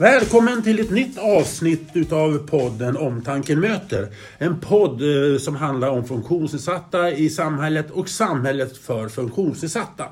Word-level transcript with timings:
Välkommen 0.00 0.62
till 0.62 0.80
ett 0.80 0.90
nytt 0.90 1.18
avsnitt 1.18 1.82
utav 1.92 2.46
podden 2.46 2.96
Omtanken 2.96 3.60
möter. 3.60 4.08
En 4.38 4.60
podd 4.60 5.02
eh, 5.02 5.38
som 5.38 5.56
handlar 5.56 5.90
om 5.90 6.04
funktionsnedsatta 6.04 7.12
i 7.12 7.30
samhället 7.30 7.90
och 7.90 8.08
samhället 8.08 8.76
för 8.76 9.08
funktionsnedsatta. 9.08 10.04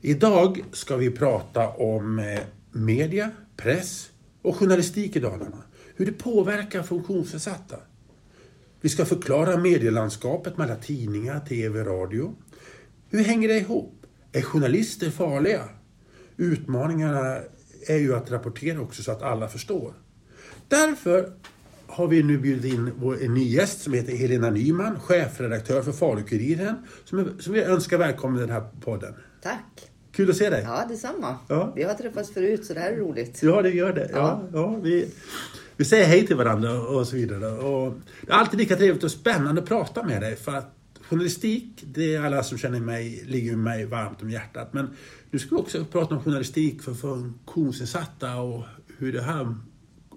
Idag 0.00 0.64
ska 0.72 0.96
vi 0.96 1.10
prata 1.10 1.68
om 1.68 2.18
eh, 2.18 2.40
media, 2.72 3.30
press 3.56 4.10
och 4.42 4.56
journalistik 4.56 5.16
i 5.16 5.20
Dalarna. 5.20 5.62
Hur 5.96 6.06
det 6.06 6.12
påverkar 6.12 6.82
funktionsnedsatta. 6.82 7.76
Vi 8.80 8.88
ska 8.88 9.04
förklara 9.04 9.56
medielandskapet 9.56 10.56
mellan 10.56 10.80
tidningar, 10.80 11.40
TV 11.40 11.84
radio. 11.84 12.34
Hur 13.10 13.24
hänger 13.24 13.48
det 13.48 13.58
ihop? 13.58 14.06
Är 14.32 14.42
journalister 14.42 15.10
farliga? 15.10 15.68
Utmaningarna 16.36 17.38
är 17.86 17.96
ju 17.96 18.14
att 18.14 18.30
rapportera 18.30 18.80
också 18.80 19.02
så 19.02 19.12
att 19.12 19.22
alla 19.22 19.48
förstår. 19.48 19.94
Därför 20.68 21.32
har 21.86 22.06
vi 22.06 22.22
nu 22.22 22.38
bjudit 22.38 22.74
in 22.74 22.92
en 23.22 23.34
ny 23.34 23.44
gäst 23.48 23.80
som 23.80 23.92
heter 23.92 24.16
Helena 24.16 24.50
Nyman, 24.50 25.00
chefredaktör 25.00 25.82
för 25.82 25.92
Falukuriren, 25.92 26.74
som, 27.04 27.30
som 27.38 27.52
vi 27.52 27.62
önskar 27.62 27.98
välkommen 27.98 28.38
i 28.38 28.40
den 28.40 28.50
här 28.50 28.64
podden. 28.80 29.14
Tack! 29.42 29.90
Kul 30.12 30.30
att 30.30 30.36
se 30.36 30.50
dig! 30.50 30.62
Ja, 30.66 30.84
detsamma. 30.88 31.36
Ja. 31.48 31.72
Vi 31.76 31.82
har 31.82 31.94
träffats 31.94 32.32
förut, 32.32 32.64
så 32.64 32.74
det 32.74 32.80
här 32.80 32.92
är 32.92 32.96
roligt. 32.96 33.42
Ja, 33.42 33.62
det 33.62 33.70
gör 33.70 33.92
det. 33.92 34.10
Ja. 34.12 34.18
Ja. 34.18 34.48
Ja, 34.52 34.80
vi, 34.82 35.08
vi 35.76 35.84
säger 35.84 36.06
hej 36.06 36.26
till 36.26 36.36
varandra 36.36 36.80
och 36.80 37.06
så 37.06 37.16
vidare. 37.16 37.48
Och 37.48 37.94
det 38.26 38.32
är 38.32 38.36
alltid 38.36 38.58
lika 38.60 38.76
trevligt 38.76 39.04
och 39.04 39.10
spännande 39.10 39.62
att 39.62 39.68
prata 39.68 40.02
med 40.02 40.22
dig. 40.22 40.36
För 40.36 40.54
att 40.54 40.74
journalistik, 41.08 41.84
det 41.86 42.14
är 42.14 42.20
alla 42.20 42.42
som 42.42 42.58
känner 42.58 42.80
mig, 42.80 43.24
ligger 43.26 43.56
mig 43.56 43.84
varmt 43.84 44.22
om 44.22 44.30
hjärtat. 44.30 44.72
Men 44.72 44.90
nu 45.30 45.38
ska 45.38 45.56
vi 45.56 45.62
också 45.62 45.84
prata 45.84 46.14
om 46.14 46.22
journalistik 46.22 46.82
för 46.82 46.94
funktionsnedsatta 46.94 48.36
och 48.36 48.64
hur 48.98 49.12
det 49.12 49.22
här... 49.22 49.54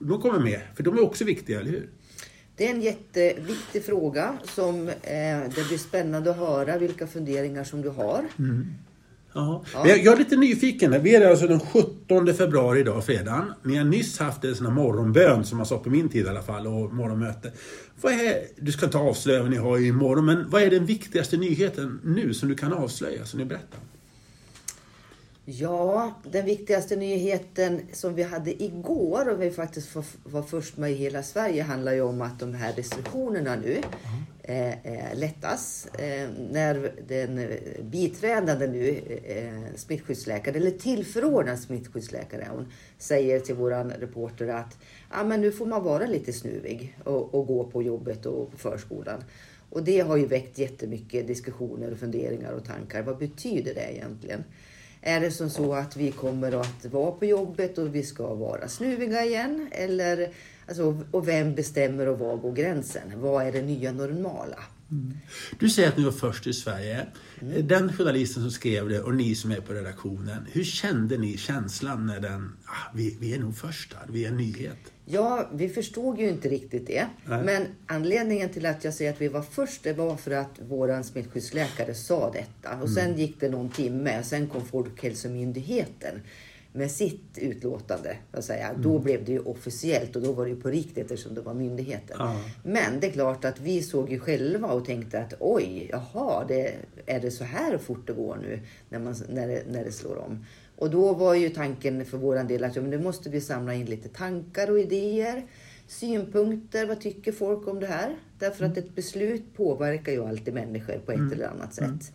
De 0.02 0.22
kommer 0.22 0.40
med, 0.40 0.62
för 0.76 0.84
de 0.84 0.98
är 0.98 1.04
också 1.04 1.26
viktiga, 1.26 1.60
eller 1.60 1.72
hur? 1.72 1.90
Det 2.56 2.68
är 2.68 2.72
en 2.72 2.82
jätteviktig 2.82 3.86
fråga 3.86 4.38
som 4.44 4.88
eh, 4.88 4.94
det 5.56 5.68
blir 5.68 5.78
spännande 5.78 6.32
att 6.32 6.38
höra 6.38 6.78
vilka 6.78 7.08
funderingar 7.08 7.64
som 7.64 7.82
du 7.82 7.90
har. 7.90 8.26
Ja. 9.34 9.64
Ja. 9.74 9.88
Jag 9.88 10.04
jag 10.04 10.14
är 10.14 10.18
lite 10.18 10.36
nyfiken. 10.36 11.04
Vi 11.04 11.16
är 11.16 11.30
alltså 11.30 11.48
den 11.48 11.60
17 11.60 12.34
februari 12.34 12.80
idag, 12.80 13.06
fredagen. 13.06 13.54
Ni 13.64 13.78
har 13.78 13.86
nyss 13.86 14.20
haft 14.20 14.44
en 14.44 14.56
sån 14.56 14.66
här 14.66 14.74
morgonbön 14.74 15.46
som 15.46 15.58
man 15.58 15.66
sa 15.66 15.78
på 15.78 15.90
min 15.90 16.10
tid 16.10 16.26
i 16.26 16.30
alla 16.30 16.42
fall, 16.42 16.68
och 16.68 16.94
morgonmöte. 16.94 17.52
Vad 18.02 18.14
är, 18.14 18.36
du 18.58 18.72
ska 18.72 18.86
inte 18.86 18.98
avslöja 18.98 19.42
vad 19.42 19.52
ni 19.52 19.58
har 19.58 19.78
imorgon, 19.78 20.26
men 20.26 20.50
vad 20.50 20.62
är 20.62 20.70
den 20.70 20.86
viktigaste 20.86 21.38
nyheten 21.38 22.00
nu 22.04 22.34
som 22.34 22.50
du 22.50 22.56
kan 22.56 22.74
avslöja, 22.74 23.26
som 23.26 23.40
ni 23.40 23.46
berättar? 23.46 23.80
Ja, 25.52 26.14
den 26.32 26.46
viktigaste 26.46 26.96
nyheten 26.96 27.82
som 27.94 28.16
vi 28.16 28.24
hade 28.24 28.64
igår 28.64 29.30
och 29.30 29.42
vi 29.42 29.52
faktiskt 29.52 29.96
var- 30.24 30.42
först 30.42 30.78
med 30.78 30.92
i 30.92 30.94
hela 30.94 31.24
Sverige 31.24 31.64
handlar 31.64 31.94
ju 31.94 32.02
om 32.02 32.22
att 32.22 32.40
de 32.40 32.54
här 32.54 32.74
restriktionerna 32.74 33.56
nu 33.56 33.82
eh, 34.44 34.70
eh, 34.70 35.16
lättas. 35.18 35.88
Eh, 35.88 36.30
när 36.52 36.92
den 37.08 37.48
biträdande 37.92 38.68
nu 38.68 38.90
eh, 39.26 39.76
smittskyddsläkare, 39.76 40.58
eller 40.58 40.72
tillförordnad 40.72 41.60
smittskyddsläkare, 41.60 42.48
hon 42.52 42.72
säger 42.98 43.40
till 43.40 43.56
våran 43.56 43.92
reporter 43.92 44.48
att 44.48 44.78
ah, 45.10 45.24
men 45.24 45.42
nu 45.42 45.52
får 45.52 45.66
man 45.66 45.84
vara 45.84 46.06
lite 46.06 46.34
snuvig 46.34 46.98
och, 47.04 47.36
och 47.36 47.48
gå 47.48 47.64
på 47.64 47.84
jobbet 47.84 48.26
och 48.26 48.52
på 48.52 48.58
förskolan. 48.58 49.24
Och 49.70 49.84
det 49.84 50.00
har 50.00 50.18
ju 50.18 50.26
väckt 50.26 50.58
jättemycket 50.58 51.28
diskussioner, 51.28 51.92
och 51.92 51.98
funderingar 51.98 52.52
och 52.52 52.66
tankar. 52.66 53.02
Vad 53.02 53.18
betyder 53.18 53.74
det 53.76 53.94
egentligen? 53.96 54.44
Är 55.02 55.20
det 55.20 55.32
som 55.32 55.50
så 55.50 55.74
att 55.74 55.98
vi 55.98 56.12
kommer 56.12 56.52
att 56.52 56.86
vara 56.86 57.12
på 57.12 57.26
jobbet 57.26 57.78
och 57.78 57.96
vi 57.96 58.04
ska 58.04 58.34
vara 58.34 58.68
snuviga 58.68 59.26
igen? 59.26 59.68
Eller, 59.72 60.30
alltså, 60.68 60.98
och 61.12 61.28
vem 61.28 61.56
bestämmer 61.56 62.08
och 62.08 62.20
var 62.20 62.38
går 62.38 62.52
gränsen? 62.52 63.14
Vad 63.16 63.48
är 63.48 63.52
det 63.52 63.62
nya 63.62 63.92
normala? 63.92 64.58
Du 65.60 65.70
säger 65.70 65.90
att 65.90 65.98
ni 65.98 66.04
var 66.04 66.12
först 66.12 66.48
i 66.48 66.54
Sverige. 66.54 67.08
Den 67.64 67.94
journalisten 67.94 68.44
som 68.44 68.52
skrev 68.52 68.90
det 68.90 69.02
och 69.02 69.16
ni 69.16 69.36
som 69.36 69.52
är 69.52 69.60
på 69.60 69.74
redaktionen. 69.74 70.48
Hur 70.52 70.64
kände 70.64 71.18
ni 71.18 71.38
känslan 71.38 72.06
när 72.06 72.20
den... 72.20 72.58
Ah, 72.66 72.92
vi, 72.94 73.18
vi 73.20 73.34
är 73.34 73.40
nog 73.40 73.58
först 73.58 73.94
här, 73.94 74.06
vi 74.10 74.26
är 74.26 74.30
en 74.30 74.38
nyhet. 74.38 74.78
Ja, 75.06 75.50
vi 75.54 75.70
förstod 75.70 76.20
ju 76.20 76.30
inte 76.30 76.50
riktigt 76.50 76.88
det. 76.88 77.08
Nej. 77.26 77.44
Men 77.44 77.66
anledningen 77.88 78.50
till 78.50 78.66
att 78.66 78.84
jag 78.84 78.94
säger 78.94 79.14
att 79.14 79.22
vi 79.22 79.28
var 79.28 79.42
först, 79.42 79.84
det 79.84 79.94
var 79.94 80.16
för 80.18 80.32
att 80.32 80.60
våran 80.68 81.04
smittskyddsläkare 81.04 81.94
sa 81.94 82.32
detta. 82.32 82.78
Och 82.82 82.90
sen 82.90 83.18
gick 83.18 83.40
det 83.40 83.50
någon 83.50 83.70
timme 83.70 84.20
och 84.20 84.26
sen 84.26 84.48
kom 84.48 84.66
Folkhälsomyndigheten 84.66 86.22
med 86.74 86.92
sitt 86.92 87.38
utlåtande. 87.38 88.18
Så 88.32 88.38
att 88.38 88.46
säga. 88.46 88.74
Då 88.78 89.00
blev 89.00 89.26
det 89.26 89.32
ju 89.32 89.40
officiellt 89.40 90.16
och 90.16 90.22
då 90.22 90.32
var 90.32 90.44
det 90.44 90.50
ju 90.50 90.62
på 90.62 90.70
riktigt 90.70 91.12
eftersom 91.12 91.36
det 91.36 91.42
var 91.42 91.54
myndigheten. 91.54 92.16
Ja. 92.20 92.42
Men 92.64 93.00
det 93.00 93.08
är 93.08 93.12
klart 93.12 93.46
att 93.46 93.60
vi 93.60 93.82
såg 93.82 94.12
ju 94.12 94.20
själva 94.20 94.68
och 94.68 94.86
tänkte 94.86 95.20
att 95.20 95.34
oj, 95.40 95.90
jaha, 95.92 96.46
det, 96.48 96.76
är 97.06 97.20
det 97.20 97.32
så 97.32 97.44
här 97.44 97.78
fort 97.78 98.08
det 98.08 98.14
går 98.14 98.38
nu 98.42 98.60
när, 98.90 99.00
man, 99.00 99.16
när, 99.30 99.48
det, 99.48 99.64
när 99.72 99.84
det 99.84 99.92
slår 99.92 100.18
om? 100.18 100.46
Och 100.76 100.90
då 100.90 101.14
var 101.14 101.34
ju 101.34 101.50
tanken 101.50 102.06
för 102.06 102.18
våran 102.18 102.48
del 102.48 102.64
att 102.64 102.76
ja, 102.76 102.82
men 102.82 102.92
nu 102.92 103.00
måste 103.00 103.30
vi 103.30 103.42
samla 103.42 103.74
in 103.74 103.86
lite 103.86 104.10
tankar 104.10 104.72
och 104.72 104.80
idéer, 104.80 105.46
synpunkter. 105.88 106.86
Vad 106.86 107.02
tycker 107.02 107.32
folk 107.32 107.68
om 107.68 107.80
det 107.80 107.88
här? 107.88 108.16
Därför 108.40 108.66
att 108.66 108.78
ett 108.78 108.96
beslut 108.96 109.44
påverkar 109.56 110.12
ju 110.12 110.26
alltid 110.26 110.54
människor 110.54 110.98
på 111.06 111.12
ett 111.12 111.34
eller 111.34 111.48
annat 111.48 111.74
sätt. 111.74 112.14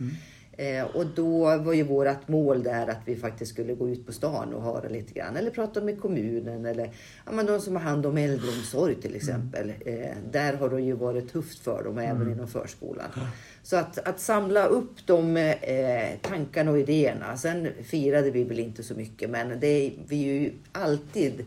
Eh, 0.57 0.85
och 0.85 1.07
då 1.07 1.59
var 1.59 1.73
ju 1.73 1.83
vårt 1.83 2.29
mål 2.29 2.63
där 2.63 2.87
att 2.87 3.01
vi 3.05 3.17
faktiskt 3.17 3.53
skulle 3.53 3.75
gå 3.75 3.89
ut 3.89 4.07
på 4.07 4.13
stan 4.13 4.55
och 4.55 4.63
höra 4.63 4.89
lite 4.89 5.13
grann. 5.13 5.37
Eller 5.37 5.51
prata 5.51 5.81
med 5.81 6.01
kommunen 6.01 6.67
eller 6.67 6.91
ja, 7.27 7.33
men 7.33 7.47
de 7.47 7.61
som 7.61 7.77
har 7.77 7.83
hand 7.83 8.07
om 8.07 8.19
äldreomsorg 8.19 8.95
till 8.95 9.17
exempel. 9.17 9.73
Eh, 9.81 9.95
där 10.31 10.57
har 10.57 10.71
det 10.71 10.81
ju 10.81 10.93
varit 10.93 11.33
tufft 11.33 11.59
för 11.59 11.85
dem 11.85 11.99
även 11.99 12.33
inom 12.33 12.49
förskolan. 12.49 13.09
Så 13.63 13.77
att, 13.77 13.99
att 13.99 14.21
samla 14.21 14.67
upp 14.67 15.07
de 15.07 15.37
eh, 15.37 16.19
tankarna 16.23 16.71
och 16.71 16.79
idéerna. 16.79 17.37
Sen 17.37 17.69
firade 17.83 18.31
vi 18.31 18.45
väl 18.45 18.59
inte 18.59 18.83
så 18.83 18.95
mycket 18.95 19.31
men 19.31 19.61
det 19.61 19.67
är, 19.67 19.93
vi 20.09 20.29
är 20.29 20.41
ju 20.41 20.53
alltid 20.73 21.45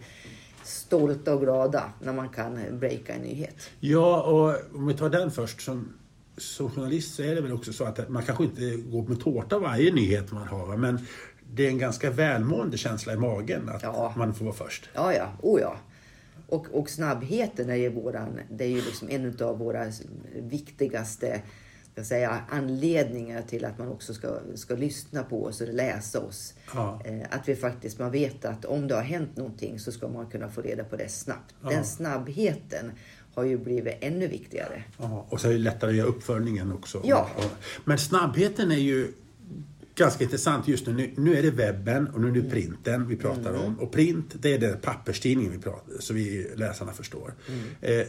stolta 0.64 1.34
och 1.34 1.42
glada 1.42 1.84
när 2.02 2.14
man 2.14 2.30
kan 2.30 2.60
breaka 2.72 3.14
en 3.14 3.22
nyhet. 3.22 3.70
Ja, 3.80 4.22
och 4.22 4.76
om 4.76 4.88
vi 4.88 4.94
tar 4.94 5.10
den 5.10 5.32
först. 5.32 5.62
Som, 5.62 5.94
som 6.38 6.72
journalist 6.72 7.16
så 7.16 7.24
är 7.24 7.36
det 7.36 7.42
väl 7.42 7.52
också 7.52 7.74
så 7.74 7.84
att 7.84 8.10
man 8.10 8.24
kanske 8.24 8.44
inte 8.44 8.76
går 8.76 9.08
med 9.08 9.20
tårta 9.20 9.60
varje 9.60 9.94
nyhet 9.94 10.32
man 10.32 10.48
har. 10.48 10.78
Men 10.78 11.00
det 11.54 11.66
är 11.66 11.70
en 11.70 11.78
ganska 11.78 12.12
välmående 12.12 12.78
känsla 12.78 13.14
i 13.14 13.18
magen 13.18 13.70
att 13.70 13.84
Ja. 13.84 14.14
man 14.18 14.34
får 14.34 14.46
vara 14.46 14.56
först. 14.56 14.90
Ja, 14.94 15.14
ja. 15.14 15.32
Oh, 15.42 15.62
ja. 15.62 15.78
Och, 16.48 16.68
och 16.72 16.90
snabbheten 16.90 17.70
är 17.70 17.76
ju, 17.76 17.90
våran, 17.90 18.40
det 18.52 18.64
är 18.64 18.70
ju 18.70 18.82
liksom 18.82 19.10
en 19.10 19.38
av 19.42 19.58
våra 19.60 19.86
viktigaste 20.42 21.42
ska 21.94 22.04
säga, 22.04 22.42
anledningar 22.50 23.42
till 23.42 23.66
att 23.66 23.78
man 23.78 23.88
också 23.88 24.14
ska, 24.14 24.40
ska 24.56 24.76
lyssna 24.76 25.24
på 25.24 25.44
oss 25.44 25.62
eller 25.62 25.74
läsa 25.74 26.20
oss. 26.20 26.54
Ja. 26.76 27.02
Eh, 27.06 27.20
att 27.30 27.50
vi 27.50 27.56
faktiskt, 27.56 28.00
man 28.00 28.12
vet 28.12 28.46
att 28.46 28.66
om 28.66 28.88
det 28.88 28.96
har 28.96 29.02
hänt 29.02 29.38
någonting 29.38 29.80
så 29.80 29.92
ska 29.92 30.08
man 30.08 30.26
kunna 30.30 30.50
få 30.50 30.62
reda 30.62 30.84
på 30.84 30.96
det 30.96 31.10
snabbt. 31.10 31.56
Den 31.70 31.86
snabbheten 31.86 32.92
har 33.38 33.44
ju 33.44 33.58
blivit 33.58 33.94
ännu 34.02 34.28
viktigare. 34.28 34.84
Ja, 34.98 35.28
och 35.30 35.42
så 35.42 35.48
är 35.48 35.52
det 35.52 35.58
lättare 35.58 35.90
att 35.92 35.98
göra 35.98 36.08
uppföljningen 36.08 36.72
också. 36.72 37.02
Ja. 37.04 37.30
Men 37.86 37.98
snabbheten 37.98 38.72
är 38.72 38.78
ju 38.78 39.08
ganska 39.96 40.24
intressant 40.24 40.68
just 40.68 40.88
nu. 40.88 41.14
Nu- 41.18 41.36
är 41.36 41.42
det 41.42 41.52
webben 41.52 42.08
och 42.08 42.22
nu 42.22 42.28
är 42.28 42.32
det 42.32 42.50
printen 42.50 43.08
vi 43.08 43.16
pratar 43.16 43.54
om. 43.54 43.80
Och 43.80 43.92
print, 43.92 44.36
det 44.42 44.54
är 44.54 44.60
den 44.60 44.80
papperstidningen 44.82 45.52
vi 45.52 45.58
pratar 45.58 45.94
så 46.00 46.14
vi 46.14 46.52
läsarna 46.56 46.94
förstår. 46.94 47.34
Eh, 47.82 48.02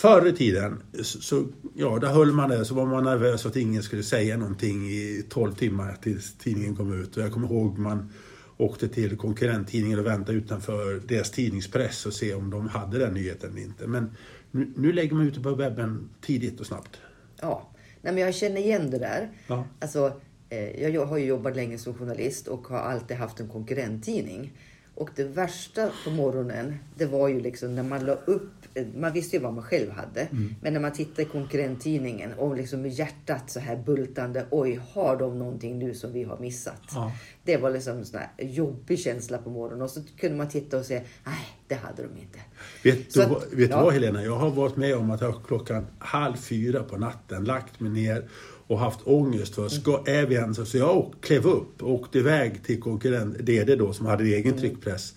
förr 0.00 0.26
i 0.26 0.32
tiden, 0.32 0.82
så, 1.02 1.20
så, 1.20 1.46
ja, 1.74 1.98
där 1.98 2.08
höll 2.08 2.32
man 2.32 2.50
det, 2.50 2.64
så 2.64 2.74
var 2.74 2.86
man 2.86 3.04
nervös 3.04 3.46
att 3.46 3.56
ingen 3.56 3.82
skulle 3.82 4.02
säga 4.02 4.36
någonting 4.36 4.90
i 4.90 5.24
12 5.28 5.54
timmar 5.54 5.96
tills 6.02 6.34
tidningen 6.38 6.76
kom 6.76 7.02
ut. 7.02 7.16
Och 7.16 7.22
jag 7.22 7.32
kommer 7.32 7.48
ihåg 7.48 7.78
man 7.78 8.12
åkte 8.56 8.88
till 8.88 9.16
konkurrenttidningen 9.16 9.98
och 9.98 10.06
väntade 10.06 10.38
utanför 10.38 11.00
deras 11.08 11.30
tidningspress 11.30 12.06
och 12.06 12.12
se 12.12 12.34
om 12.34 12.50
de 12.50 12.68
hade 12.68 12.98
den 12.98 13.14
nyheten 13.14 13.50
eller 13.50 13.62
inte. 13.62 13.86
Men 13.86 14.10
nu, 14.56 14.72
nu 14.76 14.92
lägger 14.92 15.14
man 15.14 15.26
ut 15.26 15.34
det 15.34 15.40
på 15.40 15.54
webben 15.54 16.08
tidigt 16.20 16.60
och 16.60 16.66
snabbt. 16.66 17.00
Ja, 17.40 17.68
Nej, 18.06 18.14
men 18.14 18.22
jag 18.22 18.34
känner 18.34 18.60
igen 18.60 18.90
det 18.90 18.98
där. 18.98 19.28
Ja. 19.46 19.64
Alltså, 19.80 20.12
eh, 20.48 20.88
jag 20.90 21.06
har 21.06 21.18
ju 21.18 21.24
jobbat 21.24 21.56
länge 21.56 21.78
som 21.78 21.94
journalist 21.94 22.48
och 22.48 22.68
har 22.68 22.78
alltid 22.78 23.16
haft 23.16 23.40
en 23.40 23.48
konkurrenttidning. 23.48 24.52
Och 24.96 25.10
det 25.14 25.24
värsta 25.24 25.90
på 26.04 26.10
morgonen, 26.10 26.74
det 26.94 27.06
var 27.06 27.28
ju 27.28 27.40
liksom 27.40 27.74
när 27.74 27.82
man 27.82 28.04
la 28.04 28.12
upp, 28.12 28.52
man 28.96 29.12
visste 29.12 29.36
ju 29.36 29.42
vad 29.42 29.54
man 29.54 29.64
själv 29.64 29.90
hade. 29.90 30.20
Mm. 30.20 30.54
Men 30.62 30.72
när 30.72 30.80
man 30.80 30.92
tittade 30.92 31.22
i 31.22 31.24
konkurrenttidningen 31.24 32.32
och 32.32 32.56
liksom 32.56 32.82
med 32.82 32.90
hjärtat 32.90 33.50
så 33.50 33.60
här 33.60 33.76
bultande, 33.76 34.46
oj, 34.50 34.80
har 34.92 35.16
de 35.16 35.38
någonting 35.38 35.78
nu 35.78 35.94
som 35.94 36.12
vi 36.12 36.24
har 36.24 36.38
missat? 36.38 36.82
Ja. 36.94 37.12
Det 37.44 37.56
var 37.56 37.70
liksom 37.70 37.96
en 37.96 38.04
sån 38.04 38.20
här 38.20 38.46
jobbig 38.46 38.98
känsla 38.98 39.38
på 39.38 39.50
morgonen. 39.50 39.82
Och 39.82 39.90
så 39.90 40.00
kunde 40.20 40.36
man 40.36 40.48
titta 40.48 40.78
och 40.78 40.84
säga, 40.84 41.00
nej, 41.24 41.46
det 41.68 41.74
hade 41.74 42.02
de 42.02 42.20
inte. 42.20 42.38
Vet 42.82 43.14
du, 43.14 43.22
att- 43.22 43.52
vet 43.52 43.70
ja. 43.70 43.84
vad 43.84 43.92
Helena? 43.92 44.24
Jag 44.24 44.36
har 44.36 44.50
varit 44.50 44.76
med 44.76 44.96
om 44.96 45.10
att 45.10 45.20
jag 45.20 45.34
klockan 45.46 45.86
halv 45.98 46.36
fyra 46.36 46.82
på 46.82 46.96
natten 46.96 47.44
lagt 47.44 47.80
mig 47.80 47.90
ner 47.90 48.28
och 48.66 48.78
haft 48.78 49.00
ångest 49.04 49.54
för, 49.54 49.68
ska, 49.68 50.02
är 50.06 50.26
vi 50.26 50.34
ens? 50.34 50.70
Så 50.70 50.78
jag 50.78 51.14
klev 51.20 51.46
upp 51.46 51.82
och 51.82 51.90
åkte 51.90 52.18
iväg 52.18 52.62
till 52.64 52.80
konkurrent 52.80 53.38
DD 53.38 53.76
då 53.78 53.92
som 53.92 54.06
hade 54.06 54.24
egen 54.24 54.46
Mm. 54.46 54.58
tryckpress 54.58 55.14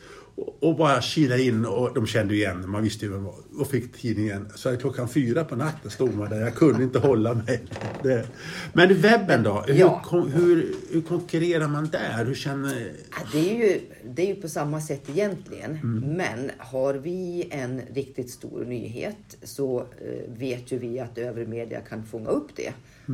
Och, 0.59 0.75
bara 0.77 1.01
kila 1.01 1.37
in 1.37 1.65
och 1.65 1.93
de 1.93 2.07
kände 2.07 2.35
igen 2.35 2.69
man 2.69 2.83
visste 2.83 3.05
ju 3.05 3.11
vem 3.11 3.23
var. 3.23 3.35
Och 3.59 3.67
fick 3.67 3.93
tidningen. 3.93 4.47
Så 4.55 4.77
klockan 4.77 5.09
fyra 5.09 5.43
på 5.43 5.55
natten 5.55 5.91
stod 5.91 6.15
man 6.15 6.29
där. 6.29 6.41
Jag 6.41 6.55
kunde 6.55 6.83
inte 6.83 6.99
hålla 6.99 7.33
mig. 7.33 7.59
Det. 8.03 8.27
Men 8.73 9.01
webben 9.01 9.43
då? 9.43 9.63
Hur, 9.67 9.75
Ja. 9.75 10.03
hur, 10.33 10.75
hur 10.91 11.01
konkurrerar 11.01 11.67
man 11.67 11.89
där? 11.91 12.25
Hur 12.25 12.35
känner... 12.35 12.91
Det 13.31 13.39
är, 13.51 13.55
ju, 13.55 13.79
det 14.15 14.21
är 14.21 14.27
ju 14.35 14.41
på 14.41 14.49
samma 14.49 14.81
sätt 14.81 15.09
egentligen. 15.09 15.79
Men 16.17 16.51
har 16.57 16.93
vi 16.93 17.47
en 17.51 17.81
riktigt 17.93 18.29
stor 18.29 18.65
nyhet 18.65 19.37
så 19.43 19.79
eh, 19.79 20.33
vet 20.39 20.71
ju 20.71 20.77
vi 20.77 20.99
att 20.99 21.17
övrig 21.17 21.47
media 21.47 21.81
kan 21.81 22.03
fånga 22.03 22.29
upp 22.29 22.47
det. 22.55 22.73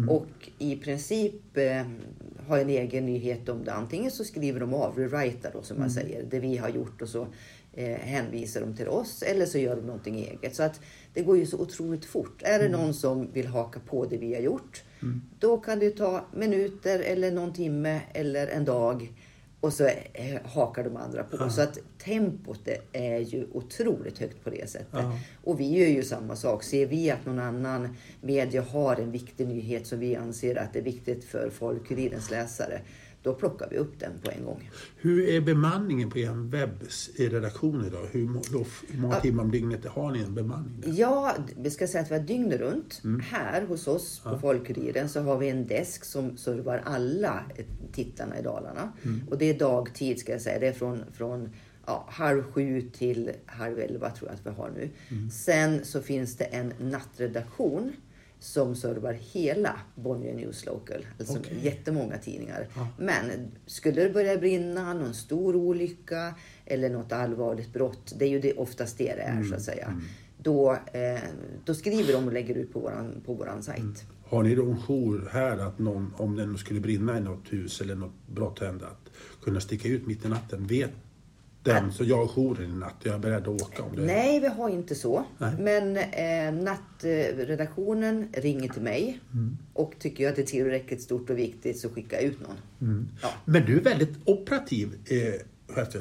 Och 0.10 0.50
i 0.60 0.76
princip 0.76 1.58
eh, 1.58 1.86
har 2.48 2.60
en 2.60 2.70
egen 2.70 3.06
nyhet 3.06 3.50
om 3.50 3.64
det. 3.64 3.74
Antingen 3.74 4.12
så 4.12 4.24
skriver 4.24 4.60
de 4.60 4.74
av, 4.74 4.98
rewritar 4.98 5.52
då 5.54 5.62
som 5.62 5.80
man 5.80 5.92
säger, 5.92 6.24
det 6.24 6.40
vi 6.40 6.58
har 6.58 6.70
gjort 6.70 7.02
och 7.02 7.10
så 7.10 7.28
eh, 7.74 7.98
hänvisar 7.98 8.62
de 8.62 8.76
till 8.76 8.88
oss. 8.88 9.24
Eller 9.24 9.46
så 9.46 9.58
gör 9.58 9.76
de 9.76 9.82
någonting 9.82 10.16
eget. 10.16 10.56
Så 10.56 10.64
att 10.64 10.82
det 11.14 11.24
går 11.24 11.38
ju 11.38 11.46
så 11.46 11.58
otroligt 11.58 12.06
fort. 12.06 12.42
Är 12.42 12.60
det 12.60 12.70
någon 12.70 12.94
som 12.94 13.32
vill 13.32 13.48
haka 13.48 13.80
på 13.80 14.06
det 14.06 14.18
vi 14.18 14.34
har 14.34 14.42
gjort, 14.42 14.84
då 15.40 15.58
kan 15.58 15.80
det 15.80 15.90
ta 15.90 16.26
minuter 16.34 17.00
eller 17.00 17.32
någon 17.32 17.54
timme 17.54 18.02
eller 18.14 18.48
en 18.48 18.66
dag 18.66 19.14
och 19.60 19.74
så 19.74 19.86
eh, 20.14 20.42
hakar 20.46 20.84
de 20.84 20.98
andra 20.98 21.24
på. 21.24 21.50
Så 21.50 21.62
att 21.62 21.78
tempot 22.04 22.68
är 22.92 23.20
ju 23.20 23.48
otroligt 23.52 24.20
högt 24.20 24.44
på 24.44 24.50
det 24.50 24.70
sättet. 24.70 24.88
Ja. 24.92 25.20
Och 25.44 25.60
vi 25.60 25.80
gör 25.80 25.88
ju 25.88 26.04
samma 26.04 26.36
sak. 26.36 26.64
Ser 26.64 26.86
vi 26.86 27.12
att 27.12 27.26
någon 27.26 27.40
annan 27.40 27.98
media 28.22 28.62
har 28.62 28.96
en 28.96 29.12
viktig 29.12 29.48
nyhet 29.48 29.88
som 29.88 30.00
vi 30.00 30.16
anser 30.16 30.56
att 30.56 30.74
det 30.74 30.80
är 30.80 30.84
viktigt 30.84 31.24
för 31.24 31.50
Folkurirens 31.50 32.32
läsare, 32.32 32.82
då 33.26 33.34
plockar 33.34 33.68
vi 33.72 33.78
upp 33.78 34.00
den 34.00 34.12
på 34.24 34.32
en 34.32 34.44
gång. 34.46 34.70
Hur 34.98 35.30
är 35.30 35.42
bemanningen 35.42 36.10
på 36.10 36.20
er 36.20 36.50
webbs 36.50 37.10
i 37.16 37.30
redaktion 37.30 37.86
idag? 37.86 38.06
Hur, 38.12 38.20
hur 38.92 39.00
många 39.02 39.14
Ja. 39.16 39.22
timmar 39.22 39.44
om 39.44 39.52
dygnet 39.52 39.86
har 39.86 40.12
ni 40.12 40.20
en 40.20 40.34
bemanning? 40.36 40.82
Där? 40.82 40.94
Ja, 40.96 41.36
vi 41.58 41.70
ska 41.72 41.88
säga 41.88 42.02
att 42.04 42.12
vi 42.12 42.16
har 42.16 42.24
dygnet 42.24 42.60
runt. 42.60 43.02
Här 43.24 43.62
hos 43.66 43.88
oss 43.88 44.20
på 44.24 44.40
Folkuriren 44.40 45.10
så 45.10 45.22
har 45.22 45.38
vi 45.38 45.50
en 45.50 45.68
desk 45.68 46.06
som 46.06 46.38
servar 46.38 46.82
alla 46.86 47.44
titlarna 47.92 48.40
i 48.40 48.42
Dalarna. 48.42 48.92
Och 49.30 49.38
det 49.38 49.46
är 49.50 49.60
dagtid 49.60 50.20
ska 50.20 50.32
jag 50.32 50.42
säga. 50.42 50.60
Det 50.60 50.68
är 50.68 50.74
från, 50.74 51.00
från 51.14 51.50
ja, 51.86 52.06
halv 52.12 52.44
sju 52.44 52.82
till 52.82 53.32
halv 53.46 53.80
elva 53.80 54.10
tror 54.10 54.30
jag 54.30 54.36
att 54.36 54.46
vi 54.46 54.62
har 54.62 54.70
nu. 54.76 54.90
Sen 55.32 55.86
så 55.86 56.02
finns 56.02 56.36
det 56.38 56.46
en 56.46 56.74
nattredaktion 56.80 57.92
som 58.46 58.76
servar 58.76 59.14
hela 59.14 59.80
Bonnier 59.96 60.36
News 60.36 60.66
Local. 60.66 61.06
Alltså 61.20 61.40
Okej. 61.40 61.60
jättemånga 61.62 62.18
tidningar. 62.18 62.68
Men 62.98 63.52
skulle 63.66 64.04
det 64.04 64.10
börja 64.10 64.38
brinna, 64.38 64.94
någon 64.94 65.14
stor 65.14 65.56
olycka 65.56 66.36
eller 66.66 66.90
något 66.90 67.12
allvarligt 67.12 67.74
brott, 67.74 68.14
det 68.18 68.26
är 68.26 68.30
ju 68.30 68.40
det, 68.40 68.54
oftast 68.54 68.98
det 68.98 69.16
det 69.16 69.22
är 69.22 69.44
så 69.44 69.56
att 69.56 69.62
säga. 69.62 70.02
Då, 70.38 70.72
eh, 70.94 71.20
då 71.66 71.74
skriver 71.74 72.14
de 72.14 72.28
och 72.28 72.34
lägger 72.34 72.56
ut 72.56 72.74
på 72.74 72.80
våran, 72.80 73.22
på 73.26 73.34
våran 73.34 73.64
sajt. 73.64 74.06
Har 74.28 74.44
ni 74.44 74.56
då 74.56 74.66
en 74.66 74.82
jour 74.82 75.30
här 75.32 75.58
att 75.58 75.80
någon, 75.80 76.14
om 76.18 76.36
det 76.36 76.58
skulle 76.58 76.80
brinna 76.80 77.18
i 77.18 77.22
något 77.22 77.54
hus 77.54 77.82
eller 77.82 77.96
något 77.96 78.28
brott 78.28 78.60
hända, 78.60 78.88
att 78.88 79.12
kunna 79.44 79.60
sticka 79.60 79.88
ut 79.88 80.08
mitt 80.08 80.26
i 80.26 80.30
natten? 80.30 80.68
Vet 80.68 80.92
den, 81.66 81.92
så 81.92 82.04
jag 82.04 82.18
har 82.18 82.28
jouren 82.28 82.72
i 82.72 82.76
natt, 82.76 82.96
jag 83.04 83.16
är 83.16 83.20
beredd 83.20 83.48
att 83.48 83.62
åka 83.62 83.84
om 83.84 83.96
det 83.96 84.02
Nej, 84.02 84.40
vi 84.40 84.48
har 84.48 84.70
inte 84.70 84.96
så. 84.96 85.26
Nej. 85.38 85.54
Men 85.60 85.98
eh, 85.98 86.64
nattredaktionen 86.64 88.28
ringer 88.34 88.70
till 88.70 88.82
mig 88.82 89.20
och 89.74 89.94
tycker 90.00 90.24
jag 90.24 90.30
att 90.32 90.36
det 90.36 90.42
är 90.42 90.46
tillräckligt 90.46 91.02
stort 91.02 91.30
och 91.30 91.38
viktigt 91.38 91.80
så 91.80 91.90
skickar 91.90 92.18
jag 92.18 92.26
ut 92.26 92.40
någon. 92.42 93.10
Ja. 93.22 93.30
Men 93.46 93.66
du 93.66 93.78
är 93.78 93.82
väldigt 93.82 94.14
operativ. 94.26 94.94
Eh, 95.06 95.18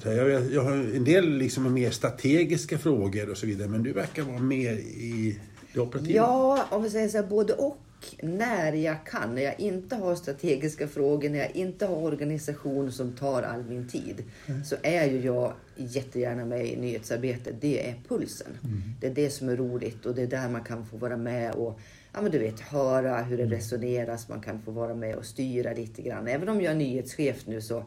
jag, 0.04 0.30
jag, 0.30 0.52
jag 0.52 0.62
har 0.62 0.72
en 0.72 1.04
del 1.04 1.28
liksom 1.28 1.74
mer 1.74 1.90
strategiska 1.90 2.78
frågor 2.78 3.30
och 3.30 3.36
så 3.36 3.46
vidare, 3.46 3.68
men 3.68 3.82
du 3.82 3.92
verkar 3.92 4.22
vara 4.22 4.38
mer 4.38 4.72
i 4.72 5.40
det 5.72 5.80
operativa. 5.80 6.14
Ja, 6.14 6.66
om 6.70 6.82
vi 6.82 6.90
säger 6.90 7.08
så 7.08 7.16
här, 7.16 7.26
både 7.26 7.52
och. 7.52 7.78
När 8.22 8.72
jag 8.72 9.06
kan, 9.06 9.34
när 9.34 9.42
jag 9.42 9.60
inte 9.60 9.96
har 9.96 10.14
strategiska 10.14 10.88
frågor, 10.88 11.28
när 11.28 11.38
jag 11.38 11.56
inte 11.56 11.86
har 11.86 11.96
organisation 11.96 12.92
som 12.92 13.12
tar 13.12 13.42
all 13.42 13.64
min 13.64 13.88
tid, 13.88 14.22
så 14.64 14.76
är 14.82 15.04
ju 15.04 15.20
jag 15.20 15.52
jättegärna 15.76 16.44
med 16.44 16.66
i 16.66 16.76
nyhetsarbetet. 16.76 17.54
Det 17.60 17.88
är 17.88 17.94
pulsen. 18.08 18.58
Det 19.00 19.06
är 19.06 19.14
det 19.14 19.30
som 19.30 19.48
är 19.48 19.56
roligt 19.56 20.06
och 20.06 20.14
det 20.14 20.22
är 20.22 20.26
där 20.26 20.48
man 20.48 20.64
kan 20.64 20.86
få 20.86 20.96
vara 20.96 21.16
med 21.16 21.54
och 21.54 21.80
ja, 22.12 22.20
men 22.22 22.30
du 22.30 22.38
vet, 22.38 22.60
höra 22.60 23.22
hur 23.22 23.38
det 23.38 23.46
resoneras. 23.46 24.28
Man 24.28 24.40
kan 24.40 24.62
få 24.62 24.70
vara 24.70 24.94
med 24.94 25.16
och 25.16 25.24
styra 25.24 25.72
lite 25.72 26.02
grann. 26.02 26.28
Även 26.28 26.48
om 26.48 26.60
jag 26.60 26.70
är 26.70 26.76
nyhetschef 26.76 27.46
nu 27.46 27.60
så 27.60 27.84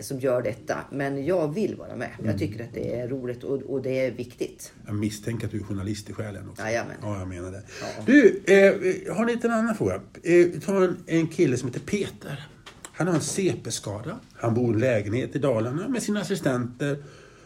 som 0.00 0.20
gör 0.20 0.42
detta. 0.42 0.78
Men 0.90 1.24
jag 1.24 1.54
vill 1.54 1.76
vara 1.76 1.96
med. 1.96 2.10
Jag 2.24 2.38
tycker 2.38 2.64
att 2.64 2.74
det 2.74 3.00
är 3.00 3.08
roligt 3.08 3.44
och, 3.44 3.62
och 3.62 3.82
det 3.82 4.06
är 4.06 4.10
viktigt. 4.10 4.72
Jag 4.86 4.94
misstänker 4.94 5.46
att 5.46 5.52
du 5.52 5.58
är 5.58 5.64
journalist 5.64 6.10
i 6.10 6.12
själen 6.12 6.48
också. 6.48 6.62
Jajamän. 6.62 6.96
Ja, 7.02 7.18
jag 7.18 7.28
menar 7.28 7.50
det. 7.50 7.62
Ja. 7.80 7.86
Du, 8.06 8.42
eh, 8.46 9.16
har 9.16 9.24
ni 9.24 9.32
inte 9.32 9.46
en 9.46 9.52
annan 9.52 9.74
fråga? 9.74 10.00
Eh, 10.22 10.46
ta 10.64 10.84
en, 10.84 10.96
en 11.06 11.28
kille 11.28 11.56
som 11.56 11.68
heter 11.68 11.80
Peter. 11.80 12.48
Han 12.92 13.06
har 13.06 13.14
en 13.14 13.20
CP-skada. 13.20 14.20
Han 14.34 14.54
bor 14.54 14.70
i 14.70 14.74
en 14.74 14.80
lägenhet 14.80 15.36
i 15.36 15.38
Dalarna 15.38 15.88
med 15.88 16.02
sina 16.02 16.20
assistenter 16.20 17.02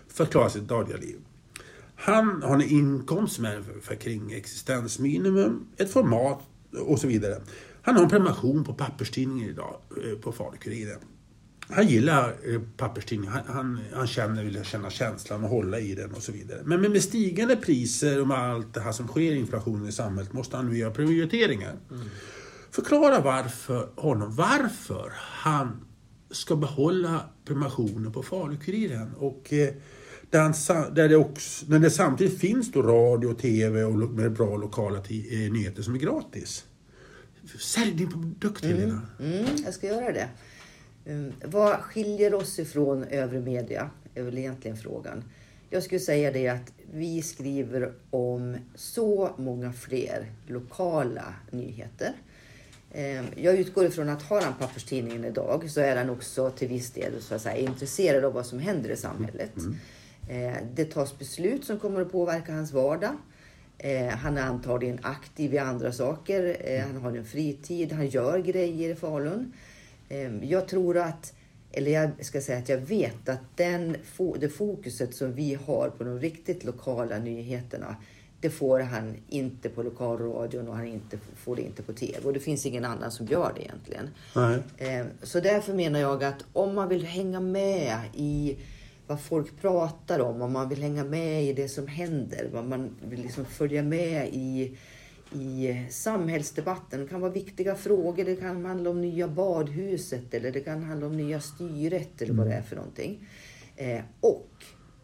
för 0.09 0.25
att 0.25 0.31
klara 0.31 0.51
sitt 0.51 0.69
dagliga 0.69 0.99
liv. 0.99 1.17
Han 1.97 2.43
har 2.43 2.55
en 2.55 2.63
inkomst 2.63 3.37
som 3.37 3.45
är 3.45 3.63
för 3.83 3.95
kring 3.95 4.33
existensminimum, 4.33 5.67
ett 5.77 5.91
format 5.91 6.41
och 6.81 6.99
så 6.99 7.07
vidare. 7.07 7.41
Han 7.83 7.95
har 7.95 8.03
en 8.03 8.09
prenumeration 8.09 8.65
på 8.65 8.75
papperstidningen 8.75 9.49
idag 9.49 9.77
eh, 10.05 10.19
på 10.19 10.33
Falu-Kuriren. 10.33 11.01
Han 11.69 11.89
gillar 11.89 12.29
eh, 12.55 12.61
papperstidningen. 12.77 13.33
Han, 13.35 13.43
han, 13.57 13.81
han 13.95 14.07
känner, 14.07 14.45
vill 14.45 14.65
känna 14.65 14.91
känslan 14.91 15.45
och 15.45 15.51
hålla 15.51 15.79
i 15.81 15.95
den 15.95 16.13
och 16.13 16.23
så 16.23 16.33
vidare. 16.33 16.61
Men 16.65 16.81
med, 16.81 16.91
med 16.91 17.03
stigande 17.03 17.57
priser 17.57 18.21
och 18.21 18.29
med 18.29 18.39
allt 18.39 18.75
det 18.75 18.81
här 18.81 18.93
som 18.93 19.09
sker, 19.09 19.35
inflationen 19.35 19.89
i 19.89 19.93
samhället, 19.93 20.33
måste 20.33 20.57
han 20.57 20.67
nu 20.71 20.79
göra 20.79 20.91
prioriteringar. 20.91 21.75
Förklara 22.71 23.21
varför, 23.21 23.89
honom 23.97 24.35
varför 24.37 25.13
han 25.17 25.85
ska 26.31 26.57
behålla 26.57 27.21
prenumerationen 27.45 28.13
på 28.13 28.23
Falu-Kuriren. 28.23 29.15
Och 29.15 29.53
eh, 29.53 29.69
där, 30.31 30.41
han, 30.41 30.55
sa- 30.55 30.91
där 30.91 31.09
det 31.09 31.17
också, 31.17 31.67
när 31.69 31.79
det 31.79 31.91
samtidigt 31.91 32.39
finns 32.41 32.73
då 32.73 32.83
radio 32.83 33.27
och 33.29 33.39
TV 33.39 33.83
och 33.85 33.95
med 33.99 34.33
bra 34.33 34.57
lokala 34.57 34.99
eh, 34.99 35.53
nyheter 35.53 35.83
som 35.83 35.95
är 35.95 35.99
gratis. 35.99 36.65
Sälj 37.61 37.93
din 37.93 38.11
produkt 38.11 38.65
Helena. 38.65 39.01
Mm, 39.21 39.45
jag 39.65 39.75
ska 39.75 39.87
göra 39.87 40.13
det. 40.13 40.29
Um, 41.07 41.33
vad 41.45 41.81
skiljer 41.81 42.35
oss 42.35 42.59
ifrån 42.59 43.05
övrig 43.05 43.43
media? 43.43 43.91
är 44.15 44.23
väl 44.23 44.39
egentligen 44.39 44.77
frågan. 44.77 45.25
Jag 45.71 45.83
skulle 45.83 46.01
säga 46.01 46.31
det 46.33 46.49
att 46.49 46.73
vi 46.93 47.23
skriver 47.23 47.93
om 48.11 48.57
så 48.75 49.31
många 49.37 49.73
fler 49.73 50.27
lokala 50.47 51.35
nyheter. 51.51 52.13
Um, 52.95 53.27
jag 53.37 53.55
utgår 53.57 53.85
ifrån 53.87 54.09
att 54.09 54.23
har 54.23 54.41
han 54.41 54.55
papperstidningen 54.61 55.25
idag 55.25 55.71
så 55.71 55.81
är 55.81 55.97
han 55.97 56.11
också 56.11 56.51
till 56.51 56.69
viss 56.69 56.91
del 56.91 57.23
så 57.23 57.35
att 57.35 57.43
säga, 57.43 57.57
intresserad 57.57 58.25
av 58.25 58.33
vad 58.33 58.47
som 58.47 58.59
händer 58.59 58.91
i 58.91 58.97
samhället. 58.97 59.53
Eh, 60.29 60.57
Det 60.75 60.85
tas 60.85 61.19
beslut 61.19 61.65
som 61.65 61.79
kommer 61.79 62.01
att 62.01 62.13
påverka 62.13 62.53
hans 62.53 62.73
vardag. 62.73 63.17
Han 64.11 64.39
är 64.39 64.43
antagligen 64.43 64.99
aktiv 65.03 65.55
i 65.55 65.59
andra 65.59 65.93
saker. 65.93 66.57
Han 66.87 67.03
har 67.03 67.17
en 67.17 67.25
fritid. 67.25 67.93
Han 67.93 68.07
gör 68.07 68.39
grejer 68.39 68.91
i 68.91 68.95
Falun. 68.95 69.53
Eh, 70.15 70.51
jag 70.51 70.69
tror 70.69 70.97
att, 70.99 71.33
eller 71.73 71.91
jag 71.91 72.11
ska 72.25 72.41
säga 72.41 72.59
att 72.59 72.69
jag 72.69 72.79
vet 72.79 73.29
att 73.29 73.57
den, 73.57 73.97
det 74.39 74.49
fokuset 74.49 75.15
som 75.15 75.33
vi 75.33 75.55
har 75.67 75.89
på 75.99 76.05
de 76.05 76.19
riktigt 76.21 76.65
lokala 76.65 77.19
nyheterna, 77.19 77.97
det 78.41 78.51
får 78.51 78.81
han 78.81 79.17
inte 79.29 79.69
på 79.69 79.83
lokalradion 79.83 80.69
och 80.69 80.77
han 80.77 80.87
inte, 80.87 81.19
får 81.37 81.57
det 81.57 81.63
inte 81.63 81.83
på 81.83 81.93
TV. 81.93 82.19
Och 82.25 82.33
det 82.33 82.41
finns 82.41 82.67
ingen 82.67 82.85
annan 82.85 83.11
som 83.11 83.27
gör 83.27 83.53
det 83.57 83.63
egentligen. 83.63 84.11
Nej. 84.37 84.59
Eh, 84.77 85.07
Så 85.23 85.41
därför 85.41 85.75
menar 85.75 86.01
jag 86.01 86.25
att 86.25 86.45
om 86.53 86.75
man 86.75 86.89
vill 86.89 87.05
hänga 87.05 87.41
med 87.41 87.99
i 88.15 88.57
vad 89.07 89.21
folk 89.21 89.61
pratar 89.61 90.21
om, 90.21 90.43
om 90.43 90.53
man 90.53 90.69
vill 90.69 90.83
hänga 90.83 91.05
med 91.05 91.45
i 91.45 91.53
det 91.53 91.69
som 91.69 91.87
händer, 91.87 92.49
vad 92.53 92.65
man 92.65 92.91
vill 93.09 93.23
liksom 93.23 93.45
följa 93.45 93.83
med 93.83 94.29
i, 94.33 94.77
i 95.35 95.87
samhällsdebatten. 95.91 97.01
Det 97.01 97.09
kan 97.09 97.21
vara 97.21 97.33
viktiga 97.33 97.75
frågor, 97.75 98.25
det 98.25 98.37
kan 98.37 98.65
handla 98.65 98.91
om 98.91 99.01
nya 99.01 99.29
badhuset 99.29 100.35
eller 100.35 100.53
det 100.53 100.61
kan 100.61 100.83
handla 100.83 101.07
om 101.07 101.17
nya 101.17 101.41
styret 101.41 102.23
eller 102.23 102.35
vad 102.35 102.47
det 102.47 102.55
är 102.55 102.63
för 102.63 102.77
någonting. 102.77 103.29
Eh, 103.77 104.01
och 104.21 104.51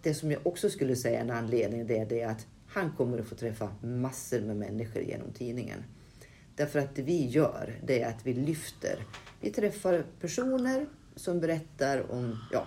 det 0.02 0.14
som 0.14 0.30
jag 0.30 0.46
också 0.46 0.70
skulle 0.70 0.96
säga 0.96 1.20
en 1.20 1.30
anledning 1.30 1.86
det 1.86 1.98
är 1.98 2.06
det 2.06 2.24
att 2.24 2.46
han 2.66 2.92
kommer 2.96 3.18
att 3.18 3.26
få 3.26 3.34
träffa 3.34 3.68
massor 3.82 4.40
med 4.40 4.56
människor 4.56 5.02
genom 5.02 5.32
tidningen. 5.32 5.84
Därför 6.56 6.78
att 6.78 6.96
det 6.96 7.02
vi 7.02 7.26
gör, 7.26 7.74
det 7.86 8.02
är 8.02 8.08
att 8.08 8.26
vi 8.26 8.34
lyfter. 8.34 9.06
Vi 9.40 9.50
träffar 9.50 10.04
personer 10.20 10.86
som 11.16 11.40
berättar 11.40 12.12
om 12.12 12.38
ja, 12.52 12.66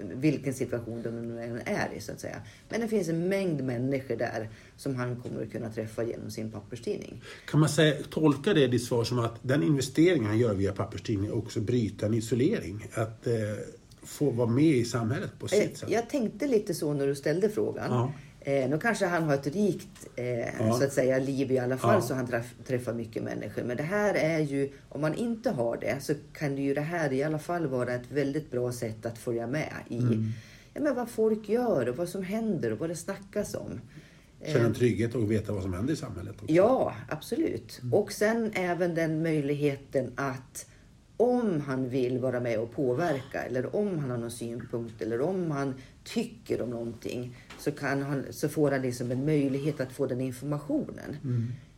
vilken 0.00 0.54
situation 0.54 1.02
de 1.02 1.10
nu 1.10 1.42
än 1.42 1.60
är 1.64 1.88
i 1.96 2.00
så 2.00 2.12
att 2.12 2.20
säga. 2.20 2.42
Men 2.68 2.80
det 2.80 2.88
finns 2.88 3.08
en 3.08 3.28
mängd 3.28 3.64
människor 3.64 4.16
där 4.16 4.48
som 4.76 4.96
han 4.96 5.16
kommer 5.16 5.42
att 5.42 5.52
kunna 5.52 5.70
träffa 5.70 6.04
genom 6.04 6.30
sin 6.30 6.50
papperstidning. 6.50 7.22
Kan 7.50 7.60
man 7.60 7.68
säga, 7.68 7.96
tolka 8.10 8.54
det 8.54 8.66
ditt 8.66 8.84
svar 8.84 9.04
som 9.04 9.18
att 9.18 9.38
den 9.42 9.62
investeringen 9.62 10.26
han 10.26 10.38
gör 10.38 10.54
via 10.54 10.72
papperstidningen 10.72 11.32
också 11.32 11.60
bryter 11.60 12.06
en 12.06 12.14
isolering? 12.14 12.86
Att 12.94 13.26
eh, 13.26 13.32
få 14.02 14.30
vara 14.30 14.48
med 14.48 14.64
i 14.64 14.84
samhället 14.84 15.30
på 15.38 15.46
Eh, 15.46 15.50
sitt 15.50 15.78
sätt. 15.78 15.90
Jag 15.90 16.10
tänkte 16.10 16.46
lite 16.46 16.74
så 16.74 16.92
när 16.92 17.06
du 17.06 17.14
ställde 17.14 17.48
frågan. 17.48 17.90
Ja. 17.90 18.12
Eh, 18.48 18.68
nu 18.70 18.78
kanske 18.78 19.06
han 19.06 19.22
har 19.22 19.34
ett 19.34 19.46
rikt 19.46 20.06
eh, 20.16 20.38
Ja. 20.38 20.72
så 20.78 20.84
att 20.84 20.92
säga, 20.92 21.18
liv 21.18 21.52
i 21.52 21.58
alla 21.58 21.76
fall 21.76 21.94
Ja. 21.94 22.00
så 22.00 22.14
han 22.14 22.26
träff, 22.26 22.54
träffar 22.66 22.94
mycket 22.94 23.22
människor. 23.22 23.62
Men 23.62 23.76
det 23.76 23.82
här 23.82 24.14
är 24.14 24.38
ju, 24.38 24.72
om 24.88 25.00
man 25.00 25.14
inte 25.14 25.50
har 25.50 25.76
det 25.76 26.02
så 26.02 26.14
kan 26.32 26.56
ju 26.58 26.74
det 26.74 26.80
här 26.80 27.12
i 27.12 27.22
alla 27.22 27.38
fall 27.38 27.66
vara 27.66 27.92
ett 27.94 28.10
väldigt 28.10 28.50
bra 28.50 28.72
sätt 28.72 29.06
att 29.06 29.18
följa 29.18 29.46
med 29.46 29.72
i 29.88 29.98
Mm. 29.98 30.24
ja, 30.74 30.80
men 30.80 30.94
vad 30.94 31.08
folk 31.10 31.48
gör 31.48 31.88
och 31.88 31.96
vad 31.96 32.08
som 32.08 32.22
händer 32.22 32.72
och 32.72 32.78
vad 32.78 32.88
det 32.90 32.96
snackas 32.96 33.54
om. 33.54 33.80
Känna 34.46 34.64
en 34.66 34.74
trygghet 34.74 35.14
och 35.14 35.30
veta 35.30 35.52
vad 35.52 35.62
som 35.62 35.72
händer 35.72 35.92
i 35.92 35.96
samhället. 35.96 36.34
Också. 36.42 36.52
Ja, 36.54 36.94
absolut. 37.08 37.80
Och 37.92 38.12
sen 38.12 38.50
även 38.54 38.94
den 38.94 39.22
möjligheten 39.22 40.12
att 40.16 40.66
om 41.16 41.60
han 41.60 41.88
vill 41.88 42.18
vara 42.18 42.40
med 42.40 42.58
och 42.58 42.72
påverka 42.72 43.42
eller 43.42 43.76
om 43.76 43.98
han 43.98 44.10
har 44.10 44.18
någon 44.18 44.30
synpunkt 44.30 45.02
eller 45.02 45.20
om 45.20 45.50
han 45.50 45.74
tycker 46.14 46.62
om 46.62 46.70
någonting 46.70 47.36
så, 47.58 47.72
kan 47.72 48.02
han, 48.02 48.24
så 48.30 48.48
får 48.48 48.70
han 48.70 48.82
liksom 48.82 49.10
en 49.10 49.24
möjlighet 49.24 49.80
att 49.80 49.92
få 49.92 50.06
den 50.06 50.20
informationen. 50.20 51.16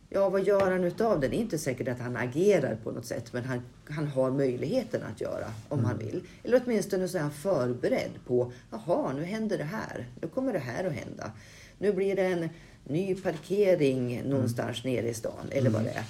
Ja, 0.09 0.29
vad 0.29 0.43
gör 0.43 0.71
han 0.71 0.83
utav 0.83 1.19
den? 1.19 1.31
Det 1.31 1.37
är 1.37 1.39
inte 1.39 1.57
säkert 1.57 1.87
att 1.87 1.99
han 1.99 2.17
agerar 2.17 2.75
på 2.83 2.91
något 2.91 3.05
sätt 3.05 3.33
men 3.33 3.45
han, 3.45 3.61
han 3.89 4.07
har 4.07 4.31
möjligheten 4.31 5.01
att 5.03 5.21
göra 5.21 5.45
om 5.69 5.85
han 5.85 5.97
vill. 5.97 6.23
Eller 6.43 6.61
åtminstone 6.65 7.07
så 7.07 7.17
är 7.17 7.21
han 7.21 7.31
förberedd 7.31 8.11
på, 8.27 8.51
jaha, 8.71 9.13
nu 9.13 9.23
händer 9.23 9.57
det 9.57 9.63
här. 9.63 10.07
Nu 10.21 10.27
kommer 10.27 10.53
det 10.53 10.59
här 10.59 10.83
att 10.83 10.93
hända. 10.93 11.31
Nu 11.77 11.93
blir 11.93 12.15
det 12.15 12.25
en 12.25 12.49
ny 12.89 13.15
parkering 13.15 14.21
någonstans 14.29 14.83
nere 14.83 15.09
i 15.09 15.13
stan 15.13 15.45
eller 15.51 15.69
vad 15.69 15.83
det 15.83 15.89
är. 15.89 16.03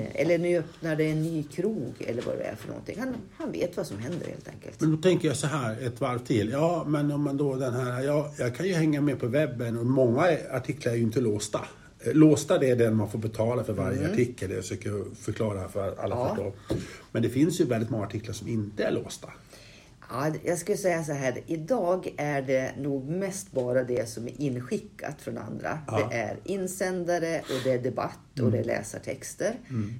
Eh, 0.00 0.06
Eller 0.22 0.38
nu 0.38 0.58
öppnar 0.58 0.96
det 0.96 1.04
en 1.04 1.22
ny 1.22 1.42
krog 1.42 1.92
eller 1.98 2.22
vad 2.22 2.38
det 2.38 2.44
är 2.44 2.54
för 2.56 2.68
någonting. 2.68 2.96
Han, 2.98 3.14
han 3.36 3.52
vet 3.52 3.76
vad 3.76 3.86
som 3.86 3.98
händer 3.98 4.26
helt 4.26 4.48
enkelt. 4.48 4.80
Men 4.80 4.90
då 4.90 4.96
tänker 4.96 5.28
jag 5.28 5.36
så 5.36 5.46
här 5.46 5.76
ett 5.86 6.00
varv 6.00 6.18
till. 6.18 6.50
Ja, 6.50 6.84
men 6.88 7.12
om 7.12 7.22
man 7.22 7.36
då 7.36 7.54
den 7.56 7.74
här, 7.74 8.02
ja, 8.02 8.32
jag 8.38 8.56
kan 8.56 8.66
ju 8.66 8.72
hänga 8.74 9.00
med 9.00 9.18
på 9.20 9.26
webben 9.26 9.78
och 9.78 9.86
många 9.86 10.22
artiklar 10.50 10.92
är 10.92 10.96
ju 10.96 11.02
inte 11.02 11.20
låsta. 11.20 11.60
Eh, 12.00 12.12
Låsta 12.14 12.58
det 12.58 12.70
är 12.70 12.76
den 12.76 12.96
man 12.96 13.10
får 13.10 13.18
betala 13.18 13.64
för 13.64 13.72
varje 13.72 14.10
artikel. 14.12 14.48
Det 14.48 14.54
jag 14.54 14.64
försöker 14.64 15.14
förklara 15.14 15.68
för 15.68 15.94
alla 15.98 16.14
Ja. 16.14 16.28
förstå. 16.28 16.52
Men 17.12 17.22
det 17.22 17.28
finns 17.28 17.60
ju 17.60 17.64
väldigt 17.64 17.90
många 17.90 18.04
artiklar 18.06 18.32
som 18.34 18.48
inte 18.48 18.84
är 18.84 18.92
låsta. 18.92 19.28
Ja, 20.10 20.32
jag 20.44 20.58
skulle 20.58 20.76
säga 20.76 21.04
så 21.04 21.12
här. 21.12 21.40
Idag 21.46 22.14
är 22.16 22.42
det 22.42 22.72
nog 22.78 23.08
mest 23.08 23.52
bara 23.52 23.84
det 23.84 24.08
som 24.08 24.28
är 24.28 24.40
inskickat 24.40 25.20
från 25.20 25.38
andra. 25.38 25.78
Ja. 25.86 26.08
Det 26.10 26.16
är 26.16 26.36
insändare 26.44 27.38
och 27.38 27.60
det 27.64 27.72
är 27.72 27.78
debatt 27.78 28.40
och 28.42 28.50
det 28.50 28.58
är 28.58 28.64
läsartexter. 28.64 29.54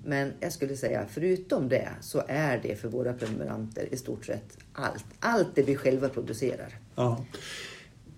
Men 0.05 0.33
jag 0.41 0.53
skulle 0.53 0.77
säga 0.77 1.07
förutom 1.11 1.69
det 1.69 1.89
så 2.01 2.23
är 2.29 2.61
det 2.63 2.81
för 2.81 2.89
våra 2.89 3.13
prenumeranter 3.13 3.89
i 3.91 3.97
stort 3.97 4.27
sett 4.27 4.59
allt. 4.73 5.05
Allt 5.21 5.49
det 5.55 5.63
vi 5.63 5.77
själva 5.77 6.09
producerar. 6.09 6.79
Ja. 6.95 7.25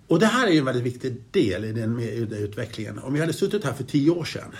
Och 0.06 0.20
det 0.20 0.26
här 0.26 0.46
är 0.46 0.50
ju 0.52 0.58
en 0.58 0.64
väldigt 0.64 0.84
viktig 0.84 1.22
del 1.30 1.64
i 1.64 1.72
den 1.72 1.96
medieutvecklingen. 1.96 2.98
Om 2.98 3.14
vi 3.14 3.20
hade 3.20 3.32
suttit 3.32 3.64
här 3.64 3.72
för 3.72 3.84
tio 3.84 4.10
år 4.10 4.24
sedan, 4.24 4.54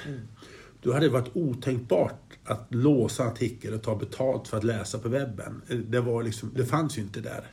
då 0.83 0.93
hade 0.93 1.07
det 1.07 1.13
varit 1.13 1.37
otänkbart 1.37 2.39
att 2.45 2.67
låsa 2.69 3.23
en 3.23 3.29
artikel 3.29 3.75
och 3.75 3.83
ta 3.83 3.97
betalt 3.97 4.49
för 4.49 4.57
att 4.57 4.65
läsa 4.65 4.99
på 4.99 5.09
webben. 5.09 5.63
Det, 5.89 6.01
var 6.01 6.23
liksom, 6.23 6.51
det 6.55 6.67
fanns 6.67 6.99
ju 6.99 7.03
inte 7.03 7.21
där. 7.21 7.47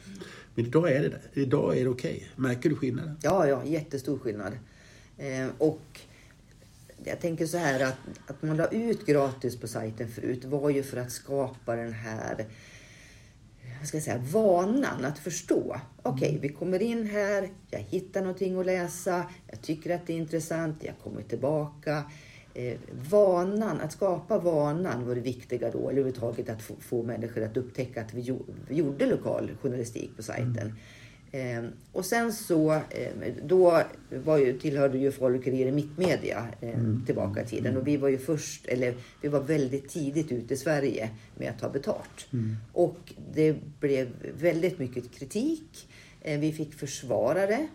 Men 0.55 0.65
idag 0.65 0.91
är 0.91 1.01
det 1.01 1.09
där. 1.09 1.21
Idag 1.33 1.77
är 1.77 1.83
det 1.83 1.89
okej. 1.89 2.29
Märker 2.36 2.69
du 2.69 2.75
skillnaden? 2.75 3.17
Ja, 3.21 3.48
ja, 3.48 3.65
jättestor 3.65 4.19
skillnad. 4.19 4.53
Eh, 5.17 5.48
och 5.57 6.00
jag 7.03 7.19
tänker 7.19 7.45
så 7.45 7.57
här 7.57 7.79
att, 7.79 7.98
att 8.27 8.41
man 8.41 8.57
la 8.57 8.67
ut 8.67 9.05
gratis 9.05 9.59
på 9.59 9.67
sajten 9.67 10.09
förut 10.09 10.45
var 10.45 10.69
ju 10.69 10.83
för 10.83 10.98
att 10.98 11.12
skapa 11.12 11.75
den 11.75 11.93
här 11.93 12.48
vad 13.79 13.88
ska 13.88 13.98
jag 13.98 14.03
säga, 14.03 14.24
vanan 14.31 15.05
att 15.05 15.19
förstå. 15.19 15.79
Okej, 16.01 16.39
vi 16.41 16.50
kommer 16.50 16.81
in 16.81 17.07
här, 17.07 17.50
jag 17.71 17.79
hittar 17.79 18.21
någonting 18.21 18.59
att 18.59 18.65
läsa, 18.65 19.25
jag 19.48 19.62
tycker 19.62 19.95
att 19.95 20.07
det 20.07 20.13
är 20.13 20.17
intressant, 20.17 20.83
jag 20.83 20.93
kommer 21.03 21.21
tillbaka. 21.21 22.03
Eh, 22.60 22.78
vanan, 23.10 23.82
att 23.82 23.92
skapa 23.92 24.39
vanan 24.39 25.08
var 25.08 25.16
det 25.16 25.22
viktiga 25.22 25.72
då, 25.72 25.80
eller 25.80 26.01
överhuvudtaget 26.01 26.50
att 26.50 26.62
få, 26.62 26.75
få 26.80 27.04
människor 27.04 27.44
att 27.44 27.58
upptäcka 27.58 28.01
att 28.01 28.13
vi, 28.13 28.39
vi 28.68 28.75
gjorde 28.75 29.06
lokal 29.06 29.51
journalistik 29.62 30.16
på 30.16 30.24
sajten. 30.24 30.74
Eh, 31.32 31.63
och 31.92 32.06
sen 32.06 32.34
så, 32.34 32.74
eh, 32.74 33.34
då 33.44 33.84
var 34.10 34.38
ju, 34.38 34.60
tillhörde 34.60 34.98
ju 34.98 35.12
Folkuriren 35.12 35.75
Mittmedia 35.75 36.48
eh, 36.62 36.80
tillbaka 37.06 37.42
i 37.44 37.46
tiden. 37.46 37.78
Och 37.78 37.88
vi 37.88 37.98
var 37.98 38.10
ju 38.10 38.18
först, 38.18 38.66
eller 38.66 38.94
vi 39.22 39.28
var 39.28 39.42
väldigt 39.42 39.89
tidigt 39.89 40.32
ute 40.32 40.54
i 40.54 40.58
Sverige 40.58 41.10
med 41.38 41.50
att 41.50 41.60
ta 41.60 41.70
betalt. 41.70 42.28
Och 42.74 43.13
det 43.34 43.56
blev 43.80 44.10
väldigt 44.42 44.80
mycket 44.80 45.12
kritik. 45.12 45.88
Eh, 46.22 46.39
vi 46.39 46.54
fick 46.54 46.74
försvara 46.74 47.46
det. 47.48 47.68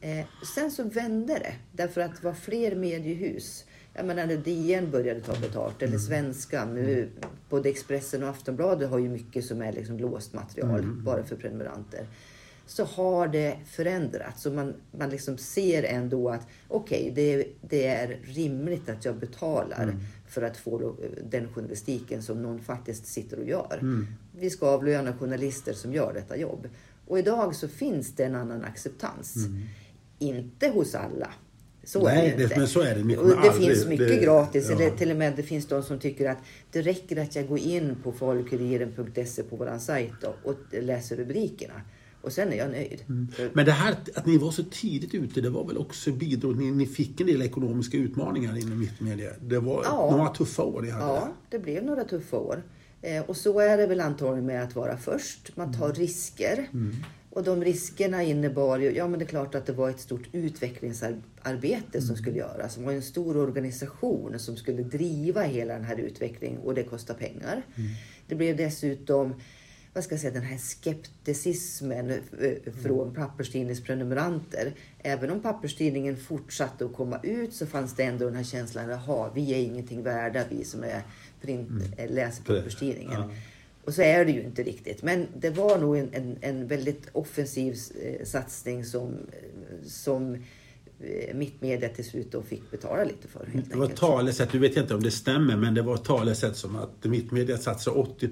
Eh, 0.00 0.26
sen 0.54 0.70
så 0.70 0.82
vände 0.82 1.34
det, 1.34 1.54
därför 1.72 2.00
att 2.00 2.16
det 2.16 2.24
var 2.24 2.34
fler 2.34 2.76
mediehus. 2.76 3.64
Jag 3.98 4.06
menar 4.06 4.26
när 4.26 4.36
DN 4.36 4.90
började 4.90 5.20
ta 5.20 5.40
betalt, 5.40 5.82
eller 5.82 5.98
Svenska. 5.98 6.64
Nu, 6.64 7.08
både 7.48 7.68
Expressen 7.68 8.22
och 8.22 8.28
Aftonbladet 8.28 8.90
har 8.90 8.98
ju 8.98 9.08
mycket 9.08 9.44
som 9.44 9.62
är 9.62 9.72
liksom 9.72 9.98
låst 9.98 10.34
material, 10.34 10.84
bara 10.84 11.24
för 11.24 11.36
prenumeranter 11.36 12.06
så 12.68 12.84
har 12.84 13.28
det 13.28 13.58
förändrats. 13.66 14.46
Och 14.46 14.52
man, 14.52 14.74
man 14.98 15.10
liksom 15.10 15.38
ser 15.38 15.82
ändå 15.82 16.28
att 16.28 16.46
okej, 16.68 17.12
det, 17.14 17.46
det 17.60 17.86
är 17.86 18.18
rimligt 18.22 18.88
att 18.88 19.04
jag 19.04 19.16
betalar 19.16 19.96
för 20.28 20.42
att 20.42 20.56
få 20.56 20.96
den 21.30 21.52
journalistiken 21.52 22.22
som 22.22 22.42
någon 22.42 22.60
faktiskt 22.60 23.06
sitter 23.06 23.38
och 23.38 23.44
gör. 23.44 23.78
Vi 24.38 24.50
ska 24.50 24.66
avlöna 24.66 25.12
journalister 25.12 25.72
som 25.72 25.92
gör 25.92 26.12
detta 26.14 26.36
jobb. 26.36 26.68
Och 27.06 27.18
idag 27.18 27.54
så 27.54 27.68
finns 27.68 28.14
det 28.16 28.24
en 28.24 28.34
annan 28.34 28.64
acceptans. 28.64 29.34
Inte 30.18 30.68
hos 30.68 30.94
alla. 30.94 31.30
Så 31.88 32.02
Nej, 32.04 32.30
är 32.30 32.36
det 32.36 32.42
inte. 32.42 32.58
men 32.58 32.68
så 32.68 32.80
är 32.80 32.94
det 32.94 33.04
mitt 33.04 33.18
Och 33.18 33.28
det 33.28 33.36
aldrig. 33.38 33.68
finns 33.68 33.86
mycket 33.86 34.08
Det- 34.08 34.16
gratis. 34.16 34.66
ja. 34.70 34.74
Eller 34.76 34.90
till 34.96 35.10
och 35.10 35.16
med 35.16 35.32
det 35.36 35.42
finns 35.42 35.66
de 35.66 35.82
som 35.82 35.98
tycker 35.98 36.30
att 36.30 36.38
det 36.72 36.82
räcker 36.82 37.22
att 37.22 37.36
jag 37.36 37.48
går 37.48 37.58
in 37.58 37.96
på 38.02 38.12
folkuriren.se 38.12 39.42
på 39.42 39.56
vår 39.56 39.78
sajt 39.78 40.12
och 40.44 40.56
läser 40.82 41.16
rubrikerna. 41.16 41.74
Och 42.22 42.32
sen 42.32 42.52
är 42.52 42.56
jag 42.56 42.70
nöjd. 42.70 43.00
Mm. 43.08 43.28
Men 43.52 43.66
det 43.66 43.72
här 43.72 43.96
att 44.14 44.26
ni 44.26 44.38
var 44.38 44.50
så 44.50 44.64
tidigt 44.70 45.14
ute, 45.14 45.40
det 45.40 45.50
var 45.50 45.64
väl 45.66 45.78
också 45.78 46.12
bidrog 46.12 46.56
ni, 46.58 46.70
ni 46.70 46.86
fick 46.86 47.20
en 47.20 47.26
del 47.26 47.42
ekonomiska 47.42 47.96
utmaningar 47.96 48.58
inom 48.58 48.80
mittmedia. 48.80 49.30
Det 49.40 49.58
var 49.58 49.82
Ja. 49.84 50.16
några 50.16 50.28
tuffa 50.30 50.62
år 50.62 50.82
ni 50.82 50.90
hade. 50.90 51.04
Ja, 51.04 51.28
det 51.50 51.58
blev 51.58 51.84
några 51.84 52.04
tuffa 52.04 52.36
år. 52.36 52.62
Eh, 53.02 53.22
och 53.22 53.36
så 53.36 53.60
är 53.60 53.76
det 53.76 53.86
väl 53.86 54.00
antagligen 54.00 54.46
med 54.46 54.62
att 54.62 54.76
vara 54.76 54.96
först. 54.96 55.56
Man 55.56 55.72
tar 55.78 55.92
risker. 55.92 56.68
Och 57.38 57.44
de 57.44 57.64
riskerna 57.64 58.22
innebar 58.22 58.78
ju, 58.78 58.96
ja 58.96 59.08
men 59.08 59.18
det 59.18 59.24
är 59.24 59.26
klart 59.26 59.54
att 59.54 59.66
det 59.66 59.72
var 59.72 59.90
ett 59.90 60.00
stort 60.00 60.28
utvecklingsarbete 60.32 62.02
som 62.02 62.16
skulle 62.16 62.36
göras. 62.36 62.74
Det 62.74 62.82
var 62.82 62.92
en 62.92 63.02
stor 63.02 63.36
organisation 63.36 64.38
som 64.38 64.56
skulle 64.56 64.82
driva 64.82 65.42
hela 65.42 65.74
den 65.74 65.84
här 65.84 65.96
utvecklingen 65.96 66.58
och 66.58 66.74
det 66.74 66.82
kostar 66.82 67.14
pengar. 67.14 67.62
Det 68.26 68.34
blev 68.34 68.56
dessutom 68.56 69.34
vad 69.92 70.04
ska 70.04 70.14
jag 70.14 70.20
säga, 70.20 70.32
den 70.32 70.42
här 70.42 70.58
skepticismen 70.58 72.10
eh, 72.10 72.72
från 72.82 73.14
papperstidningsprenumeranter. 73.14 74.72
Även 74.98 75.30
om 75.30 75.40
papperstidningen 75.40 76.16
fortsatte 76.16 76.84
att 76.84 76.94
komma 76.94 77.20
ut 77.22 77.54
så 77.54 77.66
fanns 77.66 77.94
det 77.94 78.02
ändå 78.02 78.24
den 78.24 78.36
här 78.36 78.44
känslan, 78.44 78.88
jaha, 78.88 79.30
vi 79.34 79.54
är 79.54 79.58
ingenting 79.58 80.02
värda 80.02 80.44
vi 80.50 80.64
som 80.64 80.84
är 80.84 81.02
print, 81.40 81.70
eh, 81.96 82.10
läser 82.10 82.44
papperstidningen. 82.44 83.20
Ja. 83.20 83.30
Och 83.88 83.94
så 83.94 84.02
är 84.02 84.24
det 84.24 84.32
ju 84.32 84.42
inte 84.42 84.62
riktigt. 84.62 85.02
Men 85.02 85.26
det 85.38 85.50
var 85.50 85.78
nog 85.78 85.96
en, 85.98 86.08
en, 86.12 86.36
en 86.40 86.66
väldigt 86.66 87.08
offensiv 87.12 87.76
eh, 88.02 88.24
satsning 88.26 88.84
som, 88.84 89.14
som 89.86 90.34
eh, 91.00 91.34
Mittmedia 91.34 91.88
till 91.88 92.04
slut 92.04 92.32
då 92.32 92.42
fick 92.42 92.70
betala 92.70 93.04
lite 93.04 93.28
för. 93.28 93.48
Det 93.68 93.76
var 93.76 93.82
enkelt. 93.84 94.00
talesätt, 94.00 94.52
du 94.52 94.58
vet 94.58 94.76
inte 94.76 94.94
om 94.94 95.02
det 95.02 95.10
stämmer, 95.10 95.56
men 95.56 95.74
det 95.74 95.82
var 95.82 95.96
talesätt 95.96 96.56
som 96.56 96.76
att 96.76 97.04
mittmedia 97.04 97.58
satsar 97.58 97.98
80 97.98 98.28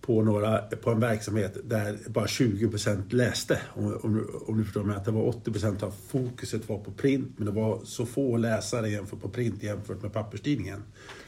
på, 0.00 0.22
några, 0.22 0.58
på 0.58 0.90
en 0.90 1.00
verksamhet 1.00 1.56
där 1.64 1.98
bara 2.08 2.26
20% 2.26 3.14
läste. 3.14 3.60
Om, 3.74 4.00
om, 4.02 4.14
du- 4.14 4.26
om 4.46 4.58
du 4.58 4.64
förstår 4.64 4.84
mig. 4.84 4.96
Att 4.96 5.04
det 5.04 5.10
var 5.10 5.32
80% 5.32 5.84
av 5.84 5.94
fokuset 6.08 6.68
var 6.68 6.78
på 6.78 6.90
print, 6.92 7.28
men 7.36 7.46
det 7.46 7.52
var 7.52 7.80
så 7.84 8.06
få 8.06 8.36
läsare 8.36 8.88
jämfört 8.90 9.20
på 9.20 9.28
print 9.28 9.62
jämfört 9.62 10.02
med 10.02 10.12
papperstidningen. 10.12 10.82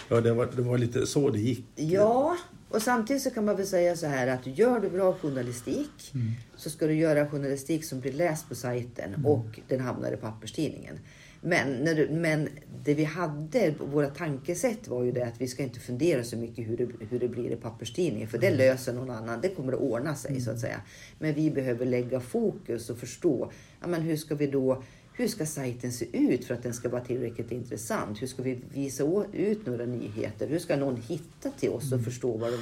Ja, 0.09 0.21
det 0.21 0.33
var, 0.33 0.49
det 0.57 0.63
var 0.63 0.79
lite 0.79 1.07
så 1.07 1.31
det 1.31 1.39
gick. 1.39 1.65
Ja, 1.77 2.37
och 2.69 2.83
samtidigt 2.83 3.23
så 3.23 3.31
kan 3.31 3.45
man 3.45 3.57
väl 3.57 3.67
säga 3.67 3.97
så 3.97 4.07
här 4.07 4.27
att 4.27 4.47
gör 4.47 4.81
du 4.81 4.91
bra 4.91 5.13
journalistik 5.13 6.13
så 6.57 6.71
ska 6.71 6.87
du 6.87 6.95
göra 6.95 7.29
journalistik 7.31 7.85
som 7.85 8.01
blir 8.01 8.13
läst 8.13 8.49
på 8.49 8.55
sajten 8.55 9.25
och 9.27 9.61
den 9.69 9.81
hamnar 9.81 10.13
i 10.13 10.17
papperstidningen. 10.17 10.99
Men, 11.41 11.73
när 11.85 11.95
du, 11.95 12.09
men 12.09 12.49
det 12.85 12.95
vi 12.95 13.05
hade, 13.05 13.75
våra 13.81 14.11
tankesätt 14.11 14.89
var 14.89 15.03
ju 15.03 15.13
det 15.13 15.27
att 15.27 15.41
vi 15.41 15.49
ska 15.49 15.63
inte 15.63 15.81
fundera 15.81 16.25
så 16.25 16.37
mycket 16.37 16.69
hur 16.69 16.77
det, 16.77 16.89
hur 17.11 17.19
det 17.19 17.29
blir 17.29 17.51
i 17.51 17.57
papperstidningen. 17.57 18.29
För 18.29 18.39
det 18.39 18.51
löser 18.51 18.93
någon 18.93 19.11
annan. 19.11 19.41
Det 19.41 19.49
kommer 19.49 19.73
att 19.73 19.81
ordna 19.81 20.15
sig 20.15 20.41
så 20.41 20.51
att 20.51 20.61
säga. 20.61 20.81
Men 21.19 21.35
vi 21.35 21.51
behöver 21.51 21.87
lägga 21.87 22.21
fokus 22.21 22.91
och 22.91 22.99
förstå. 22.99 23.51
Ja, 23.81 23.87
men 23.87 24.03
hur 24.03 24.17
ska 24.17 24.35
vi 24.35 24.47
då 24.47 24.83
hur 25.19 25.29
ska 25.29 25.47
sajten 25.47 25.93
se 25.93 26.07
ut 26.13 26.45
för 26.45 26.55
att 26.55 26.63
den 26.63 26.75
ska 26.75 26.89
vara 26.89 27.05
tillräckligt 27.05 27.53
intressant? 27.53 28.23
Hur 28.23 28.27
ska 28.27 28.43
vi 28.43 28.59
visa 28.73 29.25
ut 29.33 29.67
några 29.67 29.85
nyheter? 29.85 30.49
Hur 30.49 30.59
ska 30.59 30.77
någon 30.77 30.97
hitta 30.97 31.51
till 31.51 31.71
oss 31.71 31.93
och 31.93 32.01
förstå 32.01 32.37
vad 32.37 32.53
de, 32.53 32.59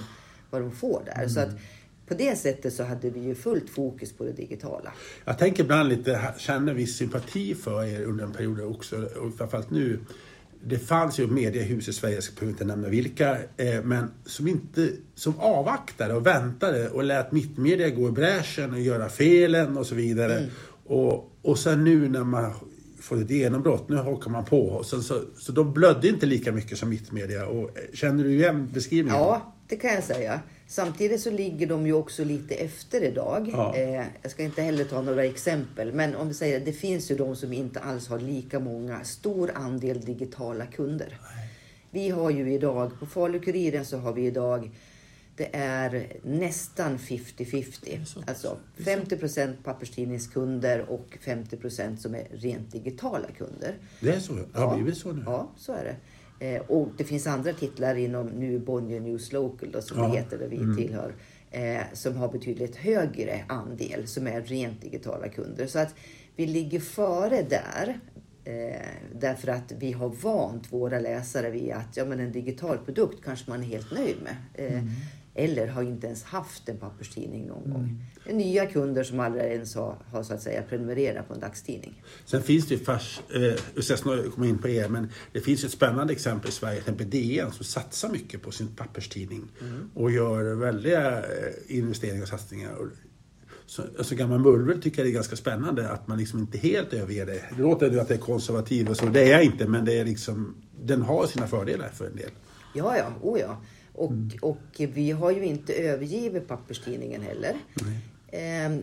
vad 0.51 0.63
de 0.63 0.73
får 0.73 1.03
där? 1.07 1.29
Så 1.29 1.41
att 1.41 1.51
på 2.07 2.15
det 2.15 2.39
sättet 2.39 2.75
så 2.75 2.85
hade 2.85 3.11
vi 3.11 3.21
ju 3.21 3.35
fullt 3.35 3.71
fokus 3.71 4.13
på 4.13 4.25
det 4.25 4.33
digitala. 4.33 4.93
Jag 5.25 5.39
tänker 5.39 5.65
ibland 5.65 5.89
lite, 5.89 6.35
känner 6.39 6.75
viss 6.75 6.97
sympati 6.97 7.55
för 7.55 7.85
er 7.85 8.05
under 8.05 8.25
en 8.25 8.33
period 8.33 8.61
också, 8.61 8.97
och 8.97 9.35
framförallt 9.39 9.71
nu. 9.71 9.99
Det 10.65 10.79
fanns 10.79 11.19
ju 11.19 11.27
mediehus 11.27 11.89
i 11.89 11.93
Sverige, 11.93 12.15
jag 12.15 12.25
ska 12.25 12.47
inte 12.47 12.65
nämna 12.65 12.89
vilka, 12.89 13.39
eh, 13.57 13.83
men 13.85 14.11
som 14.25 14.49
inte, 14.49 14.91
som 15.15 15.41
avvaktade 15.41 16.15
och 16.15 16.27
väntade 16.27 16.91
och 16.91 17.05
lät 17.05 17.33
mittmedia 17.33 17.91
gå 17.91 18.09
i 18.09 18.13
bräschen 18.13 18.73
och 18.73 18.81
göra 18.81 19.09
felen 19.09 19.77
och 19.77 19.87
så 19.87 19.95
vidare. 19.95 20.39
Mm. 20.39 20.51
Och, 20.85 21.33
och 21.47 21.59
sen 21.59 21.85
nu 21.85 22.09
när 22.09 22.25
man 22.25 22.53
får 23.01 23.23
ett 23.23 23.31
genombrott, 23.31 23.89
nu 23.89 23.97
hakar 23.97 24.31
man 24.31 24.45
på. 24.45 24.61
Och 24.61 24.87
sen 24.87 25.03
så, 25.03 25.23
så 25.39 25.53
de 25.53 25.73
blödde 25.73 26.09
inte 26.09 26.27
lika 26.27 26.53
mycket 26.53 26.79
som 26.79 26.89
mittmedia. 26.89 27.47
Och, 27.47 27.79
eh, 27.79 27.85
känner 27.95 28.25
du 28.25 28.35
igen 28.35 28.71
beskrivningen? 28.73 29.21
Ja, 29.21 29.55
det 29.69 29.77
kan 29.77 29.95
jag 29.95 30.05
säga. 30.05 30.41
Samtidigt 30.67 31.21
så 31.21 31.31
ligger 31.31 31.67
de 31.67 31.87
ju 31.87 31.93
också 31.93 32.25
lite 32.25 32.55
efter 32.55 33.01
idag. 33.01 33.51
Ja. 33.53 33.77
Eh, 33.77 34.05
jag 34.23 34.31
ska 34.31 34.43
inte 34.43 34.63
heller 34.63 34.85
ta 34.85 35.03
några 35.03 35.25
exempel, 35.25 35.93
men 35.93 36.17
om 36.17 36.29
vi 36.29 36.35
säger 36.35 36.57
att 36.57 36.65
det 36.65 36.73
finns 36.73 37.11
ju 37.11 37.17
de 37.17 37.37
som 37.37 37.53
inte 37.53 37.81
alls 37.81 38.09
har 38.09 38.19
lika 38.19 38.61
många, 38.61 39.05
stor 39.05 39.51
andel 39.55 40.01
digitala 40.01 40.67
kunder. 40.67 41.19
Nej. 41.37 41.51
Vi 41.91 42.11
har 42.11 42.31
ju 42.31 42.53
idag, 42.53 42.91
på 43.01 43.07
Falu-Kuriren 43.07 43.85
så 43.85 43.99
har 43.99 44.13
vi 44.13 44.27
idag 44.27 44.71
det 45.37 45.57
är 45.57 46.13
nästan 46.23 46.99
50-50. 46.99 48.23
Alltså 48.27 48.57
50% 48.77 49.55
papperstidningskunder 49.65 50.91
och 50.91 51.19
50% 51.25 51.97
som 51.97 52.15
är 52.15 52.27
rent 52.31 52.73
digitala 52.73 53.27
kunder. 53.39 53.75
Det 54.01 54.11
är 54.11 54.21
så? 54.21 54.33
Det 54.33 54.59
har 54.59 54.77
blivit 54.77 54.97
så 54.97 55.13
nu? 55.13 55.23
Ja, 55.27 55.51
så 55.57 55.73
är 55.73 55.85
det. 55.85 55.97
Eh, 56.39 56.63
och 56.63 56.89
det 56.97 57.05
finns 57.05 57.27
andra 57.27 57.53
titlar 57.53 57.95
inom 57.95 58.27
nu 58.27 58.59
Bonnier 58.59 59.01
News 59.01 59.33
Local 59.33 59.71
då, 59.73 59.83
som 59.83 59.99
ja. 59.99 60.09
det 60.09 60.17
heter, 60.17 60.39
där 60.39 60.49
vi 60.49 60.57
mm. 60.57 60.77
tillhör. 60.77 61.15
Eh, 61.51 61.83
som 61.93 62.17
har 62.17 62.29
betydligt 62.29 62.77
högre 62.77 63.45
andel 63.49 64.07
som 64.07 64.27
är 64.27 64.41
rent 64.43 64.83
digitala 64.83 65.29
kunder. 65.29 65.67
Så 65.67 65.79
att 65.79 65.95
vi 66.37 66.47
ligger 66.47 66.81
före 66.81 67.43
där. 67.43 68.01
Eh, 68.45 68.81
därför 69.15 69.49
att 69.49 69.73
vi 69.79 69.93
har 69.93 70.09
vant 70.09 70.73
våra 70.73 71.01
läsare 71.01 71.51
vid 71.51 71.73
att 71.73 71.97
ja, 71.97 72.05
men 72.05 72.21
en 72.21 72.33
digital 72.33 72.79
produkt 72.79 73.25
kanske 73.25 73.51
man 73.51 73.63
är 73.63 73.67
helt 73.67 73.93
nöjd 73.93 74.17
med. 74.23 74.37
Eh, 74.55 74.73
mm. 74.73 74.91
Eller 75.39 75.67
har 75.67 75.83
inte 75.83 76.07
ens 76.07 76.25
haft 76.25 76.69
en 76.69 76.77
papperstidning 76.77 77.47
någon 77.47 77.65
mm. 77.65 77.73
gång. 77.73 78.05
Nya 78.37 78.67
kunder 78.67 79.05
som 79.05 79.21
aldrig 79.21 79.45
ens 79.45 79.75
har, 79.75 79.97
har 80.11 80.23
så 80.23 80.35
att 80.35 80.43
säga 80.43 80.63
prenumererat 80.63 81.29
på 81.29 81.35
en 81.35 81.41
dagstidning. 81.41 82.03
Sen 82.25 82.43
finns 82.43 82.69
det 82.69 82.75
ju 82.75 82.85
färs, 82.85 83.21
eh, 83.77 83.83
ska 83.83 84.31
komma 84.31 84.47
in 84.47 84.59
på 84.59 84.69
er, 84.69 84.89
men 84.89 85.09
det 85.33 85.41
finns 85.41 85.65
ett 85.65 85.71
spännande 85.71 86.13
exempel 86.13 86.49
i 86.49 86.53
Sverige, 86.53 86.75
till 86.75 86.83
exempel 86.83 87.11
DN 87.11 87.53
som 87.53 87.65
satsar 87.65 88.09
mycket 88.09 88.43
på 88.43 88.51
sin 88.51 88.69
papperstidning 88.69 89.49
mm. 89.61 89.91
och 89.95 90.11
gör 90.11 90.55
väldiga 90.55 91.19
eh, 91.19 91.53
investeringar 91.67 92.23
och 92.23 92.29
satsningar. 92.29 92.77
Så, 93.67 93.83
alltså 93.99 94.15
gammal 94.15 94.39
Mullvad 94.39 94.83
tycker 94.83 94.99
jag 94.99 95.07
det 95.07 95.11
är 95.11 95.15
ganska 95.15 95.37
spännande 95.37 95.91
att 95.91 96.09
man 96.09 96.19
liksom 96.19 96.39
inte 96.39 96.59
helt 96.59 96.93
överger 96.93 97.27
det. 97.27 97.43
Det 97.57 97.63
låter 97.63 97.91
ju 97.91 98.01
att 98.01 98.09
det 98.09 98.15
är 98.15 98.19
konservativ 98.19 98.89
och 98.89 98.97
så, 98.97 99.07
det 99.07 99.23
är 99.23 99.33
jag 99.33 99.45
inte, 99.45 99.69
men 99.69 99.85
det 99.85 99.99
är 99.99 100.05
liksom, 100.05 100.55
den 100.85 101.03
har 101.03 101.27
sina 101.27 101.47
fördelar 101.47 101.89
för 101.89 102.07
en 102.07 102.17
del. 102.17 102.31
Ja, 102.75 102.97
ja, 102.97 103.13
oh 103.23 103.41
ja. 103.41 103.61
Och, 103.97 104.11
mm. 104.11 104.31
och 104.43 104.59
vi 104.79 105.11
har 105.11 105.31
ju 105.31 105.45
inte 105.45 105.75
övergivit 105.75 106.49
papperstidningen 106.49 107.23
heller. 107.23 107.57
Mm. 107.81 108.83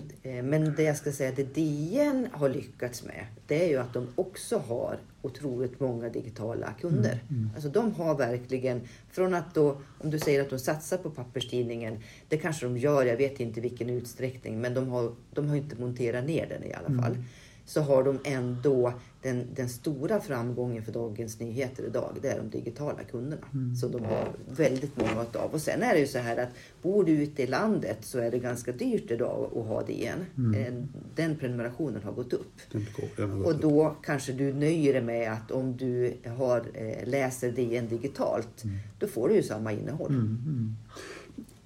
Men 0.50 0.76
det 0.76 0.84
jag 0.84 0.98
ska 0.98 1.12
säga 1.12 1.32
det 1.36 1.56
DN 1.56 2.28
har 2.32 2.50
lyckats 2.50 3.04
med, 3.04 3.26
det 3.48 3.66
är 3.66 3.70
ju 3.70 3.78
att 3.78 3.94
de 3.94 4.08
också 4.16 4.58
har 4.58 4.98
otroligt 5.22 5.80
många 5.80 6.10
digitala 6.10 6.74
kunder. 6.82 7.20
Mm. 7.30 7.42
Mm. 7.42 7.50
Alltså 7.56 7.70
de 7.70 7.94
har 7.94 8.18
verkligen, 8.18 8.82
från 9.10 9.34
att 9.34 9.54
då, 9.56 9.82
om 10.00 10.10
du 10.10 10.20
säger 10.20 10.42
att 10.42 10.50
de 10.50 10.60
satsar 10.60 10.98
på 10.98 11.10
papperstidningen, 11.10 12.00
det 12.28 12.38
kanske 12.38 12.66
de 12.66 12.78
gör, 12.78 13.06
jag 13.06 13.18
vet 13.18 13.40
inte 13.40 13.60
i 13.60 13.64
vilken 13.64 13.90
utsträckning, 13.90 14.62
men 14.62 14.74
de 14.74 14.88
har, 14.88 15.12
de 15.34 15.48
har 15.48 15.56
inte 15.56 15.76
monterat 15.76 16.26
ner 16.26 16.48
den 16.50 16.64
i 16.64 16.74
alla 16.74 16.88
mm. 16.88 17.26
Så 17.66 17.82
har 17.82 18.04
de 18.04 18.20
ändå 18.24 18.94
den, 19.22 19.48
den 19.56 19.70
stora 19.70 20.20
framgången 20.20 20.84
för 20.84 20.92
Dagens 20.92 21.40
Nyheter 21.40 21.84
idag. 21.84 22.18
Det 22.22 22.28
är 22.28 22.38
de 22.38 22.50
digitala 22.50 23.04
kunderna 23.12 23.48
mm. 23.54 23.76
som 23.76 23.92
de 23.92 24.06
har 24.06 24.32
väldigt 24.56 24.98
många 24.98 25.26
av. 25.34 25.54
Och 25.54 25.62
sen 25.62 25.84
är 25.84 25.94
det 25.94 26.00
ju 26.00 26.08
så 26.08 26.20
här 26.20 26.38
att 26.38 26.50
bor 26.82 27.04
du 27.04 27.12
ute 27.12 27.44
i 27.44 27.48
landet 27.48 27.98
så 28.02 28.20
är 28.20 28.32
det 28.32 28.40
ganska 28.40 28.72
dyrt 28.72 29.12
idag 29.12 29.52
att 29.56 29.68
ha 29.68 29.84
DN. 29.84 30.26
Mm. 30.38 30.62
Eh, 30.62 30.84
den 31.16 31.36
prenumerationen 31.36 32.04
har 32.04 32.12
gått 32.12 32.34
upp. 32.34 32.54
Går, 32.72 33.28
har 33.28 33.38
gått 33.38 33.48
och 33.48 33.60
då 33.60 33.90
upp. 33.90 33.96
kanske 34.04 34.34
du 34.34 34.54
nöjer 34.54 34.94
dig 34.94 35.02
med 35.02 35.34
att 35.34 35.52
om 35.52 35.78
du 35.78 36.14
har, 36.38 36.66
eh, 36.74 37.08
läser 37.08 37.52
DN 37.52 37.88
digitalt, 37.88 38.64
mm. 38.64 38.78
då 39.00 39.08
får 39.08 39.30
du 39.30 39.36
ju 39.36 39.44
samma 39.44 39.72
innehåll. 39.72 40.12
Mm, 40.12 40.26
mm. 40.26 40.76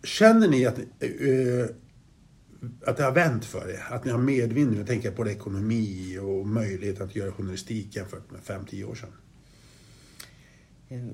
Känner 0.04 0.48
ni 0.48 0.66
att 0.66 0.80
äh, 0.80 1.76
att 2.86 2.98
det 2.98 3.04
har 3.04 3.12
vänt 3.12 3.46
för 3.46 3.70
er? 3.70 3.84
Att 3.90 4.06
ni 4.06 4.12
har 4.12 4.20
medvind 4.20 4.72
nu? 4.72 4.78
Jag 4.78 4.88
tänker 4.88 5.12
på 5.12 5.30
ekonomi 5.30 6.18
och 6.22 6.48
möjlighet 6.48 7.02
att 7.02 7.16
göra 7.16 7.32
journalistik 7.32 7.96
jämfört 7.96 8.32
med 8.32 8.42
5-10 8.42 8.84
år 8.84 8.96
sedan. 8.96 9.12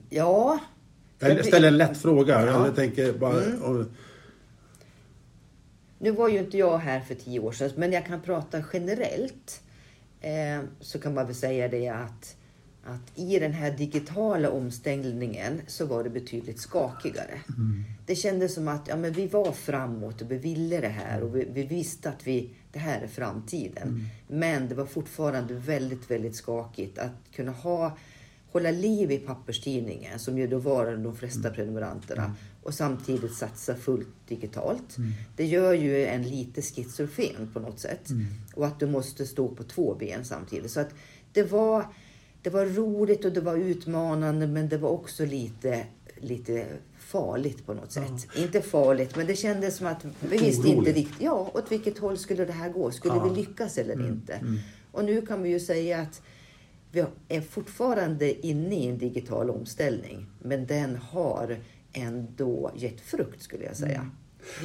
Ja. 0.09 0.59
Jag 1.19 1.45
ställer 1.45 1.67
en 1.67 1.77
lätt 1.77 1.97
fråga. 1.97 2.45
Ja. 2.45 2.65
Jag 2.65 2.75
tänker 2.75 3.13
bara... 3.13 3.43
Mm. 3.43 3.61
Och... 3.61 3.85
Nu 5.99 6.11
var 6.11 6.29
ju 6.29 6.39
inte 6.39 6.57
jag 6.57 6.77
här 6.77 6.99
för 6.99 7.15
10 7.15 7.39
år 7.39 7.51
sedan, 7.51 7.71
men 7.75 7.91
jag 7.91 8.05
kan 8.05 8.21
prata 8.21 8.63
generellt. 8.73 9.61
Eh, 10.21 10.61
så 10.79 10.99
kan 10.99 11.13
man 11.13 11.25
väl 11.25 11.35
säga 11.35 11.67
det 11.67 11.89
att 11.89 12.35
att 12.85 13.19
i 13.19 13.39
den 13.39 13.53
här 13.53 13.71
digitala 13.71 14.49
omställningen 14.49 15.61
så 15.67 15.85
var 15.85 16.03
det 16.03 16.09
betydligt 16.09 16.59
skakigare. 16.59 17.41
Mm. 17.47 17.83
Det 18.05 18.15
kändes 18.15 18.53
som 18.53 18.67
att 18.67 18.87
ja, 18.87 18.95
men 18.95 19.13
vi 19.13 19.27
var 19.27 19.51
framåt 19.51 20.21
och 20.21 20.31
vi 20.31 20.37
ville 20.37 20.81
det 20.81 20.87
här 20.87 21.23
och 21.23 21.35
vi, 21.35 21.47
vi 21.53 21.63
visste 21.63 22.09
att 22.09 22.27
vi, 22.27 22.49
det 22.71 22.79
här 22.79 23.01
är 23.01 23.07
framtiden. 23.07 23.87
Mm. 23.87 24.05
Men 24.27 24.69
det 24.69 24.75
var 24.75 24.85
fortfarande 24.85 25.53
väldigt, 25.53 26.11
väldigt 26.11 26.35
skakigt 26.35 26.97
att 26.97 27.11
kunna 27.35 27.51
ha, 27.51 27.97
hålla 28.51 28.71
liv 28.71 29.11
i 29.11 29.17
papperstidningen 29.17 30.19
som 30.19 30.37
ju 30.37 30.47
då 30.47 30.57
var 30.57 30.95
de 30.95 31.15
flesta 31.15 31.39
mm. 31.39 31.53
prenumeranterna 31.53 32.23
mm. 32.23 32.35
och 32.63 32.73
samtidigt 32.73 33.33
satsa 33.33 33.75
fullt 33.75 34.27
digitalt. 34.27 34.97
Mm. 34.97 35.11
Det 35.35 35.45
gör 35.45 35.73
ju 35.73 36.05
en 36.05 36.23
lite 36.23 36.61
schizofren 36.61 37.49
på 37.53 37.59
något 37.59 37.79
sätt. 37.79 38.09
Mm. 38.09 38.25
Och 38.55 38.67
att 38.67 38.79
du 38.79 38.87
måste 38.87 39.25
stå 39.25 39.47
på 39.47 39.63
två 39.63 39.95
ben 39.99 40.25
samtidigt. 40.25 40.71
Så 40.71 40.79
att 40.79 40.93
det 41.31 41.43
var 41.43 41.85
det 42.43 42.49
var 42.49 42.65
roligt 42.65 43.25
och 43.25 43.31
det 43.31 43.41
var 43.41 43.55
utmanande 43.55 44.47
men 44.47 44.69
det 44.69 44.77
var 44.77 44.89
också 44.89 45.25
lite, 45.25 45.85
lite 46.17 46.65
farligt 46.99 47.65
på 47.65 47.73
något 47.73 47.91
sätt. 47.91 48.27
Ja. 48.35 48.41
Inte 48.41 48.61
farligt, 48.61 49.15
men 49.15 49.27
det 49.27 49.35
kändes 49.35 49.77
som 49.77 49.87
att 49.87 50.05
vi 50.19 50.37
visste 50.37 50.67
inte 50.67 50.91
riktigt 50.91 51.21
ja, 51.21 51.51
åt 51.53 51.71
vilket 51.71 51.97
håll 51.97 52.17
skulle 52.17 52.45
det 52.45 52.53
här 52.53 52.69
gå. 52.69 52.91
Skulle 52.91 53.15
ja. 53.15 53.23
vi 53.23 53.41
lyckas 53.41 53.77
eller 53.77 53.93
mm. 53.93 54.07
inte? 54.07 54.33
Mm. 54.33 54.59
Och 54.91 55.05
nu 55.05 55.21
kan 55.21 55.43
vi 55.43 55.49
ju 55.49 55.59
säga 55.59 55.99
att 55.99 56.21
vi 56.91 57.05
är 57.27 57.41
fortfarande 57.41 58.47
inne 58.47 58.75
i 58.75 58.87
en 58.87 58.97
digital 58.97 59.49
omställning, 59.49 60.25
men 60.41 60.67
den 60.67 60.95
har 60.95 61.57
ändå 61.93 62.71
gett 62.75 63.01
frukt 63.01 63.41
skulle 63.41 63.65
jag 63.65 63.75
säga. 63.75 63.99
Mm. 63.99 64.11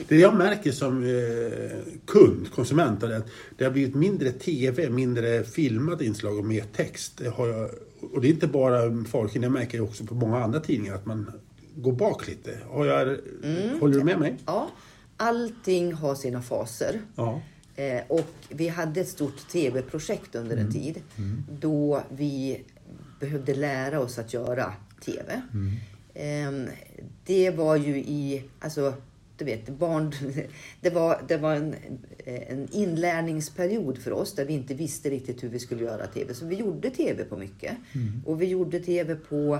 Det 0.08 0.16
jag 0.16 0.36
märker 0.36 0.72
som 0.72 1.04
eh, 1.04 1.94
kund, 2.06 2.50
konsument, 2.50 3.02
är 3.02 3.10
att 3.10 3.28
det 3.56 3.64
har 3.64 3.70
blivit 3.70 3.94
mindre 3.94 4.32
TV, 4.32 4.90
mindre 4.90 5.44
filmat 5.44 6.00
inslag 6.00 6.38
och 6.38 6.44
mer 6.44 6.64
text. 6.76 7.18
Det 7.18 7.24
jag, 7.24 7.70
och 8.00 8.20
det 8.20 8.28
är 8.28 8.32
inte 8.32 8.46
bara 8.46 9.04
folken, 9.04 9.42
jag 9.42 9.52
märker 9.52 9.80
också 9.80 10.04
på 10.04 10.14
många 10.14 10.44
andra 10.44 10.60
tidningar 10.60 10.94
att 10.94 11.06
man 11.06 11.30
går 11.76 11.92
bak 11.92 12.28
lite. 12.28 12.58
Har 12.70 12.86
jag, 12.86 13.02
mm. 13.44 13.80
Håller 13.80 13.98
du 13.98 14.04
med 14.04 14.18
mig? 14.18 14.36
Ja. 14.46 14.70
Allting 15.16 15.92
har 15.92 16.14
sina 16.14 16.42
faser. 16.42 17.00
Ja. 17.16 17.40
Eh, 17.76 18.02
och 18.08 18.30
vi 18.48 18.68
hade 18.68 19.00
ett 19.00 19.08
stort 19.08 19.48
TV-projekt 19.48 20.34
under 20.34 20.56
en 20.56 20.62
mm. 20.62 20.72
tid 20.72 21.02
mm. 21.16 21.44
då 21.60 22.02
vi 22.08 22.64
behövde 23.20 23.54
lära 23.54 24.00
oss 24.00 24.18
att 24.18 24.34
göra 24.34 24.72
TV. 25.04 25.42
Mm. 25.52 25.76
Eh, 26.14 26.72
det 27.24 27.50
var 27.50 27.76
ju 27.76 27.96
i, 27.96 28.44
alltså 28.60 28.94
du 29.38 29.44
vet, 29.44 29.68
barn, 29.68 30.14
det 30.80 30.90
var, 30.90 31.22
det 31.28 31.36
var 31.36 31.54
en, 31.54 31.74
en 32.24 32.68
inlärningsperiod 32.72 33.98
för 33.98 34.12
oss 34.12 34.34
där 34.34 34.44
vi 34.44 34.52
inte 34.52 34.74
visste 34.74 35.10
riktigt 35.10 35.42
hur 35.42 35.48
vi 35.48 35.58
skulle 35.58 35.84
göra 35.84 36.06
TV. 36.06 36.34
Så 36.34 36.46
vi 36.46 36.56
gjorde 36.56 36.90
TV 36.90 37.24
på 37.24 37.36
mycket. 37.36 37.76
Mm. 37.94 38.22
Och 38.26 38.42
vi 38.42 38.46
gjorde 38.46 38.80
TV 38.80 39.14
på 39.14 39.58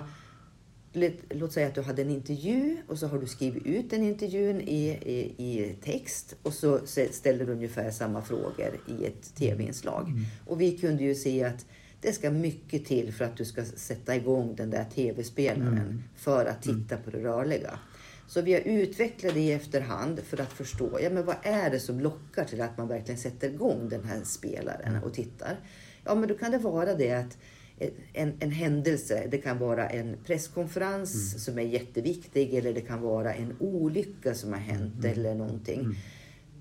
Låt 1.31 1.53
säga 1.53 1.67
att 1.67 1.75
du 1.75 1.83
hade 1.83 2.03
en 2.03 2.11
intervju 2.11 2.77
och 2.87 2.99
så 2.99 3.07
har 3.07 3.19
du 3.19 3.27
skrivit 3.27 3.67
ut 3.67 3.91
den 3.91 4.03
intervjun 4.03 4.61
i, 4.61 4.89
i, 4.89 5.35
i 5.37 5.75
text 5.83 6.37
och 6.43 6.53
så 6.53 6.81
ställer 7.11 7.47
du 7.47 7.53
ungefär 7.53 7.91
samma 7.91 8.23
frågor 8.23 8.81
i 8.87 9.07
ett 9.07 9.35
tv-inslag. 9.35 10.09
Mm. 10.09 10.25
Och 10.47 10.61
vi 10.61 10.79
kunde 10.79 11.03
ju 11.03 11.15
se 11.15 11.45
att 11.45 11.67
det 12.01 12.13
ska 12.13 12.31
mycket 12.31 12.85
till 12.85 13.13
för 13.13 13.25
att 13.25 13.37
du 13.37 13.45
ska 13.45 13.65
sätta 13.65 14.17
igång 14.17 14.55
den 14.57 14.71
där 14.71 14.85
tv-spelaren 14.95 15.79
mm. 15.79 16.03
för 16.17 16.47
att 16.47 16.63
titta 16.63 16.97
på 16.97 17.11
det 17.11 17.19
rörliga. 17.19 17.79
Så 18.29 18.41
vi 18.43 18.53
har 18.53 18.61
utvecklat 18.61 19.35
det 19.35 19.41
i 19.41 19.53
efterhand 19.53 20.21
för 20.21 20.41
att 20.41 20.53
förstå, 20.53 20.99
ja 21.03 21.11
men 21.11 21.25
vad 21.25 21.37
är 21.43 21.71
det 21.71 21.81
som 21.81 22.01
lockar 22.01 22.45
till 22.45 22.61
att 22.61 22.79
man 22.79 22.89
verkligen 22.89 23.19
sätter 23.21 23.49
igång 23.49 23.89
den 23.89 24.05
här 24.05 24.21
spelaren 24.25 25.03
och 25.05 25.15
tittar? 25.15 25.57
Ja 26.05 26.15
men 26.15 26.29
då 26.29 26.35
kan 26.35 26.51
det 26.51 26.59
vara 26.59 26.95
det 26.95 27.13
att 27.13 27.39
en, 28.13 28.33
en 28.41 28.51
händelse. 28.51 29.27
Det 29.31 29.39
kan 29.39 29.59
vara 29.59 29.89
en 29.89 30.17
presskonferens 30.27 31.15
Mm. 31.15 31.39
som 31.41 31.59
är 31.59 31.63
jätteviktig 31.63 32.55
eller 32.55 32.73
det 32.73 32.81
kan 32.81 33.01
vara 33.01 33.35
en 33.35 33.57
olycka 33.61 34.35
som 34.35 34.53
har 34.53 34.61
hänt 34.61 34.95
Mm. 35.05 35.13
eller 35.13 35.35
någonting. 35.35 35.95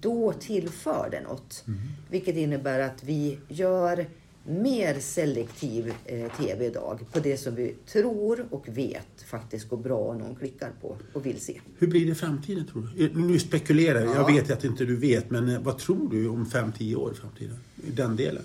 Då 0.01 0.33
tillför 0.33 1.09
det 1.11 1.21
något. 1.21 1.63
Mm. 1.67 1.79
Vilket 2.09 2.35
innebär 2.35 2.79
att 2.79 3.03
vi 3.03 3.37
gör 3.47 4.05
mer 4.47 4.99
selektiv 4.99 5.93
eh, 6.05 6.31
TV 6.37 6.65
idag 6.65 6.99
på 7.11 7.19
det 7.19 7.37
som 7.37 7.55
vi 7.55 7.75
tror 7.85 8.45
och 8.49 8.67
vet 8.67 9.21
faktiskt 9.25 9.69
går 9.69 9.77
bra 9.77 9.97
och 9.97 10.17
någon 10.17 10.35
klickar 10.35 10.71
på 10.81 10.97
och 11.13 11.25
vill 11.25 11.41
se. 11.41 11.61
Hur 11.77 11.87
blir 11.87 12.05
det 12.05 12.11
i 12.11 12.15
framtiden 12.15 12.67
tror 12.67 12.89
du? 12.95 13.05
Eh, 13.05 13.11
Nu 13.15 13.39
spekulerar 13.39 13.99
jag, 13.99 14.09
jag 14.15 14.15
Ja. 14.21 14.27
vet 14.35 14.51
att 14.51 14.63
inte 14.63 14.85
du 14.85 14.95
vet, 14.95 15.29
men 15.29 15.49
eh, 15.49 15.59
vad 15.61 15.77
tror 15.77 16.09
du 16.09 16.27
om 16.27 16.45
5-10 16.45 16.95
år 16.95 17.11
i 17.11 17.15
framtiden? 17.15 17.57
I 17.87 17.91
den 17.91 18.15
delen? 18.15 18.43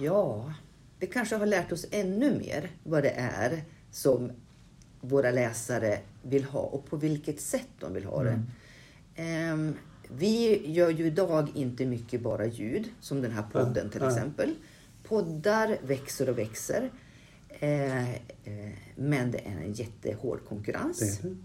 Ja, 0.00 0.52
vi 0.98 1.06
kanske 1.06 1.36
har 1.36 1.46
lärt 1.46 1.72
oss 1.72 1.86
ännu 1.90 2.38
mer 2.38 2.70
vad 2.84 3.02
det 3.02 3.10
är 3.16 3.62
som 3.92 4.30
våra 5.00 5.30
läsare 5.30 5.98
vill 6.22 6.44
ha 6.44 6.60
och 6.60 6.86
på 6.90 6.96
vilket 6.96 7.40
sätt 7.40 7.68
de 7.80 7.94
vill 7.94 8.04
ha 8.04 8.22
det. 8.22 8.42
Ehm, 9.16 9.74
vi 10.16 10.62
gör 10.72 10.90
ju 10.90 11.06
idag 11.06 11.48
inte 11.54 11.86
mycket 11.86 12.20
bara 12.20 12.46
ljud, 12.46 12.88
som 13.00 13.22
den 13.22 13.32
här 13.32 13.42
podden 13.52 13.90
till 13.90 14.02
exempel. 14.02 14.54
Poddar 15.02 15.78
växer 15.82 16.28
och 16.28 16.38
växer. 16.38 16.90
Eh, 17.48 18.10
eh, 18.10 18.16
men 18.96 19.30
det 19.30 19.38
är 19.38 19.64
en 19.64 19.72
jättehård 19.72 20.44
konkurrens. 20.48 21.18
Det. 21.18 21.36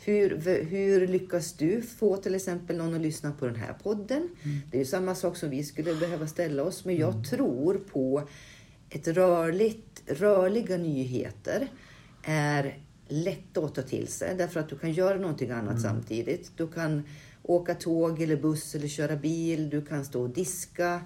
Hur, 0.00 0.36
hur 0.64 1.06
lyckas 1.06 1.52
du 1.52 1.82
få 1.82 2.16
till 2.16 2.34
exempel 2.34 2.76
någon 2.76 2.94
att 2.94 3.00
lyssna 3.00 3.32
på 3.32 3.46
den 3.46 3.56
här 3.56 3.72
podden? 3.82 4.28
Det 4.70 4.76
är 4.76 4.78
ju 4.78 4.84
samma 4.84 5.14
sak 5.14 5.36
som 5.36 5.50
vi 5.50 5.64
skulle 5.64 5.94
behöva 5.94 6.26
ställa 6.26 6.62
oss. 6.62 6.84
Men 6.84 6.96
jag 6.96 7.24
tror 7.30 7.74
på 7.74 8.28
ett 8.90 9.08
rörligt, 9.08 10.02
rörliga 10.06 10.76
nyheter 10.76 11.68
är 12.22 12.78
lätta 13.08 13.60
att 13.60 13.74
ta 13.74 13.82
till 13.82 14.08
sig. 14.08 14.34
Därför 14.38 14.60
att 14.60 14.68
du 14.68 14.78
kan 14.78 14.92
göra 14.92 15.18
någonting 15.18 15.50
annat 15.50 15.80
samtidigt. 15.80 16.52
Du 16.56 16.68
kan 16.68 17.02
åka 17.48 17.74
tåg 17.74 18.22
eller 18.22 18.36
buss 18.36 18.74
eller 18.74 18.88
köra 18.88 19.16
bil. 19.16 19.70
Du 19.70 19.82
kan 19.82 20.04
stå 20.04 20.22
och 20.22 20.30
diska. 20.30 21.00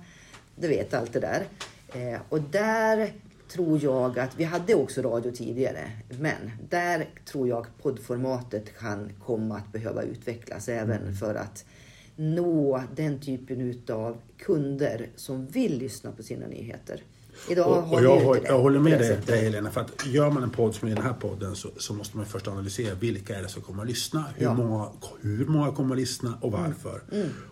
Du 0.57 0.69
vet 0.69 0.95
allt 0.95 1.13
det 1.13 1.21
där. 1.21 1.47
Eh, 1.95 2.21
och 2.29 2.41
där 2.41 3.13
tror 3.49 3.83
jag 3.83 4.19
att, 4.19 4.37
vi 4.37 4.45
hade 4.45 4.75
också 4.75 5.03
radio 5.03 5.31
tidigare, 5.31 5.91
men 6.21 6.51
där 6.69 7.09
tror 7.25 7.49
jag 7.49 7.67
poddformatet 7.83 8.79
kan 8.79 9.13
komma 9.25 9.57
att 9.57 9.73
behöva 9.73 10.03
utvecklas 10.03 10.69
även 10.69 11.15
för 11.15 11.35
att 11.35 11.65
nå 12.17 12.83
den 12.97 13.21
typen 13.21 13.61
utav 13.61 14.17
kunder 14.39 15.11
som 15.17 15.47
vill 15.47 15.79
lyssna 15.79 16.13
på 16.13 16.23
sina 16.23 16.47
nyheter. 16.47 17.03
Idag 17.49 17.67
Och, 17.67 17.83
har 17.83 17.95
och 17.97 18.03
jag, 18.03 18.21
har, 18.21 18.41
jag 18.45 18.59
håller 18.59 18.81
med 18.81 18.99
dig, 18.99 19.19
dig 19.27 19.45
Helena, 19.45 19.71
för 19.71 19.81
att 19.81 20.07
gör 20.07 20.31
man 20.31 20.43
en 20.43 20.51
podd 20.51 20.75
som 20.75 20.89
i 20.89 20.95
den 20.95 21.03
här 21.05 21.13
podden 21.13 21.57
så, 21.57 21.69
så 21.77 21.95
måste 21.95 22.17
man 22.17 22.27
först 22.27 22.49
analysera 22.49 22.95
vilka 22.95 23.39
är 23.39 23.43
det 23.43 23.49
som 23.49 23.63
kommer 23.63 23.83
att 23.83 23.89
lyssna, 23.89 24.25
hur, 24.37 24.45
Ja. 24.45 24.55
många, 24.55 24.89
hur 25.21 25.47
många 25.47 25.73
kommer 25.73 25.95
att 25.95 26.01
lyssna 26.01 26.39
och 26.41 26.53
varför. 26.53 27.03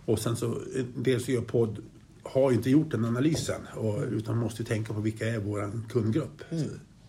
Och 0.06 0.18
sen 0.18 0.36
så, 0.36 0.58
en 0.76 1.02
del 1.02 1.20
som 1.20 1.34
gör 1.34 1.40
podd 1.40 1.78
har 2.22 2.50
ju 2.50 2.56
inte 2.56 2.70
gjort 2.70 2.90
den 2.90 3.04
analysen 3.04 3.60
och, 3.76 4.02
utan 4.10 4.38
måste 4.38 4.62
ju 4.62 4.66
tänka 4.66 4.94
på 4.94 5.00
vilka 5.00 5.26
är 5.28 5.38
vår 5.38 5.80
kundgrupp. 5.88 6.42
Så, 6.50 6.56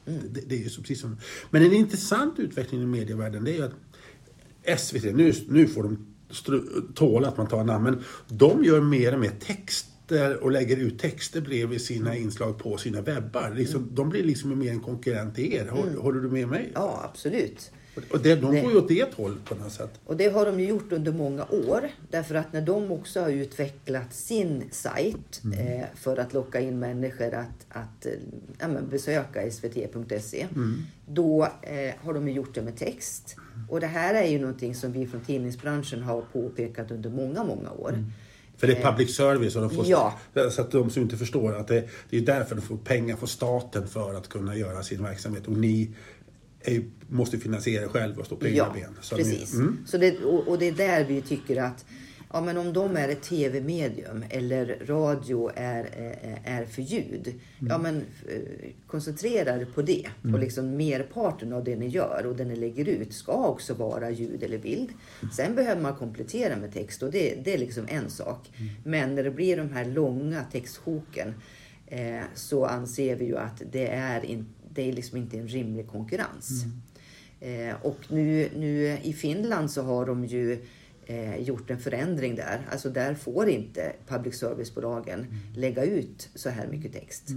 det, 0.06 0.42
det 0.48 0.66
är 0.66 0.70
så 0.70 0.82
precis 0.82 1.02
som, 1.02 1.18
men 1.50 1.62
en 1.66 1.74
intressant 1.74 2.40
utveckling 2.40 2.82
i 2.82 2.86
medievärlden 2.86 3.44
det 3.44 3.52
är 3.52 3.56
ju 3.56 3.64
att 3.64 4.80
SVT, 4.82 5.04
nu, 5.04 5.34
nu 5.48 5.68
får 5.68 5.84
de 5.84 6.06
tåla 6.96 7.28
att 7.28 7.38
man 7.38 7.48
tar 7.48 7.64
namn, 7.64 7.84
men 7.84 8.04
de 8.28 8.64
gör 8.64 8.82
mer 8.82 9.14
och 9.14 9.20
mer 9.20 9.32
texter 10.12 10.44
och 10.44 10.52
lägger 10.52 10.78
ut 10.78 11.00
texter 11.00 11.42
bredvid 11.42 11.82
sina 11.82 12.16
inslag 12.16 12.58
på 12.60 12.78
sina 12.78 13.02
webbar. 13.02 13.54
Liksom, 13.56 13.90
De 13.92 14.10
blir 14.10 14.24
liksom 14.24 14.60
mer 14.60 14.72
en 14.72 14.80
konkurrent 14.80 15.36
till 15.36 15.54
er. 15.54 15.68
Håller, 15.68 15.98
håller 15.98 16.22
du 16.22 16.30
med 16.30 16.48
mig? 16.48 16.72
Ja, 16.74 17.02
absolut. 17.12 17.72
Och 18.12 18.20
det, 18.20 18.36
de 18.36 18.56
Det- 18.56 18.62
går 18.62 18.72
ju 18.72 18.78
åt 18.78 18.88
det 18.88 19.14
hållet 19.16 19.46
på 19.46 19.56
något 19.56 19.72
sätt. 19.72 20.00
Och 20.06 20.18
det 20.18 20.28
har 20.34 20.46
de 20.46 20.60
ju 20.60 20.68
gjort 20.68 20.92
under 20.92 21.12
många 21.12 21.46
år. 21.46 21.90
Därför 22.10 22.36
att 22.36 22.54
när 22.54 22.62
de 22.62 22.92
också 22.92 23.22
har 23.22 23.30
utvecklat 23.30 24.14
sin 24.14 24.64
sajt 24.72 25.42
eh, 25.60 25.86
för 25.96 26.18
att 26.18 26.34
locka 26.34 26.60
in 26.60 26.80
människor 26.80 27.34
att, 27.34 27.66
att 27.70 28.06
eh, 28.06 28.12
ja, 28.60 28.68
besöka 28.92 29.52
svt.se. 29.52 30.48
Då 31.08 31.44
eh, 31.62 31.94
har 32.04 32.14
de 32.14 32.28
ju 32.28 32.34
gjort 32.34 32.56
det 32.56 32.62
med 32.62 32.78
text. 32.78 33.36
Och 33.70 33.80
det 33.80 33.88
här 33.88 34.16
är 34.16 34.28
ju 34.28 34.40
någonting 34.40 34.76
som 34.76 34.92
vi 34.92 35.08
från 35.08 35.22
tidningsbranschen 35.22 36.02
har 36.02 36.22
påpekat 36.22 36.92
under 36.92 37.10
många, 37.10 37.44
många 37.44 37.72
år. 37.72 38.06
För 38.62 38.68
det 38.68 38.74
är 38.78 38.92
public 38.92 39.16
service 39.16 39.56
och 39.56 39.62
de 39.62 39.70
får, 39.70 39.86
Ja. 39.86 40.20
så 40.52 40.62
att 40.62 40.72
de 40.72 40.90
som 40.90 41.02
inte 41.02 41.18
förstår 41.18 41.56
att 41.56 41.68
det, 41.68 41.88
det 42.10 42.18
är 42.18 42.22
därför 42.22 42.56
de 42.56 42.62
får 42.62 42.78
pengar 42.78 43.16
från 43.16 43.28
staten 43.28 43.88
för 43.88 44.14
att 44.14 44.30
kunna 44.30 44.56
göra 44.56 44.84
sin 44.84 45.04
verksamhet. 45.04 45.48
Och 45.48 45.54
ni 45.58 45.90
är, 46.62 46.84
måste 47.08 47.38
finansiera 47.38 47.84
er 47.84 47.88
själv 47.88 48.20
och 48.20 48.26
stå 48.26 48.36
på 48.36 48.48
egna 48.48 48.58
Ja, 48.58 48.72
ben. 48.74 48.98
Så 49.02 49.16
precis. 49.16 49.54
Ni, 49.54 49.60
mm. 49.60 49.84
Så 49.88 49.98
det, 49.98 50.18
och, 50.18 50.48
och 50.48 50.60
det 50.60 50.68
är 50.68 50.72
där 50.72 51.04
vi 51.04 51.22
tycker 51.22 51.62
att 51.64 51.86
ja, 52.34 52.42
men 52.42 52.58
om 52.58 52.74
de 52.74 52.98
är 52.98 53.10
ett 53.10 53.22
tv-medium 53.22 54.24
eller 54.30 54.78
radio 54.86 55.52
är, 55.56 55.84
är, 55.84 56.42
är 56.44 56.66
för 56.66 56.82
ljud. 56.82 57.40
Ja, 57.70 57.78
men 57.78 57.98
eh, 57.98 58.70
koncentrera 58.88 59.56
er 59.56 59.68
på 59.76 59.82
det. 59.82 60.08
Och 60.34 60.40
liksom 60.40 60.78
merparten 60.78 61.54
av 61.54 61.64
det 61.64 61.76
ni 61.76 61.88
gör 61.88 62.26
och 62.26 62.36
det 62.36 62.46
ni 62.46 62.56
lägger 62.56 62.90
ut 62.90 63.14
ska 63.14 63.48
också 63.48 63.74
vara 63.74 64.10
ljud 64.10 64.44
eller 64.44 64.58
bild. 64.58 64.90
Sen 65.36 65.56
behöver 65.56 65.82
man 65.82 65.96
komplettera 65.96 66.56
med 66.56 66.74
text 66.74 67.04
och 67.04 67.12
det, 67.12 67.36
det 67.44 67.54
är 67.54 67.58
liksom 67.58 67.86
en 67.90 68.10
sak. 68.10 68.52
Men 68.84 69.16
när 69.16 69.24
det 69.24 69.32
blir 69.32 69.58
de 69.58 69.70
här 69.70 69.86
långa 69.86 70.44
textsjoken 70.52 71.34
eh, 71.88 72.22
så 72.36 72.66
anser 72.66 73.16
vi 73.16 73.26
ju 73.26 73.38
att 73.38 73.62
det 73.72 73.88
är, 73.88 74.26
in, 74.26 74.46
det 74.74 74.90
är 74.90 74.94
liksom 74.94 75.18
inte 75.18 75.38
en 75.38 75.48
rimlig 75.48 75.88
konkurrens. 75.88 76.66
Eh, 77.40 77.76
och 77.82 78.00
nu, 78.10 78.50
nu 78.56 78.98
i 79.04 79.14
Finland 79.14 79.72
så 79.72 79.82
har 79.82 80.06
de 80.06 80.26
ju 80.26 80.66
eh, 81.06 81.38
gjort 81.38 81.70
en 81.70 81.80
förändring 81.80 82.36
där. 82.36 82.68
Alltså 82.72 82.90
där 82.90 83.14
får 83.14 83.50
inte 83.50 83.94
public 84.08 84.40
service-bolagen 84.40 85.26
lägga 85.56 85.84
ut 85.84 86.30
så 86.36 86.50
här 86.50 86.68
mycket 86.68 86.94
text. 86.94 87.30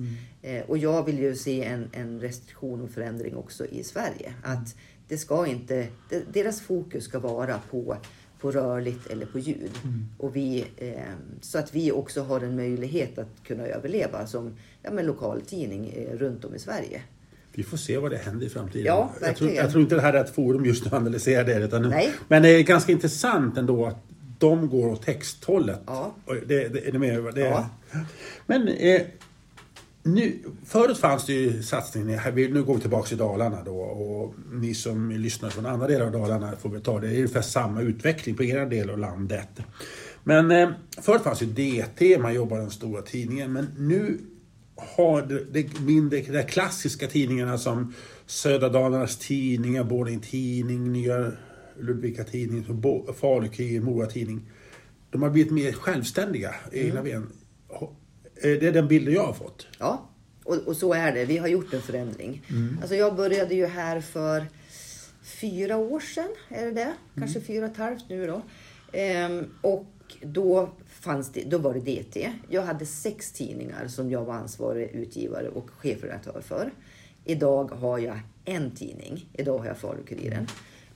Eh, 0.42 0.62
och 0.62 0.78
jag 0.78 1.04
vill 1.04 1.18
ju 1.18 1.34
se 1.34 1.64
en, 1.64 1.88
en 1.92 2.20
restriktion 2.20 2.80
och 2.80 2.90
förändring 2.90 3.36
också 3.36 3.66
i 3.66 3.84
Sverige. 3.84 4.34
Att 4.42 4.76
det 5.08 5.18
ska 5.18 5.46
inte, 5.46 5.86
de, 6.10 6.22
deras 6.32 6.60
fokus 6.60 7.04
ska 7.04 7.18
vara 7.18 7.60
på, 7.70 7.96
på 8.40 8.50
rörligt 8.50 9.06
eller 9.06 9.26
på 9.26 9.38
ljud. 9.38 9.70
Och 10.18 10.36
vi, 10.36 10.66
eh, 10.76 11.12
så 11.40 11.58
att 11.58 11.74
vi 11.74 11.92
också 11.92 12.22
har 12.22 12.40
en 12.40 12.56
möjlighet 12.56 13.18
att 13.18 13.42
kunna 13.44 13.66
överleva 13.66 14.26
som 14.26 14.56
ja, 14.82 14.90
men 14.90 15.06
lokaltidning 15.06 15.88
eh, 15.88 16.16
runt 16.18 16.44
om 16.44 16.54
i 16.54 16.58
Sverige. 16.58 17.02
Vi 17.54 17.62
får 17.62 17.76
se 17.76 17.98
vad 17.98 18.10
det 18.10 18.16
händer 18.16 18.46
i 18.46 18.48
framtiden. 18.48 18.86
Ja, 18.86 19.12
jag, 19.20 19.36
tror, 19.36 19.50
jag 19.50 19.70
tror 19.70 19.82
inte 19.82 19.94
det 19.94 20.00
här 20.00 20.12
är 20.12 20.24
ett 20.24 20.34
forum 20.34 20.64
just 20.64 20.84
nu 20.84 20.88
att 20.88 20.94
analysera 20.94 21.44
det. 21.44 21.64
Utan 21.64 21.82
Nej. 21.88 22.12
Men 22.28 22.42
det 22.42 22.48
är 22.48 22.62
ganska 22.62 22.92
intressant 22.92 23.58
ändå 23.58 23.86
att 23.86 24.04
de 24.38 24.68
går 24.68 24.88
åt 24.88 25.02
texthållet. 25.02 25.80
Ja. 25.86 26.14
Det, 26.46 26.68
det, 26.68 26.88
är 26.88 26.92
ni 26.92 26.98
med? 26.98 27.34
Det, 27.34 27.40
Ja. 27.40 27.68
Men 28.46 28.68
eh, 28.68 29.02
nu, 30.02 30.38
förut 30.66 30.98
fanns 30.98 31.26
det 31.26 31.32
ju 31.32 31.62
satsningar, 31.62 32.18
här, 32.18 32.32
nu 32.32 32.62
går 32.62 32.74
vi 32.74 32.80
tillbaka 32.80 33.08
till 33.08 33.16
Dalarna 33.16 33.62
då 33.64 33.76
och 33.76 34.34
ni 34.52 34.74
som 34.74 35.10
lyssnar 35.10 35.50
från 35.50 35.66
andra 35.66 35.86
delar 35.86 36.06
av 36.06 36.12
Dalarna 36.12 36.56
får 36.56 36.68
väl 36.68 36.80
ta 36.80 37.00
det, 37.00 37.06
det 37.06 37.14
är 37.14 37.16
ungefär 37.16 37.42
samma 37.42 37.80
utveckling 37.80 38.36
på 38.36 38.44
era 38.44 38.64
del 38.64 38.90
av 38.90 38.98
landet. 38.98 39.48
Men 40.22 40.50
eh, 40.50 40.68
förut 41.02 41.22
fanns 41.22 41.42
ju 41.42 41.46
DT, 41.46 42.18
man 42.18 42.34
jobbade 42.34 42.60
i 42.60 42.64
den 42.64 42.70
stora 42.70 43.02
tidningen, 43.02 43.52
men 43.52 43.68
nu 43.78 44.18
har 44.76 45.22
det, 45.50 45.80
mindre 45.80 46.20
de 46.20 46.42
klassiska 46.42 47.06
tidningarna 47.06 47.58
som 47.58 47.94
Södra 48.26 48.68
Dalarnas 48.68 49.16
Tidningar, 49.16 49.84
Borlänge 49.84 50.20
Tidning, 50.20 50.92
Nya 50.92 51.32
Ludvika 51.80 52.24
Tidning, 52.24 52.82
Falu 53.20 53.80
Mora 53.80 54.06
Tidning. 54.06 54.50
De 55.10 55.22
har 55.22 55.30
blivit 55.30 55.52
mer 55.52 55.72
självständiga 55.72 56.54
egna 56.72 57.02
ben. 57.02 57.32
Det 58.42 58.66
är 58.66 58.72
den 58.72 58.88
bilden 58.88 59.14
jag 59.14 59.26
har 59.26 59.32
fått. 59.32 59.66
Ja, 59.78 60.10
och, 60.44 60.56
och 60.56 60.76
så 60.76 60.92
är 60.92 61.12
det. 61.12 61.24
Vi 61.24 61.38
har 61.38 61.48
gjort 61.48 61.74
en 61.74 61.82
förändring. 61.82 62.42
Mm. 62.50 62.78
Alltså 62.80 62.94
jag 62.94 63.16
började 63.16 63.54
ju 63.54 63.66
här 63.66 64.00
för 64.00 64.46
fyra 65.22 65.76
år 65.76 66.00
sedan, 66.00 66.28
är 66.48 66.66
det 66.66 66.72
det? 66.72 66.82
Mm. 66.82 66.94
Kanske 67.18 67.40
fyra 67.40 67.64
och 67.64 67.70
ett 67.70 67.76
halvt 67.76 68.08
nu 68.08 68.26
då. 68.26 68.42
Ehm, 68.92 69.44
och 69.60 69.86
då, 70.22 70.70
fanns 71.04 71.32
det, 71.32 71.44
då 71.44 71.58
var 71.58 71.74
det 71.74 71.80
DT. 71.80 72.32
Jag 72.48 72.62
hade 72.62 72.86
sex 72.86 73.32
tidningar 73.32 73.88
som 73.88 74.10
jag 74.10 74.24
var 74.24 74.34
ansvarig 74.34 74.90
utgivare 74.90 75.48
och 75.48 75.70
chefredaktör 75.70 76.40
för. 76.40 76.70
Idag 77.24 77.70
har 77.70 77.98
jag 77.98 78.20
en 78.44 78.70
tidning. 78.70 79.28
Idag 79.32 79.58
har 79.58 79.66
jag 79.66 79.76
Falu-Kuriren. 79.76 80.48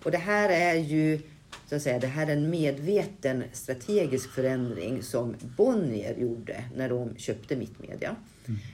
Och 0.04 0.10
det 0.10 0.18
här 0.18 0.48
är 0.48 0.74
ju 0.74 1.20
så 1.68 1.76
att 1.76 1.82
säga, 1.82 1.98
det 1.98 2.06
här 2.06 2.26
är 2.26 2.32
en 2.32 2.50
medveten 2.50 3.44
strategisk 3.52 4.30
förändring 4.30 5.02
som 5.02 5.34
Bonnier 5.56 6.14
gjorde 6.14 6.64
när 6.76 6.88
de 6.88 7.16
köpte 7.16 7.56
Mittmedia. 7.56 8.16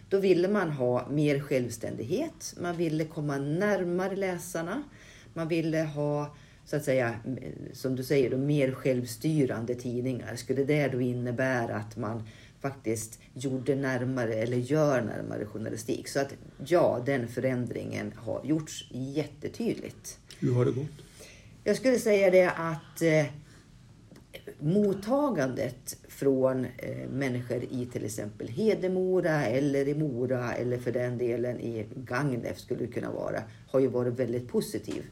Då 0.09 0.19
ville 0.19 0.49
man 0.49 0.71
ha 0.71 1.09
mer 1.09 1.41
självständighet. 1.41 2.55
Man 2.61 2.77
ville 2.77 3.05
komma 3.05 3.39
närmare 3.39 4.17
läsarna. 4.17 4.83
Man 5.35 5.49
ville 5.49 5.83
ha, 5.83 6.37
så 6.67 6.77
att 6.77 6.85
säga, 6.85 7.15
som 7.73 7.97
du 7.97 8.05
säger, 8.05 8.31
då, 8.31 8.37
mer 8.37 8.73
självstyrande 8.73 9.75
tidningar. 9.75 10.37
Skulle 10.37 10.65
det 10.65 10.89
då 10.89 11.01
innebära 11.01 11.77
att 11.77 11.97
man 11.97 12.23
faktiskt 12.61 13.19
gjorde 13.35 13.75
närmare 13.75 14.35
eller 14.35 14.57
gör 14.57 15.03
närmare 15.03 15.47
journalistik. 15.47 16.09
Så 16.09 16.21
att 16.21 16.35
ja, 16.67 17.03
den 17.07 17.29
förändringen 17.29 18.13
har 18.17 18.41
gjorts 18.45 18.89
jättetydligt. 18.91 20.19
Hur 20.39 20.55
har 20.55 20.65
det 20.65 20.73
gått? 20.73 21.05
Jag 21.65 21.77
skulle 21.77 21.99
säga 21.99 22.31
det 22.31 22.51
att 22.51 23.03
eh, 23.03 23.27
mottagandet 24.59 25.97
från 26.09 26.65
eh, 26.65 27.09
människor 27.11 27.65
i 27.71 27.87
till 27.93 28.05
exempel 28.05 28.49
Hedemora 28.49 29.47
eller 29.47 29.89
i 29.89 29.95
Mora 29.95 30.53
eller 30.53 30.79
för 30.79 30.93
den 30.93 31.19
delen 31.19 31.61
i 31.61 31.87
Gagnef 31.97 32.59
skulle 32.59 32.87
det 32.87 32.93
kunna 32.93 33.13
vara, 33.13 33.43
har 33.71 33.81
ju 33.81 33.87
varit 33.87 34.15
väldigt 34.15 34.49
positiv. 34.49 35.05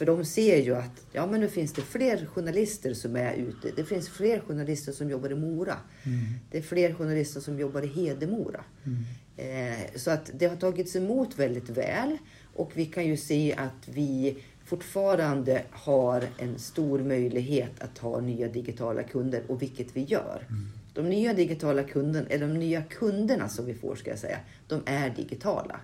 För 0.00 0.06
de 0.06 0.24
ser 0.24 0.56
ju 0.56 0.76
att 0.76 1.06
ja, 1.12 1.26
men 1.26 1.40
nu 1.40 1.48
finns 1.48 1.72
det 1.72 1.82
fler 1.82 2.26
journalister 2.26 2.94
som 2.94 3.16
är 3.16 3.34
ute. 3.34 3.70
Det 3.76 3.84
finns 3.84 4.08
fler 4.08 4.40
journalister 4.40 4.92
som 4.92 5.10
jobbar 5.10 5.32
i 5.32 5.34
Mora. 5.34 5.76
Mm. 6.02 6.18
Det 6.50 6.58
är 6.58 6.62
fler 6.62 6.94
journalister 6.94 7.40
som 7.40 7.58
jobbar 7.58 7.82
i 7.82 7.86
Hedemora. 7.86 8.64
Mm. 8.84 9.04
Eh, 9.36 9.78
så 9.96 10.10
att 10.10 10.30
det 10.34 10.46
har 10.46 10.56
tagits 10.56 10.96
emot 10.96 11.38
väldigt 11.38 11.68
väl. 11.68 12.18
Och 12.54 12.72
vi 12.74 12.86
kan 12.86 13.06
ju 13.06 13.16
se 13.16 13.54
att 13.58 13.88
vi 13.88 14.38
fortfarande 14.64 15.62
har 15.70 16.24
en 16.38 16.58
stor 16.58 16.98
möjlighet 16.98 17.80
att 17.80 17.98
ha 17.98 18.20
nya 18.20 18.48
digitala 18.48 19.02
kunder 19.02 19.42
och 19.46 19.62
vilket 19.62 19.96
vi 19.96 20.02
gör. 20.02 20.46
Mm. 20.48 20.68
De 20.94 21.08
nya 21.08 21.34
digitala 21.34 21.82
kunderna, 21.82 22.26
eller 22.28 22.46
de 22.46 22.54
nya 22.54 22.82
kunderna 22.82 23.48
som 23.48 23.66
vi 23.66 23.74
får 23.74 23.96
ska 23.96 24.10
jag 24.10 24.18
säga, 24.18 24.38
de 24.68 24.80
är 24.86 25.10
digitala. 25.10 25.80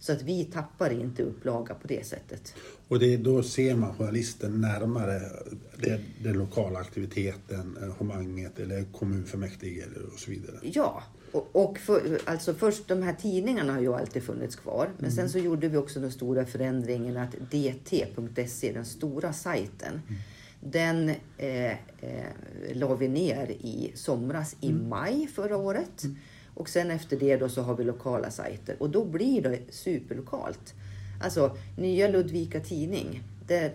Så 0.00 0.12
att 0.12 0.22
vi 0.22 0.44
tappar 0.44 0.90
inte 0.90 1.22
upplaga 1.22 1.74
på 1.74 1.88
det 1.88 2.06
sättet. 2.06 2.54
Och 2.88 2.98
det, 2.98 3.16
då 3.16 3.42
ser 3.42 3.74
man 3.74 3.94
journalisten 3.94 4.60
närmare 4.60 5.20
den 6.22 6.38
lokala 6.38 6.78
aktiviteten, 6.78 7.78
arrangemanget 7.82 8.58
eller 8.58 8.84
kommunfullmäktige 8.92 9.84
och 10.12 10.18
så 10.18 10.30
vidare? 10.30 10.56
Ja, 10.62 11.02
och, 11.32 11.48
och 11.52 11.78
för, 11.78 12.20
alltså 12.24 12.54
först 12.54 12.88
de 12.88 13.02
här 13.02 13.14
tidningarna 13.14 13.72
har 13.72 13.80
ju 13.80 13.94
alltid 13.94 14.22
funnits 14.22 14.56
kvar. 14.56 14.88
Men 14.96 15.04
mm. 15.04 15.16
sen 15.16 15.30
så 15.30 15.38
gjorde 15.38 15.68
vi 15.68 15.76
också 15.76 16.00
den 16.00 16.12
stora 16.12 16.46
förändringen 16.46 17.16
att 17.16 17.34
dt.se, 17.50 18.72
den 18.72 18.84
stora 18.84 19.32
sajten, 19.32 20.00
mm. 20.08 20.20
den 20.60 21.08
eh, 21.36 21.72
eh, 22.00 22.26
la 22.74 22.94
vi 22.94 23.08
ner 23.08 23.50
i 23.50 23.92
somras 23.94 24.56
i 24.60 24.70
mm. 24.70 24.88
maj 24.88 25.28
förra 25.34 25.56
året. 25.56 26.04
Mm. 26.04 26.16
Och 26.58 26.68
sen 26.68 26.90
efter 26.90 27.16
det 27.16 27.36
då 27.36 27.48
så 27.48 27.62
har 27.62 27.76
vi 27.76 27.84
lokala 27.84 28.30
sajter 28.30 28.76
och 28.78 28.90
då 28.90 29.04
blir 29.04 29.42
det 29.42 29.58
superlokalt. 29.70 30.74
Alltså 31.22 31.56
Nya 31.76 32.08
Ludvika 32.08 32.60
Tidning, 32.60 33.22
det, 33.46 33.72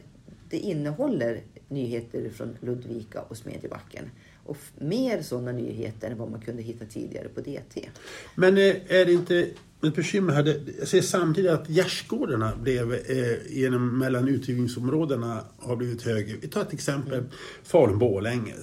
det 0.49 0.57
innehåller 0.57 1.41
nyheter 1.67 2.29
från 2.29 2.57
Ludvika 2.59 3.21
och 3.21 3.37
Smedjebacken. 3.37 4.09
Och 4.45 4.57
mer 4.79 5.21
sådana 5.21 5.51
nyheter 5.51 6.11
än 6.11 6.17
vad 6.17 6.31
man 6.31 6.41
kunde 6.41 6.61
hitta 6.61 6.85
tidigare 6.85 7.27
på 7.27 7.41
DT. 7.41 7.89
Men 8.35 8.57
eh, 8.57 8.75
är 8.87 9.05
det 9.05 9.13
inte 9.13 9.47
ett 9.83 9.95
bekymmer 9.95 10.33
här? 10.33 10.61
Jag 10.79 10.87
ser 10.87 11.01
samtidigt 11.01 11.51
att 11.51 11.69
gärdsgårdarna 11.69 12.55
blev, 12.55 12.93
eh, 12.93 13.37
genom, 13.49 13.99
mellan 13.99 14.27
utgivningsområdena 14.27 15.43
har 15.57 15.75
blivit 15.75 16.01
högre. 16.01 16.37
Vi 16.41 16.47
tar 16.47 16.61
ett 16.61 16.73
exempel, 16.73 17.13
mm. 17.13 17.29
Falun-Borlänge. 17.63 18.53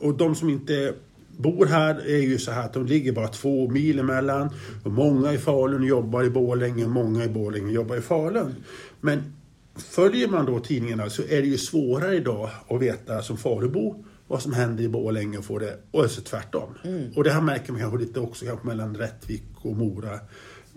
Och 0.00 0.14
de 0.14 0.34
som 0.34 0.50
inte 0.50 0.94
bor 1.38 1.66
här 1.66 2.06
är 2.06 2.20
ju 2.20 2.38
så 2.38 2.50
här 2.50 2.64
att 2.64 2.72
de 2.72 2.86
ligger 2.86 3.12
bara 3.12 3.28
två 3.28 3.70
mil 3.70 3.98
emellan. 3.98 4.50
Och 4.84 4.92
många 4.92 5.32
i 5.32 5.38
Falun 5.38 5.84
jobbar 5.84 6.24
i 6.24 6.30
Borlänge, 6.30 6.86
många 6.86 7.24
i 7.24 7.28
Borlänge 7.28 7.72
jobbar 7.72 7.96
i 7.96 8.00
Falun. 8.00 8.54
Men 9.00 9.32
följer 9.76 10.28
man 10.28 10.46
då 10.46 10.60
tidningarna 10.60 11.10
så 11.10 11.22
är 11.22 11.42
det 11.42 11.48
ju 11.48 11.58
svårare 11.58 12.16
idag 12.16 12.50
att 12.68 12.82
veta 12.82 13.22
som 13.22 13.36
Falubo 13.36 14.04
vad 14.26 14.42
som 14.42 14.52
händer 14.52 14.84
i 14.84 14.88
Borlänge 14.88 15.38
och 15.38 15.44
få 15.44 15.58
det, 15.58 15.78
och 15.90 16.10
så 16.10 16.20
tvärtom. 16.20 16.74
Mm. 16.84 17.12
Och 17.16 17.24
det 17.24 17.30
här 17.30 17.40
märker 17.40 17.72
man 17.72 17.80
kanske 17.80 17.98
lite 17.98 18.20
också 18.20 18.44
kanske 18.44 18.66
mellan 18.66 18.96
Rättvik 18.96 19.44
och 19.56 19.76
Mora. 19.76 20.18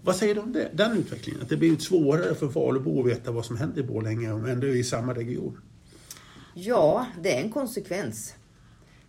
Vad 0.03 0.15
säger 0.15 0.35
du 0.35 0.41
om 0.41 0.53
det, 0.53 0.69
den 0.73 0.97
utvecklingen? 0.97 1.41
Att 1.41 1.49
det 1.49 1.57
blir 1.57 1.77
svårare 1.77 2.35
för 2.35 2.49
Falubo 2.49 2.99
att 2.99 3.07
veta 3.07 3.31
vad 3.31 3.45
som 3.45 3.57
händer 3.57 3.81
i 3.81 3.83
Borlänge 3.83 4.31
om 4.31 4.45
ändå 4.45 4.67
är 4.67 4.71
i 4.71 4.83
samma 4.83 5.13
region? 5.13 5.57
Ja, 6.53 7.05
det 7.23 7.35
är 7.37 7.41
en 7.41 7.51
konsekvens. 7.51 8.33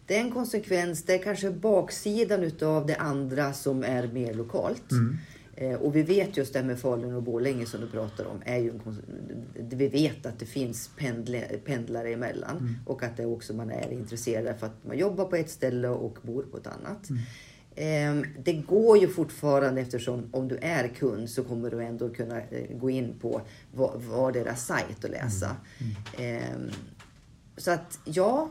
Det 0.06 0.16
är 0.16 0.20
en 0.20 0.30
konsekvens, 0.30 1.02
det 1.02 1.14
är 1.14 1.22
kanske 1.22 1.50
baksidan 1.50 2.42
utav 2.42 2.86
det 2.86 2.96
andra 2.96 3.52
som 3.52 3.82
är 3.84 4.06
mer 4.06 4.34
lokalt. 4.34 4.92
Mm. 4.92 5.18
Eh, 5.56 5.74
och 5.74 5.96
vi 5.96 6.02
vet 6.02 6.36
just 6.36 6.52
det 6.52 6.62
med 6.62 6.78
Falun 6.78 7.14
och 7.14 7.22
Borlänge 7.22 7.66
som 7.66 7.80
du 7.80 7.86
pratar 7.86 8.24
om. 8.24 8.42
Är 8.44 8.58
ju 8.58 8.70
en, 8.70 9.02
vi 9.54 9.88
vet 9.88 10.26
att 10.26 10.38
det 10.38 10.46
finns 10.46 10.90
pendle, 10.96 11.40
pendlare 11.64 12.12
emellan. 12.12 12.58
Mm. 12.58 12.74
Och 12.86 13.02
att 13.02 13.16
det 13.16 13.26
också 13.26 13.54
man 13.54 13.70
är 13.70 13.92
intresserad 13.92 14.58
för 14.58 14.66
att 14.66 14.84
man 14.86 14.98
jobbar 14.98 15.24
på 15.24 15.36
ett 15.36 15.50
ställe 15.50 15.88
och 15.88 16.18
bor 16.22 16.42
på 16.42 16.56
ett 16.56 16.66
annat. 16.66 17.10
Mm. 17.10 17.22
Eh, 17.74 18.26
det 18.44 18.52
går 18.52 18.98
ju 18.98 19.08
fortfarande 19.08 19.80
eftersom 19.80 20.28
om 20.30 20.48
du 20.48 20.56
är 20.56 20.88
kund 20.88 21.30
så 21.30 21.44
kommer 21.44 21.70
du 21.70 21.82
ändå 21.82 22.08
kunna 22.08 22.40
eh, 22.40 22.76
gå 22.76 22.90
in 22.90 23.14
på 23.20 23.40
var, 23.74 23.92
var 23.96 24.32
deras 24.32 24.66
sajt 24.66 25.04
och 25.04 25.10
läsa. 25.10 25.56
Mm. 25.78 25.92
mm. 26.18 26.42
Ehm, 26.42 26.70
så 27.56 27.70
att 27.70 27.98
ja, 28.04 28.50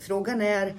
frågan 0.00 0.40
är, 0.42 0.74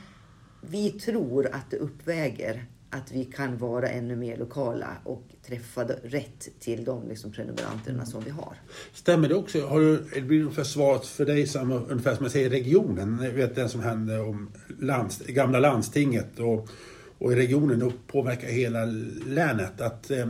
vi 0.61 0.91
tror 0.91 1.47
att 1.51 1.71
det 1.71 1.77
uppväger 1.77 2.65
att 2.93 3.11
vi 3.11 3.25
kan 3.25 3.57
vara 3.57 3.89
ännu 3.89 4.15
mer 4.15 4.37
lokala 4.37 4.87
och 5.03 5.23
träffa 5.47 5.83
rätt 6.03 6.49
till 6.59 6.83
de 6.85 7.07
liksom 7.07 7.31
prenumeranterna 7.31 8.05
som 8.05 8.23
vi 8.23 8.29
har. 8.29 8.53
Stämmer 8.93 9.29
det 9.29 9.35
också? 9.35 9.65
Har 9.67 9.79
du, 9.79 10.03
det 10.13 10.21
blir 10.21 10.41
ungefär 10.41 10.63
svaret 10.63 11.05
för 11.05 11.25
dig 11.25 11.47
som, 11.47 11.71
ungefär 11.71 12.15
som 12.15 12.23
man 12.23 12.31
säger 12.31 12.49
regionen, 12.49 13.35
vet 13.35 13.55
den 13.55 13.69
som 13.69 13.81
hände 13.81 14.19
om 14.19 14.51
lands, 14.79 15.19
gamla 15.19 15.59
landstinget 15.59 16.39
och, 16.39 16.69
och 17.17 17.33
i 17.33 17.35
regionen 17.35 17.83
och 17.83 17.93
påverkar 18.07 18.47
hela 18.47 18.85
länet. 19.27 19.81
Att, 19.81 20.11
eh, 20.11 20.27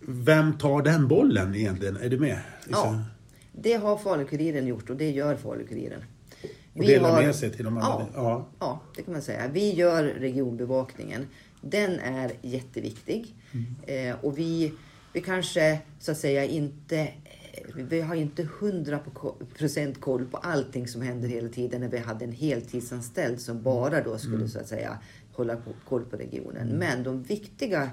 vem 0.00 0.58
tar 0.58 0.82
den 0.82 1.08
bollen 1.08 1.54
egentligen? 1.54 1.96
Är 1.96 2.08
du 2.08 2.18
med? 2.18 2.38
Ja, 2.68 3.02
det 3.52 3.74
har 3.74 3.96
Falu-Kuriren 3.96 4.66
gjort 4.66 4.90
och 4.90 4.96
det 4.96 5.10
gör 5.10 5.36
Falu-Kuriren. 5.36 6.00
Och 6.74 6.84
delar 6.84 7.10
har, 7.10 7.22
med 7.22 7.34
sig 7.34 7.50
till 7.50 7.64
de 7.64 7.76
andra? 7.76 7.88
Ja, 7.88 8.08
ja. 8.14 8.46
ja, 8.58 8.80
det 8.96 9.02
kan 9.02 9.12
man 9.12 9.22
säga. 9.22 9.48
Vi 9.48 9.74
gör 9.74 10.04
regionbevakningen. 10.04 11.26
Den 11.60 12.00
är 12.00 12.32
jätteviktig. 12.42 13.34
Mm. 13.52 14.10
Eh, 14.10 14.24
och 14.24 14.38
vi, 14.38 14.72
vi 15.12 15.20
kanske 15.20 15.78
så 15.98 16.12
att 16.12 16.18
säga 16.18 16.44
inte 16.44 16.98
eh, 16.98 17.08
vi 17.74 18.00
har 18.00 18.14
inte 18.14 18.42
100% 18.42 19.94
koll 19.94 20.26
på 20.26 20.36
allting 20.36 20.88
som 20.88 21.02
händer 21.02 21.28
hela 21.28 21.48
tiden 21.48 21.80
när 21.80 21.88
vi 21.88 21.98
hade 21.98 22.24
en 22.24 22.32
heltidsanställd 22.32 23.40
som 23.40 23.62
bara 23.62 24.02
då 24.02 24.18
skulle 24.18 24.36
mm. 24.36 24.48
så 24.48 24.58
att 24.58 24.68
säga 24.68 24.98
hålla 25.32 25.56
koll 25.88 26.04
på 26.04 26.16
regionen. 26.16 26.68
Men 26.68 27.02
de 27.02 27.22
viktiga, 27.22 27.90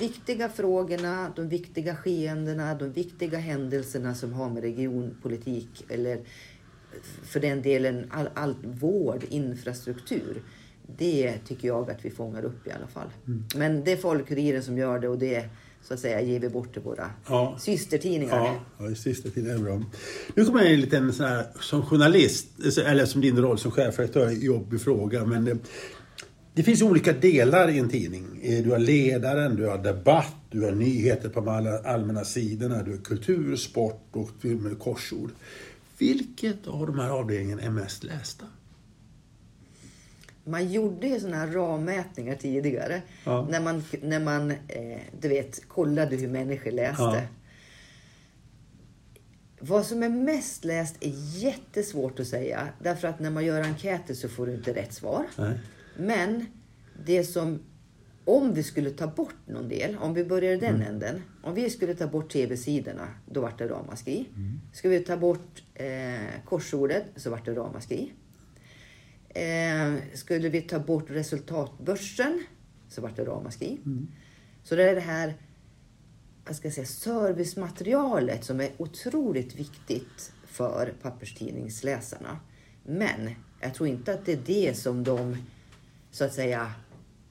viktiga 0.00 0.48
frågorna, 0.48 1.32
de 1.36 1.48
viktiga 1.48 1.96
skeendena, 1.96 2.74
de 2.74 2.92
viktiga 2.92 3.38
händelserna 3.38 4.14
som 4.14 4.32
har 4.32 4.50
med 4.50 4.62
regionpolitik 4.62 5.84
eller 5.88 6.20
för 7.24 7.40
den 7.40 7.62
delen 7.62 8.06
all, 8.10 8.28
all 8.34 8.54
vård, 8.62 9.24
infrastruktur. 9.28 10.42
Det 10.96 11.38
tycker 11.46 11.68
jag 11.68 11.90
att 11.90 12.04
vi 12.04 12.10
fångar 12.10 12.44
upp 12.44 12.66
i 12.66 12.70
alla 12.70 12.86
fall. 12.86 13.08
Mm. 13.26 13.44
Men 13.56 13.84
det 13.84 13.92
är 13.92 13.96
Folkkuriren 13.96 14.62
som 14.62 14.78
gör 14.78 14.98
det 14.98 15.08
och 15.08 15.18
det 15.18 15.48
så 15.88 15.94
att 15.94 16.00
säga 16.00 16.20
ger 16.20 16.40
vi 16.40 16.48
bort 16.48 16.72
till 16.72 16.82
våra 16.82 17.10
ja. 17.28 17.56
systertidningar. 17.60 18.36
Ja, 18.36 18.86
ja 18.88 18.94
systertidningar 18.94 19.56
är 19.56 19.62
bra. 19.62 19.82
Nu 20.34 20.44
kommer 20.44 20.62
jag 20.62 20.72
en 20.72 20.80
liten 20.80 21.12
sån 21.12 21.26
här, 21.26 21.46
som 21.60 21.82
journalist, 21.82 22.46
eller 22.86 23.06
som 23.06 23.20
din 23.20 23.38
roll 23.38 23.58
som 23.58 23.70
chefredaktör, 23.70 24.30
jobbig 24.30 24.80
fråga. 24.80 25.24
Men 25.24 25.44
det, 25.44 25.58
det 26.54 26.62
finns 26.62 26.82
olika 26.82 27.12
delar 27.12 27.68
i 27.70 27.78
en 27.78 27.88
tidning. 27.88 28.40
Du 28.64 28.70
har 28.70 28.78
ledaren, 28.78 29.56
du 29.56 29.66
har 29.66 29.78
debatt, 29.78 30.36
du 30.50 30.64
har 30.64 30.72
nyheter 30.72 31.28
på 31.28 31.40
de 31.40 31.80
allmänna 31.84 32.24
sidorna, 32.24 32.82
du 32.82 32.90
har 32.90 32.98
kultur, 32.98 33.56
sport 33.56 34.08
och 34.12 34.30
korsord. 34.78 35.30
Vilket 35.98 36.66
av 36.66 36.86
de 36.86 36.98
här 36.98 37.10
avdelningarna 37.10 37.62
är 37.62 37.70
mest 37.70 38.04
lästa? 38.04 38.46
Man 40.44 40.72
gjorde 40.72 41.06
ju 41.06 41.20
sådana 41.20 41.36
här 41.36 41.46
rammätningar 41.46 42.34
tidigare. 42.34 43.02
Ja. 43.24 43.46
När 43.50 43.60
man, 43.60 43.82
när 44.02 44.20
man 44.20 44.50
eh, 44.50 45.00
du 45.20 45.28
vet, 45.28 45.68
kollade 45.68 46.16
hur 46.16 46.28
människor 46.28 46.70
läste. 46.70 47.02
Ja. 47.02 47.20
Vad 49.60 49.86
som 49.86 50.02
är 50.02 50.08
mest 50.08 50.64
läst 50.64 50.96
är 51.00 51.12
jättesvårt 51.38 52.20
att 52.20 52.26
säga. 52.26 52.68
Därför 52.82 53.08
att 53.08 53.20
när 53.20 53.30
man 53.30 53.44
gör 53.44 53.62
enkäter 53.62 54.14
så 54.14 54.28
får 54.28 54.46
du 54.46 54.54
inte 54.54 54.74
rätt 54.74 54.94
svar. 54.94 55.26
Nej. 55.36 55.58
Men 55.96 56.46
det 57.06 57.24
som 57.24 57.60
om 58.24 58.54
vi 58.54 58.62
skulle 58.62 58.90
ta 58.90 59.06
bort 59.06 59.34
någon 59.46 59.68
del, 59.68 59.96
om 59.96 60.14
vi 60.14 60.24
börjar 60.24 60.52
i 60.52 60.56
den 60.56 60.74
mm. 60.74 60.88
änden. 60.88 61.22
Om 61.42 61.54
vi 61.54 61.70
skulle 61.70 61.94
ta 61.94 62.06
bort 62.06 62.32
tv-sidorna, 62.32 63.08
då 63.26 63.40
vart 63.40 63.58
det 63.58 63.68
ramaskri. 63.68 64.28
Mm. 64.36 64.60
Ska 64.72 64.88
vi 64.88 65.00
ta 65.00 65.16
bort 65.16 65.62
eh, 65.74 66.44
korsordet 66.44 67.04
så 67.16 67.30
vart 67.30 67.44
det 67.44 67.54
ramaskri. 67.54 68.12
Eh, 69.28 69.94
skulle 70.14 70.48
vi 70.48 70.60
ta 70.60 70.78
bort 70.78 71.10
resultatbörsen 71.10 72.42
så 72.88 73.00
vart 73.00 73.16
det 73.16 73.24
ramaskri. 73.24 73.78
Mm. 73.84 74.08
Så 74.62 74.76
det 74.76 74.90
är 74.90 74.94
det 74.94 75.00
här 75.00 75.34
vad 76.46 76.56
ska 76.56 76.66
jag 76.66 76.74
säga, 76.74 76.86
servicematerialet 76.86 78.44
som 78.44 78.60
är 78.60 78.70
otroligt 78.76 79.54
viktigt 79.54 80.32
för 80.46 80.94
papperstidningsläsarna. 81.02 82.38
Men 82.84 83.30
jag 83.60 83.74
tror 83.74 83.88
inte 83.88 84.14
att 84.14 84.26
det 84.26 84.32
är 84.32 84.40
det 84.46 84.76
som 84.76 85.04
de 85.04 85.36
så 86.10 86.24
att 86.24 86.34
säga 86.34 86.72